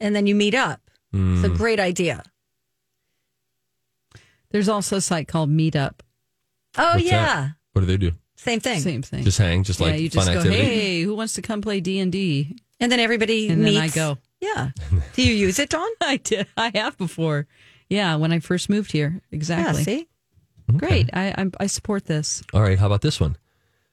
And 0.00 0.16
then 0.16 0.26
you 0.26 0.34
meet 0.34 0.54
up. 0.54 0.80
It's 1.12 1.44
a 1.44 1.48
Hmm. 1.48 1.54
great 1.54 1.80
idea. 1.80 2.22
There's 4.52 4.70
also 4.70 4.96
a 4.96 5.00
site 5.02 5.28
called 5.28 5.50
Meetup. 5.50 6.00
Oh, 6.78 6.92
What's 6.94 7.04
yeah. 7.04 7.24
that? 7.26 7.50
What 7.74 7.80
do 7.82 7.86
they 7.86 7.98
do? 7.98 8.12
Same 8.36 8.60
thing. 8.60 8.80
Same 8.80 9.02
thing. 9.02 9.22
Just 9.22 9.36
hang, 9.36 9.64
just 9.64 9.80
yeah, 9.80 9.86
like 9.88 10.00
you 10.00 10.08
fun 10.08 10.24
just 10.24 10.32
go, 10.32 10.38
activity. 10.40 10.62
hey, 10.64 11.02
who 11.02 11.14
wants 11.14 11.34
to 11.34 11.42
come 11.42 11.60
play 11.60 11.80
D 11.80 11.98
and 11.98 12.10
D? 12.10 12.56
And 12.80 12.90
then 12.90 13.00
everybody 13.00 13.48
And 13.48 13.64
then 13.64 13.76
I 13.76 13.88
go. 13.88 14.16
Yeah. 14.44 14.70
Do 15.14 15.22
you 15.22 15.32
use 15.32 15.58
it, 15.58 15.70
Dawn? 15.70 15.88
I 16.02 16.18
did. 16.18 16.46
I 16.56 16.70
have 16.74 16.98
before. 16.98 17.46
Yeah, 17.88 18.16
when 18.16 18.32
I 18.32 18.40
first 18.40 18.68
moved 18.68 18.92
here. 18.92 19.20
Exactly. 19.30 19.80
Yeah, 19.80 19.84
see? 19.84 20.08
Great. 20.76 21.10
I 21.12 21.34
I'm, 21.36 21.52
I 21.60 21.66
support 21.66 22.06
this. 22.06 22.42
All 22.52 22.62
right. 22.62 22.78
How 22.78 22.86
about 22.86 23.02
this 23.02 23.20
one? 23.20 23.36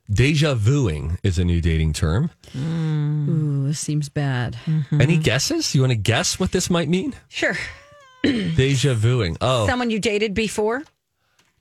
Deja 0.10 0.56
vuing 0.56 1.18
is 1.24 1.40
a 1.40 1.46
new 1.46 1.62
dating 1.62 1.94
term. 1.94 2.32
Mm. 2.54 3.28
Ooh, 3.30 3.68
this 3.68 3.80
seems 3.80 4.10
bad. 4.10 4.58
Mm-hmm. 4.66 5.00
Any 5.02 5.18
guesses? 5.18 5.74
You 5.74 5.82
want 5.82 5.92
to 5.92 5.98
guess 5.98 6.40
what 6.40 6.52
this 6.52 6.70
might 6.70 6.90
mean? 6.90 7.14
Sure. 7.30 7.56
Deja 8.24 8.94
vuing. 8.94 9.38
Oh, 9.42 9.68
Someone 9.68 9.90
you 9.90 10.00
dated 10.00 10.34
before, 10.34 10.84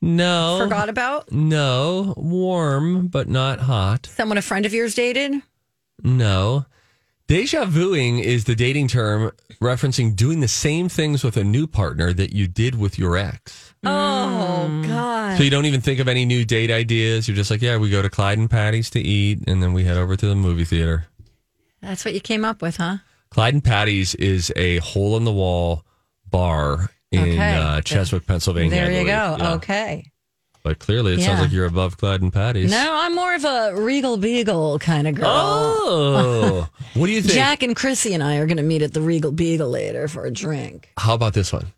no. 0.00 0.58
forgot 0.62 0.88
about? 0.88 1.30
No, 1.30 2.14
warm 2.16 3.06
but 3.08 3.28
not 3.28 3.60
hot. 3.60 4.06
Someone 4.06 4.38
a 4.38 4.42
friend 4.42 4.66
of 4.66 4.74
yours 4.74 4.94
dated? 4.94 5.42
No. 6.02 6.66
Deja 7.30 7.64
vuing 7.64 8.20
is 8.20 8.42
the 8.42 8.56
dating 8.56 8.88
term 8.88 9.30
referencing 9.60 10.16
doing 10.16 10.40
the 10.40 10.48
same 10.48 10.88
things 10.88 11.22
with 11.22 11.36
a 11.36 11.44
new 11.44 11.68
partner 11.68 12.12
that 12.12 12.32
you 12.32 12.48
did 12.48 12.76
with 12.76 12.98
your 12.98 13.16
ex. 13.16 13.72
Oh 13.84 14.82
God. 14.84 15.38
So 15.38 15.44
you 15.44 15.50
don't 15.50 15.64
even 15.66 15.80
think 15.80 16.00
of 16.00 16.08
any 16.08 16.24
new 16.24 16.44
date 16.44 16.72
ideas. 16.72 17.28
You're 17.28 17.36
just 17.36 17.52
like, 17.52 17.62
yeah, 17.62 17.76
we 17.76 17.88
go 17.88 18.02
to 18.02 18.10
Clyde 18.10 18.38
and 18.38 18.50
Patty's 18.50 18.90
to 18.90 19.00
eat, 19.00 19.44
and 19.46 19.62
then 19.62 19.72
we 19.72 19.84
head 19.84 19.96
over 19.96 20.16
to 20.16 20.26
the 20.26 20.34
movie 20.34 20.64
theater. 20.64 21.06
That's 21.80 22.04
what 22.04 22.14
you 22.14 22.20
came 22.20 22.44
up 22.44 22.62
with, 22.62 22.78
huh? 22.78 22.96
Clyde 23.30 23.54
and 23.54 23.62
Patty's 23.62 24.16
is 24.16 24.52
a 24.56 24.78
hole 24.78 25.16
in 25.16 25.22
the 25.22 25.30
wall 25.32 25.84
bar 26.28 26.90
in 27.12 27.20
Okay. 27.20 27.54
uh, 27.56 27.80
Cheswick, 27.82 28.26
Pennsylvania. 28.26 28.70
There 28.70 28.90
you 28.90 29.04
go. 29.04 29.36
Yeah. 29.38 29.52
Okay. 29.54 30.10
But 30.62 30.78
clearly, 30.78 31.14
it 31.14 31.22
sounds 31.22 31.40
like 31.40 31.52
you're 31.52 31.64
above 31.64 31.96
Clyde 31.96 32.20
and 32.20 32.32
Patty's. 32.32 32.70
No, 32.70 32.90
I'm 32.92 33.14
more 33.14 33.34
of 33.34 33.44
a 33.44 33.74
Regal 33.74 34.18
Beagle 34.18 34.78
kind 34.78 35.08
of 35.08 35.14
girl. 35.14 35.26
Oh, 35.26 36.68
what 36.94 37.06
do 37.06 37.12
you 37.12 37.22
think? 37.22 37.32
Jack 37.34 37.62
and 37.62 37.74
Chrissy 37.74 38.12
and 38.12 38.22
I 38.22 38.36
are 38.36 38.46
going 38.46 38.58
to 38.58 38.62
meet 38.62 38.82
at 38.82 38.92
the 38.92 39.00
Regal 39.00 39.32
Beagle 39.32 39.70
later 39.70 40.06
for 40.06 40.26
a 40.26 40.30
drink. 40.30 40.90
How 40.98 41.14
about 41.14 41.32
this 41.32 41.50
one? 41.52 41.72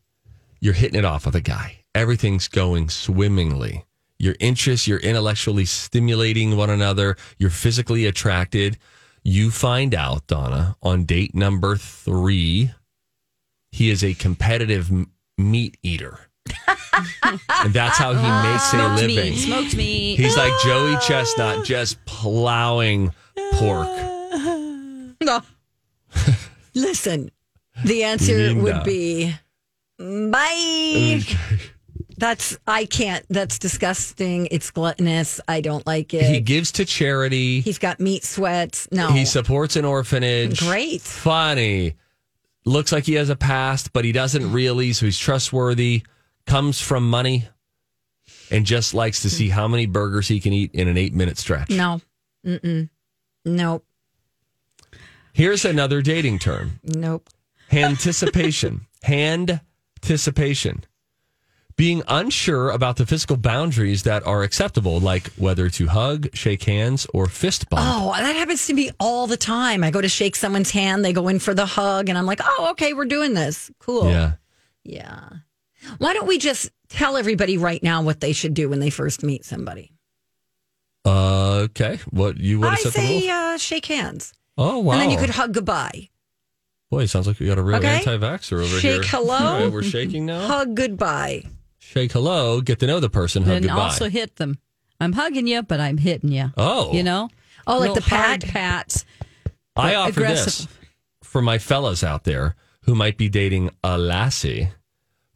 You're 0.60 0.74
hitting 0.74 0.98
it 0.98 1.04
off 1.04 1.26
with 1.26 1.36
a 1.36 1.40
guy. 1.40 1.78
Everything's 1.94 2.48
going 2.48 2.88
swimmingly. 2.88 3.84
Your 4.18 4.34
interests, 4.40 4.86
you're 4.88 4.98
intellectually 4.98 5.64
stimulating 5.64 6.56
one 6.56 6.70
another. 6.70 7.16
You're 7.38 7.50
physically 7.50 8.06
attracted. 8.06 8.78
You 9.24 9.50
find 9.50 9.94
out, 9.94 10.26
Donna, 10.26 10.76
on 10.82 11.04
date 11.04 11.34
number 11.34 11.76
three, 11.76 12.72
he 13.70 13.90
is 13.90 14.02
a 14.02 14.14
competitive 14.14 14.90
meat 15.38 15.76
eater. 15.82 16.28
and 17.22 17.72
that's 17.72 17.98
how 17.98 18.12
he 18.12 18.18
ah, 18.22 18.52
makes 18.52 18.74
a 18.74 19.06
living. 19.06 19.32
meat. 19.32 19.38
Smoked 19.38 19.76
meat. 19.76 20.16
He's 20.16 20.36
like 20.36 20.52
ah. 20.52 20.62
Joey 20.64 20.96
Chestnut, 21.06 21.64
just 21.64 22.04
plowing 22.04 23.12
pork. 23.54 23.86
No. 25.20 25.40
Ah. 25.40 26.38
Listen, 26.74 27.30
the 27.84 28.04
answer 28.04 28.34
Linda. 28.34 28.62
would 28.62 28.84
be 28.84 29.34
bye. 29.98 31.20
That's 32.18 32.56
I 32.66 32.84
can't. 32.84 33.24
That's 33.30 33.58
disgusting. 33.58 34.46
It's 34.50 34.70
gluttonous. 34.70 35.40
I 35.48 35.60
don't 35.60 35.86
like 35.86 36.14
it. 36.14 36.24
He 36.24 36.40
gives 36.40 36.70
to 36.72 36.84
charity. 36.84 37.60
He's 37.60 37.78
got 37.78 37.98
meat 38.00 38.24
sweats. 38.24 38.86
No, 38.92 39.08
He 39.08 39.24
supports 39.24 39.76
an 39.76 39.84
orphanage. 39.84 40.60
Great. 40.60 41.00
Funny. 41.00 41.94
Looks 42.64 42.92
like 42.92 43.04
he 43.06 43.14
has 43.14 43.28
a 43.28 43.34
past, 43.34 43.92
but 43.92 44.04
he 44.04 44.12
doesn't 44.12 44.52
really. 44.52 44.92
So 44.92 45.06
he's 45.06 45.18
trustworthy. 45.18 46.02
Comes 46.46 46.80
from 46.80 47.08
money 47.08 47.48
and 48.50 48.66
just 48.66 48.94
likes 48.94 49.22
to 49.22 49.30
see 49.30 49.48
how 49.48 49.66
many 49.68 49.86
burgers 49.86 50.28
he 50.28 50.40
can 50.40 50.52
eat 50.52 50.72
in 50.74 50.88
an 50.88 50.96
eight 50.96 51.14
minute 51.14 51.38
stretch. 51.38 51.70
no, 51.70 52.00
Mm-mm. 52.46 52.88
nope, 53.44 53.84
Here's 55.32 55.64
another 55.64 56.02
dating 56.02 56.38
term 56.40 56.80
nope. 56.84 57.28
anticipation. 57.72 58.86
Hand-ticipation. 59.02 60.84
Being 61.74 62.02
unsure 62.06 62.70
about 62.70 62.96
the 62.96 63.06
physical 63.06 63.36
boundaries 63.38 64.02
that 64.02 64.24
are 64.26 64.42
acceptable, 64.42 65.00
like 65.00 65.28
whether 65.32 65.68
to 65.70 65.86
hug, 65.88 66.28
shake 66.34 66.64
hands, 66.64 67.06
or 67.14 67.26
fist 67.26 67.68
bump. 67.70 67.82
Oh, 67.84 68.12
that 68.14 68.36
happens 68.36 68.66
to 68.66 68.74
me 68.74 68.90
all 69.00 69.26
the 69.26 69.38
time. 69.38 69.82
I 69.82 69.90
go 69.90 70.00
to 70.02 70.08
shake 70.08 70.36
someone's 70.36 70.70
hand, 70.70 71.02
they 71.04 71.12
go 71.14 71.28
in 71.28 71.38
for 71.38 71.54
the 71.54 71.64
hug, 71.66 72.08
and 72.10 72.18
I'm 72.18 72.26
like, 72.26 72.40
oh, 72.44 72.68
okay, 72.72 72.92
we're 72.92 73.06
doing 73.06 73.32
this. 73.34 73.70
Cool. 73.78 74.08
Yeah. 74.10 74.32
Yeah. 74.84 75.28
Why 75.98 76.12
don't 76.14 76.26
we 76.26 76.38
just 76.38 76.70
tell 76.88 77.16
everybody 77.16 77.58
right 77.58 77.82
now 77.82 78.02
what 78.02 78.20
they 78.20 78.32
should 78.32 78.54
do 78.54 78.68
when 78.68 78.78
they 78.80 78.90
first 78.90 79.22
meet 79.22 79.44
somebody? 79.44 79.92
Uh, 81.04 81.66
okay. 81.70 81.98
What 82.10 82.36
you 82.38 82.60
want 82.60 82.76
to 82.78 82.82
set 82.84 82.92
the 82.94 82.98
say 83.00 83.18
rules? 83.20 83.30
uh, 83.30 83.58
shake 83.58 83.86
hands. 83.86 84.32
Oh 84.56 84.78
wow! 84.78 84.92
And 84.92 85.02
then 85.02 85.10
you 85.10 85.18
could 85.18 85.30
hug 85.30 85.52
goodbye. 85.54 86.08
Boy, 86.90 87.04
it 87.04 87.08
sounds 87.08 87.26
like 87.26 87.40
we 87.40 87.46
got 87.46 87.58
a 87.58 87.62
real 87.62 87.78
Okay. 87.78 87.88
anti-vaxxer 87.88 88.52
over 88.52 88.66
here. 88.66 89.02
Shake 89.02 89.06
hello. 89.06 89.34
All 89.34 89.60
right, 89.62 89.72
we're 89.72 89.82
shaking 89.82 90.26
now. 90.26 90.46
Hug 90.46 90.74
goodbye. 90.74 91.42
Shake 91.78 92.12
hello. 92.12 92.60
Get 92.60 92.78
to 92.80 92.86
know 92.86 93.00
the 93.00 93.08
person. 93.08 93.42
Hug 93.44 93.54
and 93.56 93.64
goodbye. 93.64 93.80
also 93.82 94.08
hit 94.10 94.36
them. 94.36 94.58
I'm 95.00 95.14
hugging 95.14 95.46
you, 95.46 95.62
but 95.62 95.80
I'm 95.80 95.96
hitting 95.96 96.30
you. 96.30 96.52
Oh. 96.56 96.92
you 96.92 97.02
know. 97.02 97.30
Oh, 97.66 97.78
like 97.78 97.88
No 97.88 97.94
the 97.94 98.02
pat? 98.02 98.26
hard 98.26 98.42
pats. 98.44 99.04
I 99.74 99.94
offer 99.94 100.20
aggressive. 100.20 100.44
this 100.44 100.68
for 101.22 101.40
my 101.42 101.58
fellas 101.58 102.04
out 102.04 102.24
there 102.24 102.54
who 102.82 102.94
might 102.94 103.16
be 103.16 103.28
dating 103.30 103.70
a 103.82 103.96
lassie. 103.96 104.68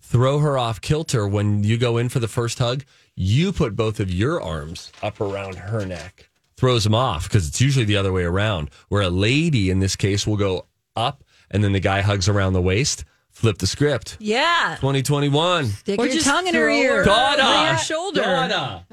Throw 0.08 0.38
her 0.38 0.56
off 0.56 0.80
kilter 0.80 1.26
when 1.26 1.64
you 1.64 1.76
go 1.76 1.98
in 1.98 2.08
for 2.08 2.20
the 2.20 2.28
first 2.28 2.58
hug. 2.60 2.84
You 3.16 3.52
put 3.52 3.74
both 3.74 3.98
of 3.98 4.08
your 4.10 4.40
arms 4.40 4.92
up 5.02 5.20
around 5.20 5.56
her 5.56 5.84
neck. 5.84 6.30
Throws 6.56 6.84
them 6.84 6.94
off 6.94 7.24
because 7.24 7.48
it's 7.48 7.60
usually 7.60 7.84
the 7.84 7.96
other 7.96 8.12
way 8.12 8.22
around, 8.22 8.70
where 8.88 9.02
a 9.02 9.10
lady 9.10 9.68
in 9.68 9.80
this 9.80 9.96
case 9.96 10.24
will 10.26 10.36
go 10.36 10.66
up 10.94 11.24
and 11.50 11.62
then 11.64 11.72
the 11.72 11.80
guy 11.80 12.02
hugs 12.02 12.28
around 12.28 12.52
the 12.52 12.62
waist. 12.62 13.04
Flip 13.30 13.58
the 13.58 13.66
script. 13.66 14.16
Yeah. 14.20 14.76
2021. 14.80 15.66
Stick 15.66 15.98
Or 15.98 16.06
your 16.06 16.14
just 16.14 16.26
tongue 16.26 16.46
in 16.46 16.54
her 16.54 16.60
throw 16.68 16.74
ear. 16.76 16.96
her 16.98 17.04
Donna! 17.04 17.42
over 17.42 17.66
your 17.66 17.78
shoulder. 17.78 18.22
Donna! 18.22 18.86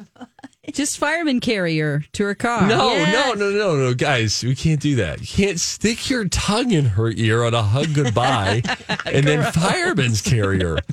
Just 0.72 0.98
fireman 0.98 1.40
carrier 1.42 2.04
to 2.14 2.24
her 2.24 2.36
car. 2.36 2.68
No, 2.68 2.94
Yes. 2.94 3.36
no, 3.38 3.50
no, 3.50 3.52
no, 3.56 3.76
no, 3.78 3.94
guys, 3.94 4.44
we 4.44 4.56
can't 4.56 4.80
do 4.80 4.96
that. 4.96 5.20
You 5.20 5.28
can't 5.28 5.60
stick 5.60 6.10
your 6.10 6.26
tongue 6.30 6.72
in 6.72 6.86
her 6.86 7.12
ear 7.12 7.44
on 7.44 7.54
a 7.54 7.62
hug 7.62 7.94
goodbye 7.94 8.62
and 9.06 9.28
then 9.28 9.52
fireman's 9.52 10.22
carrier. 10.22 10.78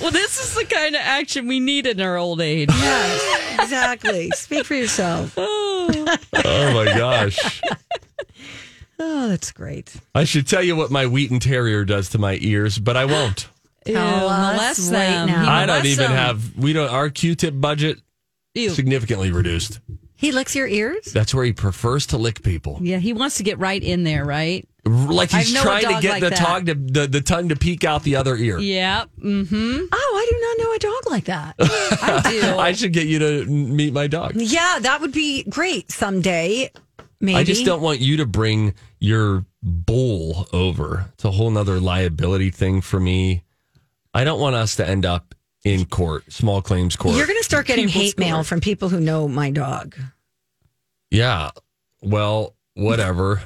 Well, 0.00 0.10
this 0.10 0.40
is 0.42 0.54
the 0.54 0.64
kind 0.64 0.94
of 0.94 1.00
action 1.02 1.46
we 1.46 1.60
need 1.60 1.86
in 1.86 2.00
our 2.00 2.16
old 2.16 2.40
age. 2.40 2.70
Yes, 2.72 3.60
exactly. 3.60 4.30
Speak 4.30 4.64
for 4.64 4.74
yourself. 4.74 5.34
Oh. 5.36 6.16
oh 6.44 6.74
my 6.74 6.84
gosh. 6.86 7.60
Oh, 8.98 9.28
that's 9.28 9.52
great. 9.52 9.94
I 10.14 10.24
should 10.24 10.46
tell 10.48 10.62
you 10.62 10.74
what 10.76 10.90
my 10.90 11.06
Wheaten 11.06 11.38
Terrier 11.40 11.84
does 11.84 12.08
to 12.10 12.18
my 12.18 12.38
ears, 12.40 12.78
but 12.78 12.96
I 12.96 13.04
won't. 13.04 13.48
Ew, 13.86 13.94
Tell 13.94 14.28
us 14.28 14.56
molest 14.56 14.92
right 14.92 15.24
now. 15.26 15.50
I 15.52 15.66
don't 15.66 15.76
molests 15.76 15.92
even 15.92 16.06
them. 16.10 16.12
have, 16.16 16.56
we 16.56 16.72
don't, 16.72 16.90
our 16.90 17.10
Q 17.10 17.34
tip 17.34 17.54
budget 17.56 18.00
Ew. 18.54 18.70
significantly 18.70 19.30
reduced. 19.30 19.80
He 20.16 20.32
licks 20.32 20.54
your 20.54 20.66
ears? 20.66 21.06
That's 21.12 21.32
where 21.32 21.44
he 21.44 21.52
prefers 21.52 22.06
to 22.08 22.18
lick 22.18 22.42
people. 22.42 22.78
Yeah, 22.82 22.98
he 22.98 23.14
wants 23.14 23.38
to 23.38 23.42
get 23.42 23.58
right 23.58 23.82
in 23.82 24.04
there, 24.04 24.24
right? 24.24 24.68
Like 24.84 25.30
he's 25.30 25.50
I 25.50 25.54
know 25.54 25.60
a 25.60 25.80
trying 25.80 25.94
to 25.94 26.02
get 26.02 26.20
like 26.20 26.22
the, 26.22 26.30
tongue 26.30 26.66
to, 26.66 26.74
the, 26.74 27.06
the 27.06 27.20
tongue 27.20 27.48
to 27.50 27.56
peek 27.56 27.84
out 27.84 28.02
the 28.02 28.16
other 28.16 28.36
ear. 28.36 28.58
Yeah. 28.58 29.04
Mm-hmm. 29.18 29.84
Oh, 29.92 30.14
I 30.16 30.26
do 30.30 30.40
not 30.40 30.64
know 30.64 30.74
a 30.74 30.78
dog 30.78 31.10
like 31.10 31.24
that. 31.24 31.54
I 32.02 32.30
do. 32.30 32.58
I 32.58 32.72
should 32.72 32.92
get 32.92 33.06
you 33.06 33.18
to 33.18 33.46
meet 33.46 33.92
my 33.92 34.06
dog. 34.06 34.32
yeah, 34.36 34.78
that 34.80 35.00
would 35.00 35.12
be 35.12 35.44
great 35.44 35.90
someday. 35.90 36.70
Maybe. 37.20 37.36
I 37.36 37.44
just 37.44 37.64
don't 37.64 37.82
want 37.82 38.00
you 38.00 38.18
to 38.18 38.26
bring 38.26 38.74
your 38.98 39.44
bull 39.62 40.48
over. 40.52 41.06
It's 41.14 41.24
a 41.24 41.30
whole 41.30 41.50
nother 41.50 41.78
liability 41.78 42.50
thing 42.50 42.80
for 42.80 42.98
me. 42.98 43.42
I 44.14 44.24
don't 44.24 44.40
want 44.40 44.56
us 44.56 44.76
to 44.76 44.88
end 44.88 45.04
up 45.04 45.34
in 45.64 45.84
court, 45.86 46.30
small 46.32 46.62
claims 46.62 46.96
court. 46.96 47.16
You're 47.16 47.26
going 47.26 47.38
to 47.38 47.44
start 47.44 47.66
getting 47.66 47.86
People's 47.86 48.04
hate 48.04 48.18
mail 48.18 48.36
court. 48.36 48.46
from 48.46 48.60
people 48.60 48.88
who 48.88 49.00
know 49.00 49.28
my 49.28 49.50
dog 49.50 49.96
yeah. 51.10 51.50
Well, 52.02 52.54
whatever. 52.74 53.42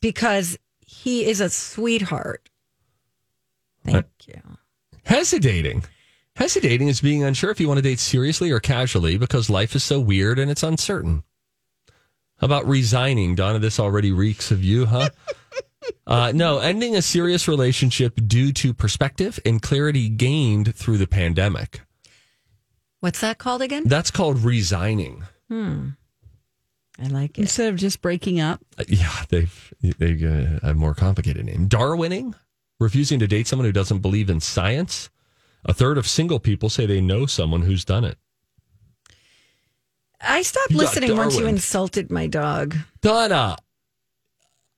because 0.00 0.58
he 0.80 1.24
is 1.24 1.40
a 1.40 1.48
sweetheart. 1.48 2.48
Thank 3.84 4.06
you. 4.26 4.40
Hesitating. 5.04 5.84
Hesitating 6.36 6.88
is 6.88 7.00
being 7.00 7.22
unsure 7.22 7.50
if 7.50 7.60
you 7.60 7.68
want 7.68 7.78
to 7.78 7.82
date 7.82 8.00
seriously 8.00 8.50
or 8.50 8.58
casually 8.58 9.16
because 9.16 9.48
life 9.48 9.76
is 9.76 9.84
so 9.84 10.00
weird 10.00 10.38
and 10.40 10.50
it's 10.50 10.62
uncertain. 10.64 11.22
How 12.38 12.46
about 12.46 12.66
resigning? 12.66 13.36
Donna, 13.36 13.60
this 13.60 13.78
already 13.78 14.10
reeks 14.10 14.50
of 14.50 14.64
you, 14.64 14.86
huh? 14.86 15.10
uh, 16.06 16.32
no, 16.34 16.58
ending 16.58 16.96
a 16.96 17.02
serious 17.02 17.48
relationship 17.48 18.18
due 18.26 18.52
to 18.52 18.74
perspective 18.74 19.38
and 19.44 19.60
clarity 19.62 20.08
gained 20.08 20.74
through 20.74 20.98
the 20.98 21.06
pandemic. 21.06 21.80
What's 23.00 23.20
that 23.20 23.38
called 23.38 23.62
again? 23.62 23.84
That's 23.86 24.10
called 24.10 24.42
resigning. 24.42 25.24
Hmm. 25.48 25.88
I 27.02 27.08
like 27.08 27.38
it. 27.38 27.42
Instead 27.42 27.72
of 27.72 27.78
just 27.78 28.00
breaking 28.00 28.40
up. 28.40 28.60
Uh, 28.78 28.84
Yeah, 28.88 29.24
they've 29.28 29.74
they 29.80 30.12
uh, 30.24 30.70
a 30.70 30.74
more 30.74 30.94
complicated 30.94 31.44
name. 31.44 31.68
Darwining, 31.68 32.34
refusing 32.78 33.18
to 33.18 33.26
date 33.26 33.46
someone 33.46 33.66
who 33.66 33.72
doesn't 33.72 33.98
believe 33.98 34.30
in 34.30 34.40
science. 34.40 35.10
A 35.64 35.74
third 35.74 35.98
of 35.98 36.06
single 36.06 36.38
people 36.38 36.68
say 36.70 36.86
they 36.86 37.00
know 37.00 37.26
someone 37.26 37.62
who's 37.62 37.84
done 37.84 38.04
it. 38.04 38.16
I 40.20 40.42
stopped 40.42 40.70
You 40.70 40.78
listening 40.78 41.16
once 41.16 41.36
you 41.38 41.46
insulted 41.46 42.10
my 42.10 42.26
dog. 42.26 42.76
Donna, 43.02 43.56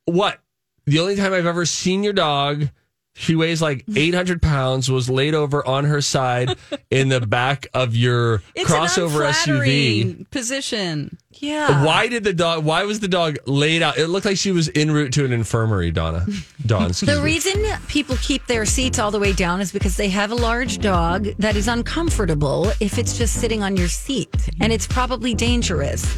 what? 0.06 0.40
The 0.86 1.00
only 1.00 1.16
time 1.16 1.32
I've 1.32 1.46
ever 1.46 1.66
seen 1.66 2.02
your 2.04 2.12
dog, 2.12 2.68
she 3.14 3.34
weighs 3.34 3.60
like 3.60 3.84
800 3.96 4.40
pounds, 4.40 4.90
was 4.90 5.10
laid 5.10 5.34
over 5.34 5.66
on 5.66 5.84
her 5.84 6.00
side 6.00 6.56
in 6.90 7.08
the 7.08 7.20
back 7.20 7.66
of 7.74 7.96
your 7.96 8.42
It's 8.54 8.70
crossover 8.70 9.26
an 9.26 9.32
SUV. 9.32 10.30
position. 10.30 11.18
Yeah. 11.32 11.84
Why 11.84 12.06
did 12.08 12.22
the 12.24 12.32
dog? 12.32 12.64
Why 12.64 12.84
was 12.84 13.00
the 13.00 13.08
dog 13.08 13.36
laid 13.46 13.82
out? 13.82 13.98
It 13.98 14.06
looked 14.06 14.26
like 14.26 14.36
she 14.38 14.52
was 14.52 14.70
en 14.74 14.90
route 14.92 15.12
to 15.14 15.24
an 15.24 15.32
infirmary. 15.32 15.90
Donna, 15.90 16.24
Dawn. 16.64 16.90
Excuse 16.90 17.10
The 17.10 17.16
me. 17.18 17.24
reason 17.24 17.64
people 17.88 18.16
keep 18.22 18.46
their 18.46 18.64
seats 18.64 18.98
all 18.98 19.10
the 19.10 19.18
way 19.20 19.32
down 19.32 19.60
is 19.60 19.72
because 19.72 19.96
they 19.96 20.08
have 20.08 20.30
a 20.30 20.34
large 20.36 20.78
dog 20.78 21.24
that 21.38 21.56
is 21.56 21.66
uncomfortable 21.68 22.70
if 22.80 22.96
it's 22.96 23.18
just 23.18 23.34
sitting 23.40 23.62
on 23.62 23.76
your 23.76 23.88
seat. 23.88 24.34
And 24.60 24.72
it's 24.72 24.86
probably 24.86 25.34
dangerous. 25.34 26.16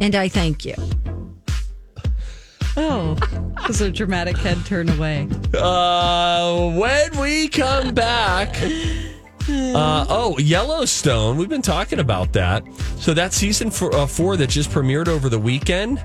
And 0.00 0.14
I 0.14 0.28
thank 0.28 0.64
you. 0.64 0.74
Oh. 2.76 3.14
Because 3.54 3.80
a 3.80 3.90
dramatic 3.90 4.36
head 4.36 4.58
turn 4.66 4.88
away. 4.88 5.28
Uh, 5.56 6.70
when 6.76 7.20
we 7.20 7.48
come 7.48 7.94
back. 7.94 8.56
Uh, 9.46 10.06
oh, 10.08 10.38
Yellowstone. 10.38 11.36
We've 11.36 11.50
been 11.50 11.60
talking 11.60 11.98
about 11.98 12.32
that. 12.32 12.64
So 12.96 13.12
that 13.12 13.34
season 13.34 13.70
for, 13.70 13.94
uh, 13.94 14.06
four 14.06 14.38
that 14.38 14.48
just 14.48 14.70
premiered 14.70 15.06
over 15.06 15.28
the 15.28 15.38
weekend. 15.38 16.02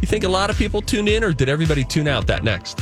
You 0.00 0.06
think 0.06 0.24
a 0.24 0.28
lot 0.28 0.48
of 0.48 0.56
people 0.56 0.80
tuned 0.80 1.10
in, 1.10 1.22
or 1.22 1.34
did 1.34 1.50
everybody 1.50 1.84
tune 1.84 2.08
out? 2.08 2.26
That 2.26 2.42
next. 2.42 2.80